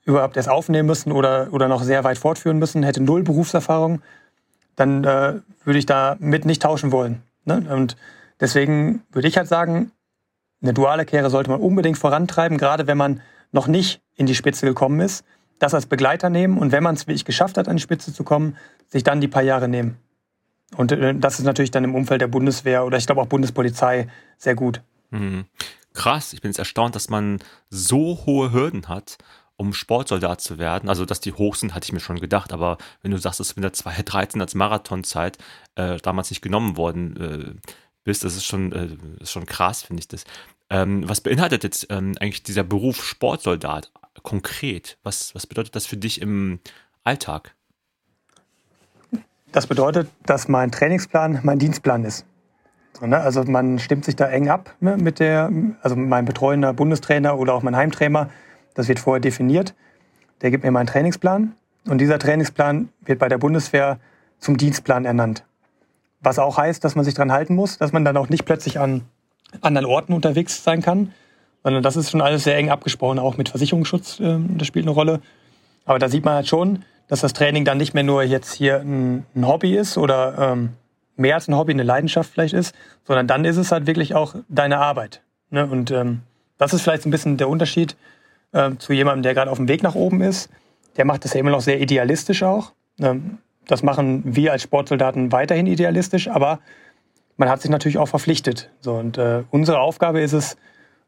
überhaupt 0.04 0.38
erst 0.38 0.50
aufnehmen 0.50 0.88
müssen 0.88 1.12
oder, 1.12 1.50
oder 1.52 1.68
noch 1.68 1.84
sehr 1.84 2.04
weit 2.04 2.18
fortführen 2.18 2.60
müssen, 2.60 2.84
hätte 2.84 3.04
null 3.04 3.24
Berufserfahrung, 3.24 4.02
dann 4.76 5.04
äh, 5.04 5.40
würde 5.64 5.80
ich 5.80 5.86
da 5.86 6.16
mit 6.20 6.46
nicht 6.46 6.62
tauschen 6.62 6.92
wollen. 6.92 7.22
Ne? 7.46 7.66
Und 7.70 7.98
deswegen 8.40 9.04
würde 9.12 9.28
ich 9.28 9.38
halt 9.38 9.48
sagen, 9.48 9.92
eine 10.62 10.74
duale 10.74 11.06
Karriere 11.06 11.30
sollte 11.30 11.50
man 11.50 11.60
unbedingt 11.60 11.98
vorantreiben, 11.98 12.58
gerade 12.58 12.88
wenn 12.88 12.98
man 12.98 13.22
noch 13.52 13.68
nicht 13.68 14.02
in 14.16 14.26
die 14.26 14.36
Spitze 14.36 14.66
gekommen 14.66 15.00
ist, 15.00 15.26
das 15.60 15.74
als 15.74 15.86
Begleiter 15.86 16.30
nehmen 16.30 16.58
und 16.58 16.72
wenn 16.72 16.84
man 16.84 16.96
es 16.96 17.08
wie 17.08 17.14
ich 17.14 17.26
geschafft 17.26 17.58
hat, 17.58 17.68
an 17.68 17.78
die 17.78 17.82
Spitze 17.82 18.14
zu 18.14 18.24
kommen, 18.24 18.58
sich 18.88 19.04
dann 19.04 19.22
die 19.22 19.28
paar 19.28 19.44
Jahre 19.44 19.68
nehmen. 19.68 19.98
Und 20.76 20.92
äh, 20.92 21.16
das 21.16 21.40
ist 21.40 21.46
natürlich 21.46 21.72
dann 21.72 21.84
im 21.84 21.96
Umfeld 21.96 22.22
der 22.22 22.28
Bundeswehr 22.28 22.86
oder 22.86 22.98
ich 22.98 23.06
glaube 23.06 23.22
auch 23.22 23.28
Bundespolizei 23.28 24.08
sehr 24.38 24.56
gut. 24.56 24.82
Mhm. 25.12 25.46
Krass, 25.94 26.34
ich 26.34 26.42
bin 26.42 26.52
jetzt 26.52 26.60
erstaunt, 26.60 26.96
dass 26.96 27.10
man 27.10 27.40
so 27.70 28.26
hohe 28.26 28.52
Hürden 28.52 28.90
hat, 28.90 29.18
um 29.56 29.74
Sportsoldat 29.74 30.42
zu 30.42 30.58
werden. 30.58 30.90
Also, 30.90 31.06
dass 31.06 31.22
die 31.22 31.34
hoch 31.34 31.56
sind, 31.56 31.74
hatte 31.74 31.86
ich 31.86 31.94
mir 31.94 32.02
schon 32.02 32.20
gedacht. 32.20 32.52
Aber 32.52 32.78
wenn 33.02 33.12
du 33.12 33.18
sagst, 33.18 33.40
dass 33.40 33.54
du 33.54 33.62
mit 33.62 33.64
der 33.64 33.74
2.13 33.74 34.42
als 34.42 34.56
Marathonzeit 34.56 35.38
äh, 35.76 35.98
damals 35.98 36.30
nicht 36.30 36.42
genommen 36.42 36.76
worden 36.76 37.16
äh, 37.16 37.70
bist, 38.04 38.26
das 38.26 38.36
ist 38.36 38.46
schon, 38.46 38.74
äh, 38.74 38.90
ist 39.22 39.32
schon 39.32 39.46
krass, 39.46 39.84
finde 39.84 40.02
ich 40.02 40.08
das. 40.10 40.26
Ähm, 40.70 41.08
was 41.08 41.22
beinhaltet 41.22 41.64
jetzt 41.64 41.88
ähm, 41.90 42.16
eigentlich 42.20 42.44
dieser 42.44 42.64
Beruf 42.64 43.06
Sportsoldat 43.06 43.92
konkret? 44.24 44.98
Was, 45.04 45.34
was 45.36 45.48
bedeutet 45.48 45.76
das 45.76 45.86
für 45.86 45.98
dich 45.98 46.22
im 46.22 46.60
Alltag? 47.04 47.56
Das 49.56 49.68
bedeutet, 49.68 50.10
dass 50.26 50.50
mein 50.50 50.70
Trainingsplan 50.70 51.40
mein 51.44 51.60
Dienstplan 51.60 52.04
ist. 52.04 52.26
Ne? 53.00 53.18
Also 53.18 53.42
man 53.46 53.80
stimmt 53.80 54.04
sich 54.04 54.18
da 54.18 54.28
eng 54.28 54.50
ab 54.50 54.76
ne, 54.82 54.98
mit 54.98 55.22
der, 55.22 55.50
also 55.82 55.96
mein 55.96 56.26
betreuender 56.26 56.74
Bundestrainer 56.74 57.40
oder 57.40 57.54
auch 57.54 57.64
mein 57.64 57.74
Heimtrainer 57.74 58.30
das 58.74 58.90
wird 58.90 59.00
vorher 59.00 59.22
definiert. 59.22 59.74
Der 60.42 60.52
gibt 60.52 60.66
mir 60.66 60.72
meinen 60.72 60.88
Trainingsplan 60.88 61.54
und 61.88 62.00
dieser 62.00 62.20
Trainingsplan 62.20 62.90
wird 63.06 63.18
bei 63.18 63.30
der 63.30 63.38
Bundeswehr 63.38 63.98
zum 64.40 64.58
Dienstplan 64.58 65.06
ernannt. 65.06 65.46
Was 66.20 66.38
auch 66.38 66.58
heißt, 66.58 66.84
dass 66.84 66.96
man 66.96 67.06
sich 67.06 67.14
dran 67.14 67.32
halten 67.32 67.56
muss, 67.56 67.78
dass 67.78 67.94
man 67.94 68.04
dann 68.04 68.18
auch 68.18 68.28
nicht 68.28 68.44
plötzlich 68.44 68.78
an 68.78 69.04
anderen 69.62 69.86
Orten 69.86 70.12
unterwegs 70.12 70.66
sein 70.66 70.82
kann, 70.82 71.14
sondern 71.64 71.82
das 71.82 71.96
ist 71.96 72.12
schon 72.12 72.20
alles 72.20 72.44
sehr 72.44 72.58
eng 72.58 72.72
abgesprochen, 72.72 73.20
auch 73.20 73.38
mit 73.38 73.48
Versicherungsschutz, 73.48 74.20
äh, 74.20 74.38
das 74.58 74.68
spielt 74.68 74.84
eine 74.84 74.94
Rolle. 74.94 75.22
Aber 75.86 75.98
da 75.98 76.10
sieht 76.10 76.26
man 76.26 76.34
halt 76.34 76.48
schon, 76.48 76.84
dass 77.08 77.22
das 77.22 77.34
Training 77.34 77.66
dann 77.66 77.78
nicht 77.78 77.94
mehr 77.94 78.04
nur 78.04 78.24
jetzt 78.24 78.54
hier 78.54 78.80
ein, 78.80 79.26
ein 79.36 79.48
Hobby 79.48 79.76
ist 79.76 79.98
oder 79.98 80.54
ähm, 80.54 80.70
mehr 81.16 81.36
als 81.36 81.48
ein 81.48 81.56
Hobby, 81.56 81.74
eine 81.74 81.84
Leidenschaft 81.84 82.32
vielleicht 82.32 82.54
ist, 82.54 82.76
sondern 83.06 83.28
dann 83.28 83.46
ist 83.46 83.58
es 83.58 83.72
halt 83.72 83.88
wirklich 83.88 84.16
auch 84.16 84.36
deine 84.50 84.80
Arbeit. 84.80 85.22
Ne? 85.50 85.66
Und 85.66 85.92
ähm, 85.92 86.22
das 86.58 86.74
ist 86.74 86.82
vielleicht 86.82 87.04
so 87.04 87.10
ein 87.10 87.12
bisschen 87.12 87.38
der 87.38 87.50
Unterschied 87.50 87.96
äh, 88.52 88.72
zu 88.78 88.94
jemandem, 88.94 89.24
der 89.24 89.34
gerade 89.34 89.52
auf 89.52 89.58
dem 89.58 89.68
Weg 89.68 89.84
nach 89.84 89.96
oben 89.96 90.22
ist. 90.22 90.50
Der 90.98 91.06
macht 91.06 91.26
das 91.26 91.34
ja 91.34 91.40
immer 91.40 91.52
noch 91.52 91.62
sehr 91.62 91.82
idealistisch 91.82 92.44
auch. 92.44 92.74
Ähm, 93.00 93.38
das 93.68 93.84
machen 93.84 94.24
wir 94.26 94.52
als 94.52 94.64
Sportsoldaten 94.64 95.32
weiterhin 95.32 95.68
idealistisch, 95.68 96.28
aber 96.28 96.60
man 97.38 97.50
hat 97.50 97.62
sich 97.62 97.72
natürlich 97.72 97.98
auch 97.98 98.08
verpflichtet. 98.08 98.70
So, 98.80 98.94
und 98.94 99.18
äh, 99.18 99.44
unsere 99.52 99.80
Aufgabe 99.80 100.22
ist 100.22 100.34
es, 100.34 100.58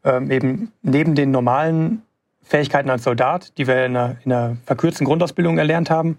ähm, 0.04 0.30
eben 0.30 0.72
neben 0.82 1.14
den 1.14 1.30
normalen 1.30 2.02
Fähigkeiten 2.48 2.88
als 2.90 3.04
Soldat, 3.04 3.56
die 3.58 3.66
wir 3.66 3.84
in 3.84 3.96
einer, 3.96 4.16
in 4.24 4.32
einer 4.32 4.56
verkürzten 4.64 5.06
Grundausbildung 5.06 5.58
erlernt 5.58 5.90
haben, 5.90 6.18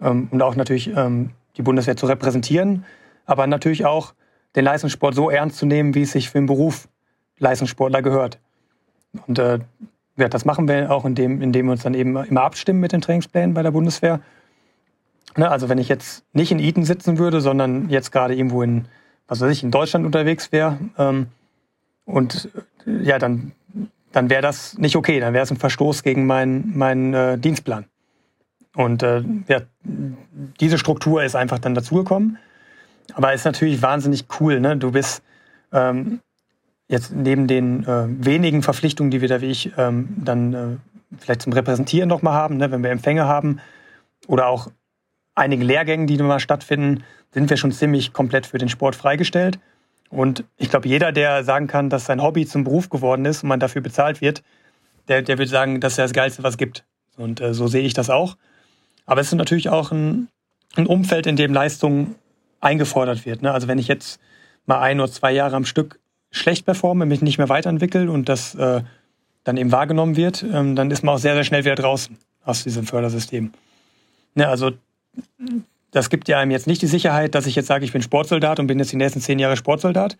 ähm, 0.00 0.28
und 0.30 0.42
auch 0.42 0.54
natürlich 0.54 0.94
ähm, 0.94 1.30
die 1.56 1.62
Bundeswehr 1.62 1.96
zu 1.96 2.06
repräsentieren, 2.06 2.84
aber 3.26 3.46
natürlich 3.46 3.86
auch 3.86 4.14
den 4.56 4.64
Leistungssport 4.64 5.14
so 5.14 5.30
ernst 5.30 5.56
zu 5.56 5.66
nehmen, 5.66 5.94
wie 5.94 6.02
es 6.02 6.12
sich 6.12 6.30
für 6.30 6.38
den 6.38 6.46
Beruf 6.46 6.88
Leistungssportler 7.38 8.02
gehört. 8.02 8.38
Und 9.26 9.38
äh, 9.38 9.58
das 10.16 10.44
machen 10.44 10.68
wir 10.68 10.90
auch, 10.90 11.04
indem, 11.04 11.40
indem 11.40 11.66
wir 11.66 11.72
uns 11.72 11.82
dann 11.82 11.94
eben 11.94 12.16
immer 12.16 12.42
abstimmen 12.42 12.80
mit 12.80 12.92
den 12.92 13.00
Trainingsplänen 13.00 13.54
bei 13.54 13.62
der 13.62 13.70
Bundeswehr. 13.70 14.20
Ne, 15.36 15.50
also 15.50 15.68
wenn 15.68 15.78
ich 15.78 15.88
jetzt 15.88 16.24
nicht 16.34 16.52
in 16.52 16.58
Eden 16.58 16.84
sitzen 16.84 17.18
würde, 17.18 17.40
sondern 17.40 17.88
jetzt 17.88 18.12
gerade 18.12 18.34
irgendwo 18.34 18.62
in, 18.62 18.86
was 19.28 19.40
weiß 19.40 19.50
ich, 19.50 19.62
in 19.62 19.70
Deutschland 19.70 20.04
unterwegs 20.04 20.52
wäre, 20.52 20.78
ähm, 20.98 21.28
und 22.04 22.50
äh, 22.86 23.02
ja, 23.02 23.18
dann, 23.18 23.52
dann 24.12 24.30
wäre 24.30 24.42
das 24.42 24.76
nicht 24.78 24.96
okay, 24.96 25.20
dann 25.20 25.34
wäre 25.34 25.44
es 25.44 25.50
ein 25.50 25.56
Verstoß 25.56 26.02
gegen 26.02 26.26
meinen 26.26 26.72
mein, 26.74 27.14
äh, 27.14 27.38
Dienstplan. 27.38 27.86
Und 28.74 29.02
äh, 29.02 29.22
ja, 29.48 29.62
diese 29.82 30.78
Struktur 30.78 31.22
ist 31.22 31.36
einfach 31.36 31.58
dann 31.58 31.74
dazugekommen. 31.74 32.38
Aber 33.14 33.32
ist 33.32 33.44
natürlich 33.44 33.82
wahnsinnig 33.82 34.26
cool. 34.38 34.60
Ne? 34.60 34.76
Du 34.76 34.92
bist 34.92 35.22
ähm, 35.72 36.20
jetzt 36.88 37.12
neben 37.12 37.46
den 37.46 37.84
äh, 37.84 38.06
wenigen 38.08 38.62
Verpflichtungen, 38.62 39.10
die 39.10 39.20
wir 39.20 39.28
da 39.28 39.40
wie 39.40 39.50
ich 39.50 39.72
ähm, 39.76 40.08
dann 40.16 40.54
äh, 40.54 40.66
vielleicht 41.18 41.42
zum 41.42 41.52
Repräsentieren 41.52 42.08
nochmal 42.08 42.34
haben, 42.34 42.56
ne, 42.56 42.70
wenn 42.70 42.82
wir 42.82 42.90
Empfänge 42.90 43.26
haben 43.26 43.60
oder 44.26 44.46
auch 44.46 44.68
einigen 45.34 45.62
Lehrgängen, 45.62 46.06
die 46.06 46.16
nochmal 46.16 46.40
stattfinden, 46.40 47.04
sind 47.32 47.50
wir 47.50 47.56
schon 47.56 47.72
ziemlich 47.72 48.12
komplett 48.12 48.46
für 48.46 48.58
den 48.58 48.68
Sport 48.68 48.96
freigestellt. 48.96 49.58
Und 50.10 50.44
ich 50.56 50.70
glaube, 50.70 50.88
jeder, 50.88 51.12
der 51.12 51.44
sagen 51.44 51.68
kann, 51.68 51.88
dass 51.88 52.04
sein 52.04 52.20
Hobby 52.20 52.44
zum 52.44 52.64
Beruf 52.64 52.90
geworden 52.90 53.24
ist 53.24 53.42
und 53.42 53.48
man 53.48 53.60
dafür 53.60 53.80
bezahlt 53.80 54.20
wird, 54.20 54.42
der, 55.08 55.22
der 55.22 55.38
würde 55.38 55.50
sagen, 55.50 55.80
das 55.80 55.92
ist 55.94 55.98
das 55.98 56.12
Geilste, 56.12 56.42
was 56.42 56.54
es 56.54 56.58
gibt. 56.58 56.84
Und 57.16 57.40
äh, 57.40 57.54
so 57.54 57.68
sehe 57.68 57.82
ich 57.82 57.94
das 57.94 58.10
auch. 58.10 58.36
Aber 59.06 59.20
es 59.20 59.28
ist 59.28 59.34
natürlich 59.34 59.68
auch 59.68 59.92
ein, 59.92 60.28
ein 60.76 60.86
Umfeld, 60.86 61.26
in 61.26 61.36
dem 61.36 61.52
Leistung 61.52 62.16
eingefordert 62.60 63.24
wird. 63.24 63.42
Ne? 63.42 63.52
Also 63.52 63.68
wenn 63.68 63.78
ich 63.78 63.88
jetzt 63.88 64.20
mal 64.66 64.80
ein 64.80 65.00
oder 65.00 65.10
zwei 65.10 65.32
Jahre 65.32 65.56
am 65.56 65.64
Stück 65.64 66.00
schlecht 66.30 66.64
performe, 66.64 67.06
mich 67.06 67.22
nicht 67.22 67.38
mehr 67.38 67.48
weiterentwickle 67.48 68.10
und 68.10 68.28
das 68.28 68.54
äh, 68.54 68.82
dann 69.44 69.56
eben 69.56 69.72
wahrgenommen 69.72 70.16
wird, 70.16 70.42
ähm, 70.42 70.76
dann 70.76 70.90
ist 70.90 71.02
man 71.02 71.14
auch 71.14 71.18
sehr, 71.18 71.34
sehr 71.34 71.44
schnell 71.44 71.64
wieder 71.64 71.74
draußen 71.74 72.16
aus 72.44 72.64
diesem 72.64 72.86
Fördersystem. 72.86 73.52
Ne, 74.34 74.48
also 74.48 74.72
das 75.90 76.10
gibt 76.10 76.28
ja 76.28 76.38
einem 76.38 76.50
jetzt 76.50 76.66
nicht 76.66 76.82
die 76.82 76.86
Sicherheit, 76.86 77.34
dass 77.34 77.46
ich 77.46 77.54
jetzt 77.54 77.66
sage, 77.66 77.84
ich 77.84 77.92
bin 77.92 78.02
Sportsoldat 78.02 78.60
und 78.60 78.66
bin 78.66 78.78
jetzt 78.78 78.92
die 78.92 78.96
nächsten 78.96 79.20
zehn 79.20 79.38
Jahre 79.38 79.56
Sportsoldat, 79.56 80.16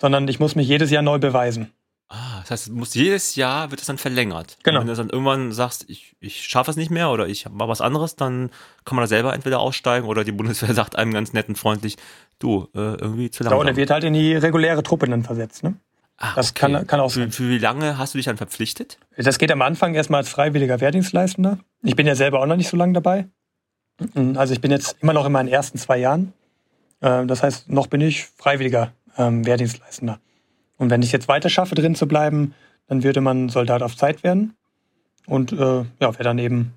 sondern 0.00 0.28
ich 0.28 0.40
muss 0.40 0.56
mich 0.56 0.68
jedes 0.68 0.90
Jahr 0.90 1.02
neu 1.02 1.18
beweisen. 1.18 1.72
Ah, 2.08 2.40
das 2.42 2.50
heißt, 2.50 2.72
muss 2.72 2.94
jedes 2.94 3.34
Jahr 3.34 3.70
wird 3.70 3.80
es 3.80 3.86
dann 3.86 3.98
verlängert. 3.98 4.58
Genau. 4.62 4.80
Und 4.80 4.86
wenn 4.86 4.94
du 4.94 4.96
dann 4.96 5.10
irgendwann 5.10 5.52
sagst, 5.52 5.86
ich, 5.88 6.14
ich 6.20 6.42
schaffe 6.44 6.70
es 6.70 6.76
nicht 6.76 6.90
mehr 6.90 7.10
oder 7.10 7.26
ich 7.26 7.48
mache 7.48 7.68
was 7.68 7.80
anderes, 7.80 8.14
dann 8.14 8.50
kann 8.84 8.96
man 8.96 9.02
da 9.02 9.06
selber 9.06 9.32
entweder 9.32 9.60
aussteigen 9.60 10.06
oder 10.06 10.22
die 10.22 10.32
Bundeswehr 10.32 10.74
sagt 10.74 10.96
einem 10.96 11.12
ganz 11.12 11.32
nett 11.32 11.48
und 11.48 11.56
freundlich, 11.56 11.96
du, 12.38 12.68
äh, 12.74 12.78
irgendwie 12.78 13.30
zu 13.30 13.42
lange. 13.42 13.56
Ja, 13.56 13.60
und 13.60 13.66
er 13.66 13.76
wird 13.76 13.90
halt 13.90 14.04
in 14.04 14.12
die 14.12 14.34
reguläre 14.34 14.82
Truppe 14.82 15.08
dann 15.08 15.22
versetzt, 15.22 15.64
ne? 15.64 15.74
Ah, 16.16 16.34
das 16.36 16.50
okay. 16.50 16.72
kann, 16.72 16.86
kann 16.86 17.00
auch 17.00 17.10
sein. 17.10 17.32
Für, 17.32 17.42
für 17.42 17.48
wie 17.48 17.58
lange 17.58 17.98
hast 17.98 18.14
du 18.14 18.18
dich 18.18 18.26
dann 18.26 18.36
verpflichtet? 18.36 18.98
Das 19.16 19.38
geht 19.38 19.50
am 19.50 19.62
Anfang 19.62 19.94
erstmal 19.94 20.18
als 20.18 20.28
freiwilliger 20.28 20.80
Wehrdienstleistender. 20.80 21.58
Ich 21.82 21.96
bin 21.96 22.06
ja 22.06 22.14
selber 22.14 22.40
auch 22.40 22.46
noch 22.46 22.56
nicht 22.56 22.68
so 22.68 22.76
lange 22.76 22.92
dabei. 22.92 23.26
Also 24.34 24.52
ich 24.52 24.60
bin 24.60 24.70
jetzt 24.70 24.96
immer 25.00 25.12
noch 25.12 25.26
in 25.26 25.32
meinen 25.32 25.48
ersten 25.48 25.78
zwei 25.78 25.98
Jahren. 25.98 26.32
Äh, 27.00 27.26
das 27.26 27.42
heißt, 27.42 27.70
noch 27.70 27.86
bin 27.86 28.00
ich 28.00 28.26
freiwilliger 28.26 28.92
ähm, 29.16 29.46
Wehrdienstleistender. 29.46 30.18
Und 30.76 30.90
wenn 30.90 31.02
ich 31.02 31.12
jetzt 31.12 31.28
weiter 31.28 31.48
schaffe, 31.48 31.74
drin 31.74 31.94
zu 31.94 32.08
bleiben, 32.08 32.54
dann 32.88 33.04
würde 33.04 33.20
man 33.20 33.48
Soldat 33.48 33.82
auf 33.82 33.96
Zeit 33.96 34.22
werden 34.24 34.54
und 35.26 35.52
äh, 35.52 35.56
ja, 35.56 35.84
wäre 36.00 36.24
dann 36.24 36.38
eben 36.38 36.74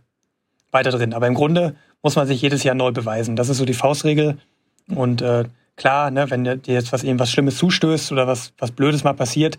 weiter 0.72 0.92
drin. 0.92 1.14
Aber 1.14 1.28
im 1.28 1.34
Grunde 1.34 1.76
muss 2.04 2.16
man 2.16 2.28
sich 2.28 2.42
jedes 2.42 2.64
Jahr 2.64 2.76
neu 2.76 2.92
beweisen. 2.92 3.36
Das 3.36 3.50
ist 3.50 3.58
so 3.58 3.66
die 3.66 3.74
Faustregel. 3.74 4.38
Und 4.94 5.22
äh, 5.22 5.46
klar, 5.76 6.12
ne, 6.12 6.30
wenn 6.30 6.44
dir 6.44 6.60
jetzt 6.74 6.94
was 6.94 7.04
irgendwas 7.04 7.32
Schlimmes 7.32 7.58
zustößt 7.58 8.12
oder 8.12 8.28
was, 8.28 8.54
was 8.58 8.72
Blödes 8.72 9.04
mal 9.04 9.14
passiert, 9.14 9.58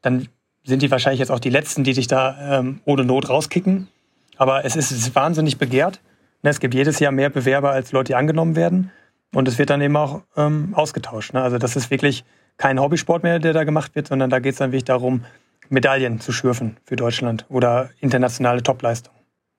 dann 0.00 0.28
sind 0.64 0.82
die 0.82 0.90
wahrscheinlich 0.90 1.20
jetzt 1.20 1.30
auch 1.30 1.40
die 1.40 1.50
Letzten, 1.50 1.84
die 1.84 1.92
dich 1.92 2.06
da 2.06 2.58
ähm, 2.58 2.80
ohne 2.84 3.04
Not 3.04 3.28
rauskicken. 3.28 3.88
Aber 4.36 4.64
es 4.64 4.76
ist 4.76 5.14
wahnsinnig 5.14 5.58
begehrt. 5.58 6.00
Ne, 6.42 6.50
es 6.50 6.60
gibt 6.60 6.74
jedes 6.74 6.98
Jahr 6.98 7.12
mehr 7.12 7.30
Bewerber 7.30 7.70
als 7.70 7.92
Leute, 7.92 8.08
die 8.08 8.14
angenommen 8.14 8.56
werden. 8.56 8.90
Und 9.32 9.46
es 9.46 9.58
wird 9.58 9.70
dann 9.70 9.80
eben 9.80 9.96
auch 9.96 10.22
ähm, 10.36 10.74
ausgetauscht. 10.74 11.34
Ne? 11.34 11.42
Also 11.42 11.58
das 11.58 11.76
ist 11.76 11.90
wirklich 11.90 12.24
kein 12.56 12.80
Hobbysport 12.80 13.22
mehr, 13.22 13.38
der 13.38 13.52
da 13.52 13.64
gemacht 13.64 13.94
wird, 13.94 14.08
sondern 14.08 14.30
da 14.30 14.38
geht 14.38 14.52
es 14.52 14.58
dann 14.58 14.72
wirklich 14.72 14.84
darum, 14.84 15.24
Medaillen 15.68 16.20
zu 16.20 16.32
schürfen 16.32 16.76
für 16.84 16.96
Deutschland 16.96 17.46
oder 17.48 17.90
internationale 18.00 18.62
Topleistung. 18.62 19.14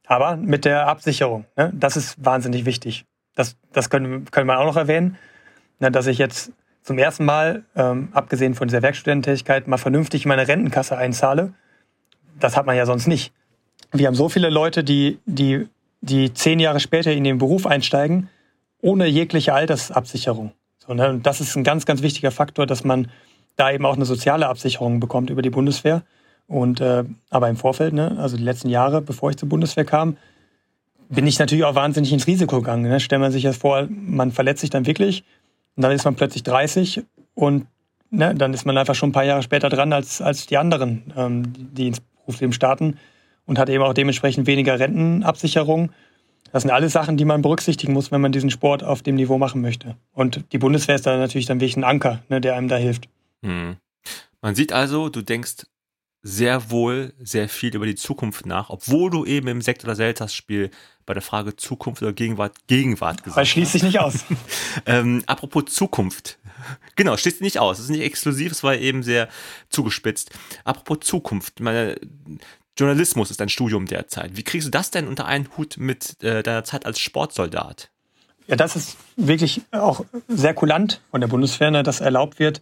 Aber 0.05 0.35
mit 0.35 0.65
der 0.65 0.87
Absicherung. 0.87 1.45
Ne? 1.55 1.71
Das 1.73 1.95
ist 1.95 2.23
wahnsinnig 2.23 2.65
wichtig. 2.65 3.05
Das, 3.33 3.55
das 3.71 3.89
können, 3.89 4.25
können 4.25 4.47
wir 4.47 4.59
auch 4.59 4.65
noch 4.65 4.75
erwähnen, 4.75 5.17
ne? 5.79 5.89
dass 5.89 6.07
ich 6.07 6.17
jetzt 6.17 6.51
zum 6.83 6.97
ersten 6.97 7.23
Mal, 7.23 7.63
ähm, 7.75 8.09
abgesehen 8.11 8.55
von 8.55 8.67
dieser 8.67 8.81
Werkstudententätigkeit, 8.81 9.67
mal 9.67 9.77
vernünftig 9.77 10.25
in 10.25 10.29
meine 10.29 10.47
Rentenkasse 10.47 10.97
einzahle. 10.97 11.53
Das 12.39 12.57
hat 12.57 12.65
man 12.65 12.75
ja 12.75 12.85
sonst 12.85 13.07
nicht. 13.07 13.33
Wir 13.91 14.07
haben 14.07 14.15
so 14.15 14.29
viele 14.29 14.49
Leute, 14.49 14.83
die, 14.83 15.19
die, 15.25 15.67
die 16.01 16.33
zehn 16.33 16.59
Jahre 16.59 16.79
später 16.79 17.11
in 17.11 17.23
den 17.23 17.37
Beruf 17.37 17.65
einsteigen, 17.65 18.29
ohne 18.81 19.05
jegliche 19.05 19.53
Altersabsicherung. 19.53 20.51
So, 20.79 20.93
ne? 20.93 21.09
Und 21.09 21.25
das 21.25 21.39
ist 21.39 21.55
ein 21.55 21.63
ganz, 21.63 21.85
ganz 21.85 22.01
wichtiger 22.01 22.31
Faktor, 22.31 22.65
dass 22.65 22.83
man 22.83 23.09
da 23.55 23.71
eben 23.71 23.85
auch 23.85 23.95
eine 23.95 24.05
soziale 24.05 24.47
Absicherung 24.47 24.99
bekommt 24.99 25.29
über 25.29 25.41
die 25.41 25.51
Bundeswehr. 25.51 26.03
Und 26.47 26.81
äh, 26.81 27.03
aber 27.29 27.49
im 27.49 27.55
Vorfeld, 27.55 27.93
ne, 27.93 28.17
also 28.17 28.35
die 28.35 28.43
letzten 28.43 28.69
Jahre, 28.69 29.01
bevor 29.01 29.29
ich 29.29 29.37
zur 29.37 29.47
Bundeswehr 29.47 29.85
kam, 29.85 30.17
bin 31.09 31.27
ich 31.27 31.39
natürlich 31.39 31.65
auch 31.65 31.75
wahnsinnig 31.75 32.11
ins 32.11 32.27
Risiko 32.27 32.57
gegangen. 32.57 32.89
Ne? 32.89 32.99
Stellt 32.99 33.21
man 33.21 33.31
sich 33.31 33.43
das 33.43 33.57
vor, 33.57 33.87
man 33.89 34.31
verletzt 34.31 34.61
sich 34.61 34.69
dann 34.69 34.87
wirklich 34.87 35.23
und 35.75 35.83
dann 35.83 35.91
ist 35.91 36.05
man 36.05 36.15
plötzlich 36.15 36.43
30 36.43 37.03
und 37.35 37.67
ne, 38.09 38.33
dann 38.33 38.53
ist 38.53 38.65
man 38.65 38.77
einfach 38.77 38.95
schon 38.95 39.09
ein 39.09 39.13
paar 39.13 39.25
Jahre 39.25 39.43
später 39.43 39.69
dran 39.69 39.93
als, 39.93 40.21
als 40.21 40.47
die 40.47 40.57
anderen, 40.57 41.13
ähm, 41.15 41.53
die 41.55 41.87
ins 41.87 42.01
Berufsleben 42.01 42.53
starten 42.53 42.97
und 43.45 43.59
hat 43.59 43.69
eben 43.69 43.83
auch 43.83 43.93
dementsprechend 43.93 44.47
weniger 44.47 44.79
Rentenabsicherung. 44.79 45.91
Das 46.51 46.63
sind 46.63 46.71
alles 46.71 46.91
Sachen, 46.91 47.17
die 47.17 47.25
man 47.25 47.41
berücksichtigen 47.41 47.93
muss, 47.93 48.11
wenn 48.11 48.21
man 48.21 48.31
diesen 48.31 48.49
Sport 48.49 48.83
auf 48.83 49.01
dem 49.01 49.15
Niveau 49.15 49.37
machen 49.37 49.61
möchte. 49.61 49.95
Und 50.13 50.43
die 50.51 50.57
Bundeswehr 50.57 50.95
ist 50.95 51.05
da 51.05 51.17
natürlich 51.17 51.45
dann 51.45 51.59
wirklich 51.59 51.77
ein 51.77 51.83
Anker, 51.83 52.23
ne, 52.29 52.41
der 52.41 52.55
einem 52.55 52.67
da 52.67 52.75
hilft. 52.75 53.07
Hm. 53.43 53.77
Man 54.41 54.55
sieht 54.55 54.73
also, 54.73 55.09
du 55.09 55.21
denkst 55.21 55.65
sehr 56.23 56.69
wohl 56.69 57.13
sehr 57.19 57.49
viel 57.49 57.75
über 57.75 57.85
die 57.85 57.95
Zukunft 57.95 58.45
nach, 58.45 58.69
obwohl 58.69 59.09
du 59.09 59.25
eben 59.25 59.47
im 59.47 59.61
Sekt- 59.61 59.83
oder 59.83 59.95
Selters-Spiel 59.95 60.69
bei 61.05 61.13
der 61.13 61.23
Frage 61.23 61.55
Zukunft 61.55 62.01
oder 62.03 62.13
Gegenwart 62.13 62.55
Gegenwart 62.67 63.17
gesagt 63.17 63.27
hast. 63.27 63.37
Weil 63.37 63.45
schließt 63.45 63.71
sich 63.71 63.83
nicht 63.83 63.99
aus. 63.99 64.23
ähm, 64.85 65.23
apropos 65.25 65.65
Zukunft. 65.65 66.37
Genau, 66.95 67.17
schließt 67.17 67.37
sich 67.37 67.43
nicht 67.43 67.59
aus. 67.59 67.79
Es 67.79 67.85
ist 67.85 67.89
nicht 67.89 68.03
exklusiv, 68.03 68.51
es 68.51 68.63
war 68.63 68.75
eben 68.75 69.01
sehr 69.01 69.29
zugespitzt. 69.69 70.31
Apropos 70.63 70.99
Zukunft. 71.07 71.59
Meine, 71.59 71.95
Journalismus 72.77 73.31
ist 73.31 73.41
ein 73.41 73.49
Studium 73.49 73.85
derzeit. 73.85 74.37
Wie 74.37 74.43
kriegst 74.43 74.67
du 74.67 74.71
das 74.71 74.91
denn 74.91 75.07
unter 75.07 75.25
einen 75.25 75.47
Hut 75.57 75.77
mit 75.77 76.21
äh, 76.23 76.41
deiner 76.41 76.63
Zeit 76.63 76.85
als 76.85 76.99
Sportsoldat? 76.99 77.89
Ja, 78.47 78.55
das 78.55 78.75
ist 78.75 78.97
wirklich 79.15 79.61
auch 79.71 80.03
sehr 80.27 80.53
kulant 80.53 81.01
von 81.11 81.21
der 81.21 81.27
Bundeswehr, 81.27 81.71
ne, 81.71 81.83
dass 81.83 82.01
erlaubt 82.01 82.39
wird, 82.39 82.61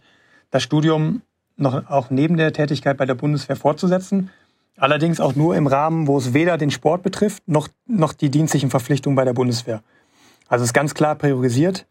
das 0.50 0.62
Studium 0.62 1.22
noch 1.56 1.88
auch 1.90 2.10
neben 2.10 2.36
der 2.36 2.52
Tätigkeit 2.52 2.96
bei 2.96 3.06
der 3.06 3.14
Bundeswehr 3.14 3.56
fortzusetzen. 3.56 4.30
Allerdings 4.76 5.20
auch 5.20 5.34
nur 5.34 5.56
im 5.56 5.66
Rahmen, 5.66 6.06
wo 6.06 6.16
es 6.16 6.32
weder 6.32 6.56
den 6.58 6.70
Sport 6.70 7.02
betrifft, 7.02 7.46
noch, 7.46 7.68
noch 7.86 8.12
die 8.12 8.30
dienstlichen 8.30 8.70
Verpflichtungen 8.70 9.14
bei 9.14 9.24
der 9.24 9.34
Bundeswehr. 9.34 9.82
Also 10.48 10.62
es 10.62 10.70
ist 10.70 10.74
ganz 10.74 10.94
klar 10.94 11.14
priorisiert. 11.16 11.86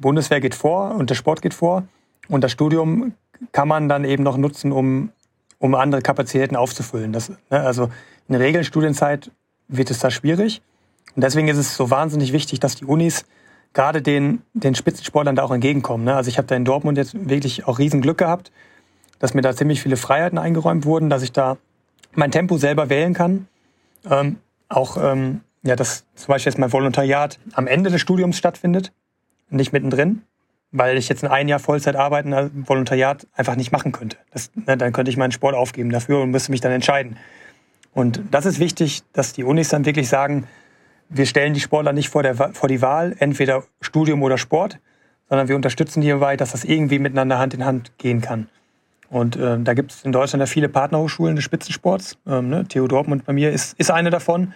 Bundeswehr 0.00 0.40
geht 0.40 0.54
vor 0.54 0.94
und 0.96 1.10
der 1.10 1.14
Sport 1.14 1.42
geht 1.42 1.54
vor. 1.54 1.84
Und 2.28 2.42
das 2.42 2.50
Studium 2.50 3.14
kann 3.52 3.68
man 3.68 3.88
dann 3.88 4.04
eben 4.04 4.22
noch 4.22 4.36
nutzen, 4.36 4.72
um, 4.72 5.10
um 5.64 5.74
andere 5.74 6.02
Kapazitäten 6.02 6.56
aufzufüllen. 6.56 7.12
Das, 7.12 7.30
ne, 7.30 7.60
also 7.60 7.84
in 8.28 8.32
der 8.32 8.40
Regelstudienzeit 8.40 9.30
wird 9.68 9.90
es 9.90 9.98
da 9.98 10.10
schwierig. 10.10 10.62
Und 11.16 11.22
deswegen 11.22 11.48
ist 11.48 11.56
es 11.56 11.76
so 11.76 11.90
wahnsinnig 11.90 12.32
wichtig, 12.32 12.60
dass 12.60 12.74
die 12.74 12.84
Unis 12.84 13.24
gerade 13.72 14.02
den, 14.02 14.42
den 14.52 14.74
Spitzensportlern 14.74 15.36
da 15.36 15.42
auch 15.42 15.50
entgegenkommen. 15.50 16.04
Ne? 16.04 16.14
Also 16.14 16.28
ich 16.28 16.38
habe 16.38 16.46
da 16.46 16.54
in 16.54 16.64
Dortmund 16.64 16.98
jetzt 16.98 17.28
wirklich 17.28 17.66
auch 17.66 17.78
riesen 17.78 18.02
gehabt 18.02 18.52
dass 19.18 19.32
mir 19.32 19.40
da 19.40 19.56
ziemlich 19.56 19.80
viele 19.80 19.96
Freiheiten 19.96 20.36
eingeräumt 20.36 20.84
wurden, 20.84 21.08
dass 21.08 21.22
ich 21.22 21.32
da 21.32 21.56
mein 22.12 22.30
Tempo 22.30 22.58
selber 22.58 22.90
wählen 22.90 23.14
kann. 23.14 23.48
Ähm, 24.10 24.36
auch, 24.68 24.98
ähm, 25.02 25.40
ja, 25.62 25.76
dass 25.76 26.04
zum 26.14 26.28
Beispiel 26.28 26.50
jetzt 26.50 26.58
mein 26.58 26.72
Volontariat 26.72 27.38
am 27.54 27.66
Ende 27.66 27.88
des 27.88 28.02
Studiums 28.02 28.36
stattfindet, 28.36 28.92
nicht 29.48 29.72
mittendrin, 29.72 30.22
weil 30.76 30.98
ich 30.98 31.08
jetzt 31.08 31.22
in 31.22 31.28
ein 31.28 31.46
Jahr 31.46 31.60
Vollzeit 31.60 31.94
arbeiten, 31.94 32.34
also 32.34 32.50
Volontariat 32.52 33.28
einfach 33.32 33.54
nicht 33.54 33.70
machen 33.70 33.92
könnte. 33.92 34.16
Das, 34.32 34.50
ne, 34.56 34.76
dann 34.76 34.92
könnte 34.92 35.08
ich 35.08 35.16
meinen 35.16 35.30
Sport 35.30 35.54
aufgeben 35.54 35.90
dafür 35.90 36.20
und 36.20 36.32
müsste 36.32 36.50
mich 36.50 36.60
dann 36.60 36.72
entscheiden. 36.72 37.16
Und 37.92 38.20
das 38.32 38.44
ist 38.44 38.58
wichtig, 38.58 39.04
dass 39.12 39.32
die 39.32 39.44
Unis 39.44 39.68
dann 39.68 39.86
wirklich 39.86 40.08
sagen, 40.08 40.48
wir 41.08 41.26
stellen 41.26 41.54
die 41.54 41.60
Sportler 41.60 41.92
nicht 41.92 42.08
vor, 42.08 42.24
der, 42.24 42.34
vor 42.34 42.68
die 42.68 42.82
Wahl, 42.82 43.14
entweder 43.20 43.62
Studium 43.80 44.20
oder 44.24 44.36
Sport, 44.36 44.80
sondern 45.28 45.46
wir 45.46 45.54
unterstützen 45.54 46.00
die 46.00 46.08
dabei, 46.08 46.36
dass 46.36 46.50
das 46.50 46.64
irgendwie 46.64 46.98
miteinander 46.98 47.38
Hand 47.38 47.54
in 47.54 47.64
Hand 47.64 47.96
gehen 47.98 48.20
kann. 48.20 48.48
Und 49.10 49.36
äh, 49.36 49.60
da 49.60 49.74
gibt 49.74 49.92
es 49.92 50.04
in 50.04 50.10
Deutschland 50.10 50.40
ja 50.40 50.46
viele 50.46 50.68
Partnerhochschulen 50.68 51.36
des 51.36 51.44
Spitzensports. 51.44 52.18
Ähm, 52.26 52.48
ne? 52.48 52.64
Theo 52.66 52.88
Dortmund 52.88 53.24
bei 53.24 53.32
mir 53.32 53.52
ist, 53.52 53.78
ist 53.78 53.92
eine 53.92 54.10
davon. 54.10 54.54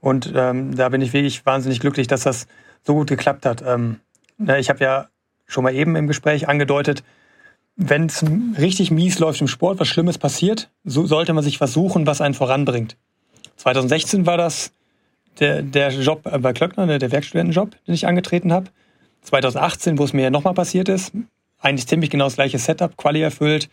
Und 0.00 0.32
ähm, 0.34 0.74
da 0.74 0.88
bin 0.88 1.02
ich 1.02 1.12
wirklich 1.12 1.44
wahnsinnig 1.44 1.80
glücklich, 1.80 2.06
dass 2.06 2.22
das 2.22 2.46
so 2.82 2.94
gut 2.94 3.08
geklappt 3.08 3.44
hat. 3.44 3.62
Ähm, 3.66 4.00
ne, 4.38 4.58
ich 4.58 4.70
habe 4.70 4.82
ja 4.82 5.08
schon 5.50 5.64
mal 5.64 5.74
eben 5.74 5.96
im 5.96 6.06
Gespräch 6.06 6.48
angedeutet, 6.48 7.02
wenn 7.76 8.06
es 8.06 8.24
richtig 8.58 8.90
mies 8.90 9.18
läuft 9.18 9.40
im 9.40 9.48
Sport, 9.48 9.80
was 9.80 9.88
Schlimmes 9.88 10.18
passiert, 10.18 10.70
so 10.84 11.06
sollte 11.06 11.32
man 11.32 11.42
sich 11.42 11.60
was 11.60 11.72
suchen, 11.72 12.06
was 12.06 12.20
einen 12.20 12.34
voranbringt. 12.34 12.96
2016 13.56 14.26
war 14.26 14.36
das 14.36 14.72
der, 15.38 15.62
der 15.62 15.90
Job 15.90 16.22
bei 16.22 16.52
Klöckner, 16.52 16.86
der, 16.98 17.10
Werkstudentenjob, 17.10 17.70
den 17.86 17.94
ich 17.94 18.06
angetreten 18.06 18.52
habe. 18.52 18.66
2018, 19.22 19.98
wo 19.98 20.04
es 20.04 20.12
mir 20.12 20.30
nochmal 20.30 20.54
passiert 20.54 20.88
ist, 20.88 21.12
eigentlich 21.58 21.86
ziemlich 21.86 22.10
genau 22.10 22.24
das 22.24 22.34
gleiche 22.34 22.58
Setup, 22.58 22.96
Quali 22.96 23.20
erfüllt, 23.20 23.68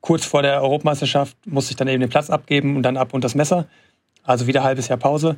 kurz 0.00 0.24
vor 0.24 0.42
der 0.42 0.62
Europameisterschaft 0.62 1.36
musste 1.46 1.72
ich 1.72 1.76
dann 1.76 1.88
eben 1.88 2.00
den 2.00 2.10
Platz 2.10 2.30
abgeben 2.30 2.76
und 2.76 2.82
dann 2.82 2.96
ab 2.96 3.14
und 3.14 3.24
das 3.24 3.34
Messer. 3.34 3.66
Also 4.22 4.46
wieder 4.46 4.62
halbes 4.62 4.88
Jahr 4.88 4.98
Pause. 4.98 5.36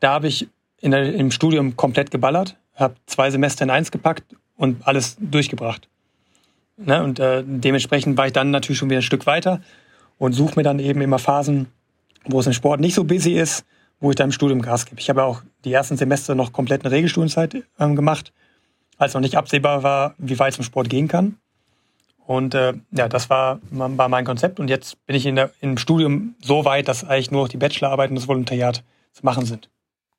Da 0.00 0.12
habe 0.12 0.28
ich 0.28 0.48
der, 0.82 1.14
im 1.14 1.30
Studium 1.30 1.76
komplett 1.76 2.10
geballert, 2.10 2.56
habe 2.74 2.94
zwei 3.06 3.30
Semester 3.30 3.64
in 3.64 3.70
eins 3.70 3.90
gepackt 3.90 4.24
und 4.56 4.86
alles 4.86 5.16
durchgebracht. 5.18 5.88
Ne? 6.76 7.02
Und 7.02 7.18
äh, 7.18 7.42
dementsprechend 7.46 8.16
war 8.16 8.26
ich 8.26 8.32
dann 8.32 8.50
natürlich 8.50 8.78
schon 8.78 8.90
wieder 8.90 9.00
ein 9.00 9.02
Stück 9.02 9.26
weiter 9.26 9.60
und 10.18 10.32
suche 10.32 10.54
mir 10.56 10.62
dann 10.62 10.78
eben 10.78 11.00
immer 11.00 11.18
Phasen, 11.18 11.66
wo 12.24 12.40
es 12.40 12.46
im 12.46 12.52
Sport 12.52 12.80
nicht 12.80 12.94
so 12.94 13.04
busy 13.04 13.32
ist, 13.32 13.64
wo 14.00 14.10
ich 14.10 14.16
dann 14.16 14.28
im 14.28 14.32
Studium 14.32 14.62
Gas 14.62 14.86
gebe. 14.86 15.00
Ich 15.00 15.08
habe 15.08 15.24
auch 15.24 15.42
die 15.64 15.72
ersten 15.72 15.96
Semester 15.96 16.34
noch 16.34 16.52
komplett 16.52 16.84
eine 16.84 16.94
Regelstudienzeit 16.94 17.64
ähm, 17.78 17.96
gemacht, 17.96 18.32
als 18.96 19.14
noch 19.14 19.20
nicht 19.20 19.36
absehbar 19.36 19.82
war, 19.82 20.14
wie 20.18 20.38
weit 20.38 20.52
es 20.52 20.58
im 20.58 20.64
Sport 20.64 20.88
gehen 20.88 21.08
kann. 21.08 21.38
Und 22.26 22.54
äh, 22.54 22.72
ja, 22.90 23.08
das 23.08 23.28
war, 23.28 23.60
war 23.70 24.08
mein 24.08 24.24
Konzept. 24.24 24.58
Und 24.58 24.68
jetzt 24.68 25.04
bin 25.06 25.14
ich 25.14 25.26
in 25.26 25.36
der, 25.36 25.50
im 25.60 25.76
Studium 25.76 26.34
so 26.40 26.64
weit, 26.64 26.88
dass 26.88 27.04
eigentlich 27.04 27.30
nur 27.30 27.42
noch 27.42 27.48
die 27.48 27.58
Bachelorarbeit 27.58 28.10
und 28.10 28.16
das 28.16 28.28
Volontariat 28.28 28.82
zu 29.12 29.24
machen 29.24 29.44
sind. 29.44 29.68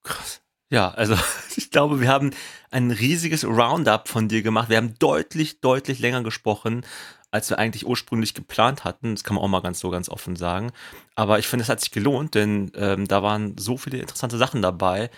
Krass. 0.04 0.42
Ja, 0.70 0.92
also 0.92 1.16
glaube, 1.76 2.00
wir 2.00 2.08
haben 2.08 2.32
ein 2.72 2.90
riesiges 2.90 3.44
Roundup 3.44 4.08
von 4.08 4.30
dir 4.30 4.42
gemacht. 4.42 4.70
Wir 4.70 4.78
haben 4.78 4.98
deutlich, 4.98 5.60
deutlich 5.60 6.00
länger 6.00 6.24
gesprochen, 6.24 6.86
als 7.32 7.50
wir 7.50 7.60
eigentlich 7.60 7.86
ursprünglich 7.86 8.34
geplant 8.34 8.86
hatten. 8.86 9.14
Das 9.14 9.26
kann 9.26 9.36
man 9.36 9.44
auch 9.44 9.50
mal 9.50 9.62
ganz 9.62 9.82
so 9.82 9.90
ganz 9.90 10.08
offen 10.08 10.38
sagen. 10.38 10.72
Aber 11.16 11.38
ich 11.38 11.48
finde, 11.48 11.64
es 11.64 11.70
hat 11.70 11.82
sich 11.82 11.92
gelohnt, 11.92 12.34
denn 12.34 12.72
ähm, 12.76 13.10
da 13.10 13.24
waren 13.24 13.58
so 13.58 13.76
viele 13.76 13.98
interessante 13.98 14.38
Sachen 14.38 14.62
dabei, 14.62 15.10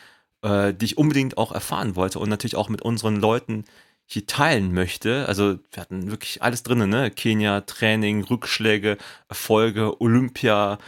äh, 0.42 0.74
die 0.74 0.86
ich 0.86 0.98
unbedingt 0.98 1.38
auch 1.38 1.52
erfahren 1.52 1.96
wollte 1.96 2.18
und 2.18 2.30
natürlich 2.30 2.56
auch 2.56 2.70
mit 2.70 2.82
unseren 2.82 3.18
Leuten 3.18 3.64
hier 4.08 4.26
teilen 4.26 4.74
möchte. 4.74 5.28
Also 5.28 5.60
wir 5.72 5.80
hatten 5.80 6.10
wirklich 6.10 6.42
alles 6.42 6.64
drin, 6.64 6.90
ne? 6.90 7.12
Kenia, 7.12 7.62
Training, 7.62 8.24
Rückschläge, 8.24 8.98
Erfolge, 9.30 10.02
Olympia. 10.02 10.80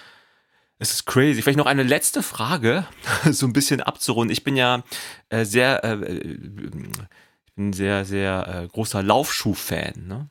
Es 0.82 0.92
ist 0.92 1.06
crazy. 1.06 1.42
Vielleicht 1.42 1.58
noch 1.58 1.66
eine 1.66 1.84
letzte 1.84 2.24
Frage, 2.24 2.88
so 3.32 3.46
ein 3.46 3.54
bisschen 3.54 3.82
abzurunden. 3.82 4.32
Ich 4.32 4.46
bin 4.46 4.56
ja 4.56 4.82
äh, 5.28 5.44
sehr, 5.44 5.84
äh, 5.84 6.16
ich 6.16 7.54
bin 7.54 7.74
sehr, 7.74 8.06
sehr 8.06 8.48
äh, 8.48 8.68
großer 8.68 9.04
Laufschuh-Fan. 9.04 10.08
Ne? 10.08 10.30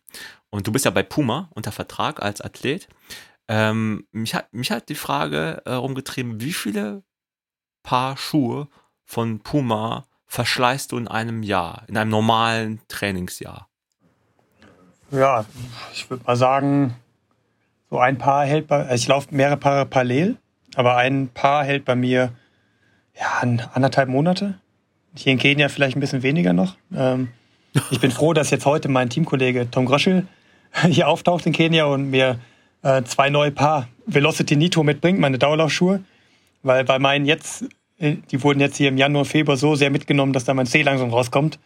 Und 0.49 0.67
du 0.67 0.73
bist 0.73 0.87
ja 0.87 0.91
bei 0.91 1.03
Puma 1.03 1.51
unter 1.55 1.71
Vertrag 1.71 2.23
als 2.23 2.41
Athlet. 2.41 2.89
Ähm, 3.47 4.07
mich, 4.11 4.35
hat, 4.35 4.53
mich 4.53 4.71
hat 4.71 4.89
die 4.89 4.95
Frage 4.95 5.63
äh, 5.67 5.73
rumgetrieben, 5.73 6.41
wie 6.41 6.55
viele 6.55 7.03
Paar 7.83 8.17
Schuhe 8.17 8.69
von 9.05 9.41
Puma 9.41 10.07
verschleißt 10.27 10.93
du 10.93 10.99
in 10.99 11.09
einem 11.09 11.43
Jahr, 11.43 11.85
in 11.89 11.97
einem 11.97 12.11
normalen 12.11 12.81
Trainingsjahr? 12.89 13.69
Ja, 15.11 15.47
ich 15.93 16.09
würde 16.11 16.25
mal 16.25 16.37
sagen, 16.37 16.95
so 17.91 17.99
ein 17.99 18.19
Paar 18.19 18.45
hält 18.45 18.67
bei, 18.67 18.81
also 18.81 18.95
ich 18.95 19.09
laufe 19.09 19.29
mehrere 19.31 19.57
Paare 19.57 19.87
parallel, 19.87 20.37
aber 20.75 20.97
ein 20.97 21.29
Paar 21.29 21.65
hält 21.65 21.85
bei 21.85 21.95
mir 21.95 22.33
ja 23.19 23.59
anderthalb 23.75 24.09
Monate. 24.09 24.59
Hier 25.17 25.33
in 25.33 25.39
Kenia 25.39 25.69
vielleicht 25.69 25.97
ein 25.97 26.01
bisschen 26.01 26.23
weniger 26.23 26.53
noch. 26.53 26.77
Ähm, 26.95 27.29
ich 27.91 28.01
bin 28.01 28.11
froh, 28.11 28.33
dass 28.33 28.51
jetzt 28.51 28.67
heute 28.67 28.89
mein 28.89 29.11
Teamkollege 29.11 29.71
Tom 29.71 29.87
Gröschel 29.87 30.27
hier 30.89 31.09
auftaucht 31.09 31.47
in 31.47 31.53
Kenia 31.53 31.87
und 31.87 32.11
mir 32.11 32.39
äh, 32.83 33.03
zwei 33.03 33.31
neue 33.31 33.51
Paar 33.51 33.89
Velocity 34.07 34.57
Nitro 34.57 34.85
mitbringt, 34.85 35.19
meine 35.19 35.39
Dauerlaufschuhe. 35.39 36.05
Weil 36.63 36.85
bei 36.85 36.99
meinen 36.99 37.25
jetzt 37.25 37.65
die 37.99 38.43
wurden 38.43 38.61
jetzt 38.61 38.77
hier 38.77 38.89
im 38.89 38.97
Januar, 38.97 39.25
Februar 39.25 39.57
so 39.57 39.75
sehr 39.75 39.91
mitgenommen, 39.91 40.33
dass 40.33 40.45
da 40.45 40.55
mein 40.55 40.67
C 40.67 40.83
langsam 40.83 41.11
rauskommt. 41.11 41.59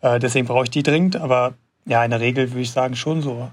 Äh, 0.00 0.18
deswegen 0.18 0.46
brauche 0.46 0.64
ich 0.64 0.70
die 0.70 0.82
dringend. 0.82 1.16
Aber 1.16 1.54
ja, 1.86 2.04
in 2.04 2.10
der 2.10 2.20
Regel 2.20 2.50
würde 2.50 2.62
ich 2.62 2.70
sagen 2.70 2.96
schon 2.96 3.22
so 3.22 3.50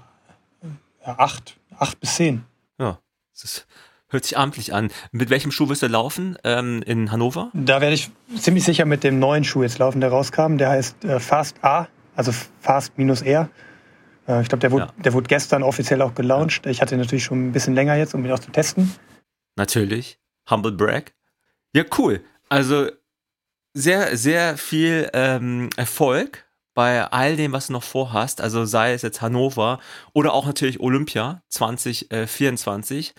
ja, 1.06 1.18
acht, 1.18 1.56
acht 1.78 2.00
bis 2.00 2.16
zehn. 2.16 2.44
Ja, 2.78 2.98
das 3.40 3.66
hört 4.08 4.24
sich 4.24 4.36
amtlich 4.36 4.72
an. 4.72 4.90
Mit 5.12 5.30
welchem 5.30 5.50
Schuh 5.50 5.68
wirst 5.68 5.82
du 5.82 5.88
laufen 5.88 6.36
ähm, 6.44 6.82
in 6.86 7.10
Hannover? 7.10 7.50
Da 7.54 7.80
werde 7.80 7.94
ich 7.94 8.10
ziemlich 8.38 8.64
sicher 8.64 8.84
mit 8.84 9.04
dem 9.04 9.18
neuen 9.18 9.44
Schuh 9.44 9.62
jetzt 9.62 9.78
laufen, 9.78 10.00
der 10.00 10.10
rauskam. 10.10 10.56
Der 10.56 10.70
heißt 10.70 11.04
äh, 11.04 11.20
Fast 11.20 11.62
A, 11.64 11.88
also 12.14 12.32
Fast 12.60 12.96
minus 12.98 13.22
R. 13.22 13.48
Äh, 14.28 14.42
ich 14.42 14.48
glaube, 14.48 14.60
der, 14.60 14.72
wurde, 14.72 14.86
ja. 14.86 15.02
der 15.02 15.12
wurde 15.12 15.28
gestern 15.28 15.62
offiziell 15.62 16.02
auch 16.02 16.14
gelauncht. 16.14 16.64
Ja. 16.64 16.70
Ich 16.70 16.80
hatte 16.80 16.96
natürlich 16.96 17.24
schon 17.24 17.48
ein 17.48 17.52
bisschen 17.52 17.74
länger 17.74 17.94
jetzt, 17.96 18.14
um 18.14 18.24
ihn 18.24 18.32
auch 18.32 18.38
zu 18.38 18.50
testen. 18.50 18.94
Natürlich. 19.56 20.18
Humble 20.48 20.72
Brag. 20.72 21.12
Ja, 21.74 21.84
cool. 21.98 22.22
Also 22.48 22.88
sehr, 23.74 24.16
sehr 24.16 24.56
viel 24.56 25.10
ähm, 25.12 25.70
Erfolg 25.76 26.45
bei 26.76 27.10
all 27.10 27.36
dem, 27.36 27.52
was 27.52 27.68
du 27.68 27.72
noch 27.72 27.82
vorhast, 27.82 28.42
also 28.42 28.66
sei 28.66 28.92
es 28.92 29.00
jetzt 29.00 29.22
Hannover 29.22 29.80
oder 30.12 30.34
auch 30.34 30.44
natürlich 30.44 30.78
Olympia 30.78 31.42
2024. 31.48 33.14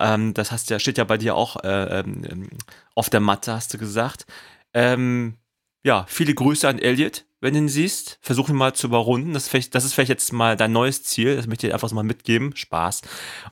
Ähm, 0.00 0.32
das 0.32 0.50
hast 0.50 0.70
ja, 0.70 0.78
steht 0.78 0.96
ja 0.96 1.04
bei 1.04 1.18
dir 1.18 1.36
auch 1.36 1.62
äh, 1.62 2.00
ähm, 2.00 2.48
auf 2.94 3.10
der 3.10 3.20
Matte, 3.20 3.52
hast 3.52 3.74
du 3.74 3.78
gesagt. 3.78 4.24
Ähm, 4.72 5.36
ja, 5.82 6.06
viele 6.08 6.34
Grüße 6.34 6.66
an 6.66 6.78
Elliot, 6.78 7.26
wenn 7.42 7.52
du 7.52 7.58
ihn 7.60 7.68
siehst. 7.68 8.18
Versuch 8.22 8.48
ihn 8.48 8.56
mal 8.56 8.72
zu 8.72 8.86
überrunden. 8.86 9.34
Das, 9.34 9.52
ist 9.52 9.74
das 9.74 9.84
ist 9.84 9.92
vielleicht 9.92 10.08
jetzt 10.08 10.32
mal 10.32 10.56
dein 10.56 10.72
neues 10.72 11.04
Ziel. 11.04 11.36
Das 11.36 11.46
möchte 11.46 11.66
ich 11.66 11.70
dir 11.70 11.74
einfach 11.74 11.90
so 11.90 11.94
mal 11.94 12.04
mitgeben. 12.04 12.56
Spaß. 12.56 13.02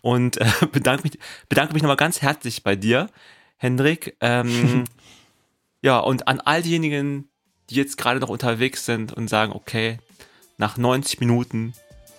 Und 0.00 0.38
äh, 0.38 0.50
bedanke 0.72 1.02
mich, 1.02 1.18
bedanke 1.50 1.74
mich 1.74 1.82
nochmal 1.82 1.96
ganz 1.96 2.22
herzlich 2.22 2.62
bei 2.62 2.74
dir, 2.74 3.10
Hendrik. 3.58 4.16
Ähm, 4.22 4.84
ja, 5.82 5.98
und 5.98 6.26
an 6.26 6.40
all 6.40 6.62
diejenigen, 6.62 7.28
die 7.72 7.78
jetzt 7.78 7.96
gerade 7.96 8.20
noch 8.20 8.28
unterwegs 8.28 8.84
sind 8.84 9.12
und 9.12 9.28
sagen, 9.28 9.52
okay, 9.52 9.98
nach 10.58 10.76
90 10.76 11.20
Minuten 11.20 11.74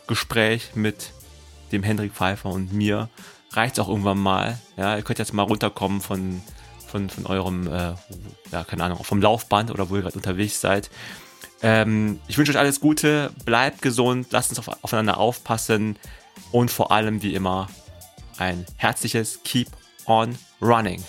Gespräch 0.08 0.72
mit 0.76 1.12
dem 1.72 1.84
Hendrik 1.84 2.14
Pfeiffer 2.14 2.50
und 2.50 2.74
mir 2.74 3.10
reicht 3.52 3.78
es 3.78 3.84
auch 3.84 3.90
irgendwann 3.90 4.18
mal. 4.18 4.60
Ja, 4.78 4.98
ihr 4.98 5.04
könnt 5.04 5.20
jetzt 5.20 5.34
mal 5.34 5.44
runterkommen 5.44 6.02
von 6.02 6.42
von, 6.94 7.10
von 7.10 7.26
eurem, 7.26 7.66
äh, 7.68 7.94
ja, 8.52 8.64
keine 8.64 8.84
Ahnung, 8.84 9.04
vom 9.04 9.20
Laufband 9.20 9.72
oder 9.72 9.90
wo 9.90 9.96
ihr 9.96 10.04
gerade 10.04 10.16
unterwegs 10.16 10.62
seid. 10.62 10.92
Ähm, 11.64 12.20
ich 12.28 12.38
wünsche 12.38 12.52
euch 12.52 12.60
alles 12.60 12.80
Gute, 12.80 13.32
bleibt 13.46 13.82
gesund, 13.82 14.28
lasst 14.30 14.52
uns 14.52 14.60
auf, 14.60 14.84
aufeinander 14.84 15.18
aufpassen 15.18 15.98
und 16.52 16.70
vor 16.70 16.92
allem 16.92 17.24
wie 17.24 17.34
immer 17.34 17.68
ein 18.38 18.68
herzliches 18.78 19.40
Keep 19.44 19.70
on 20.06 20.38
Running. 20.62 21.04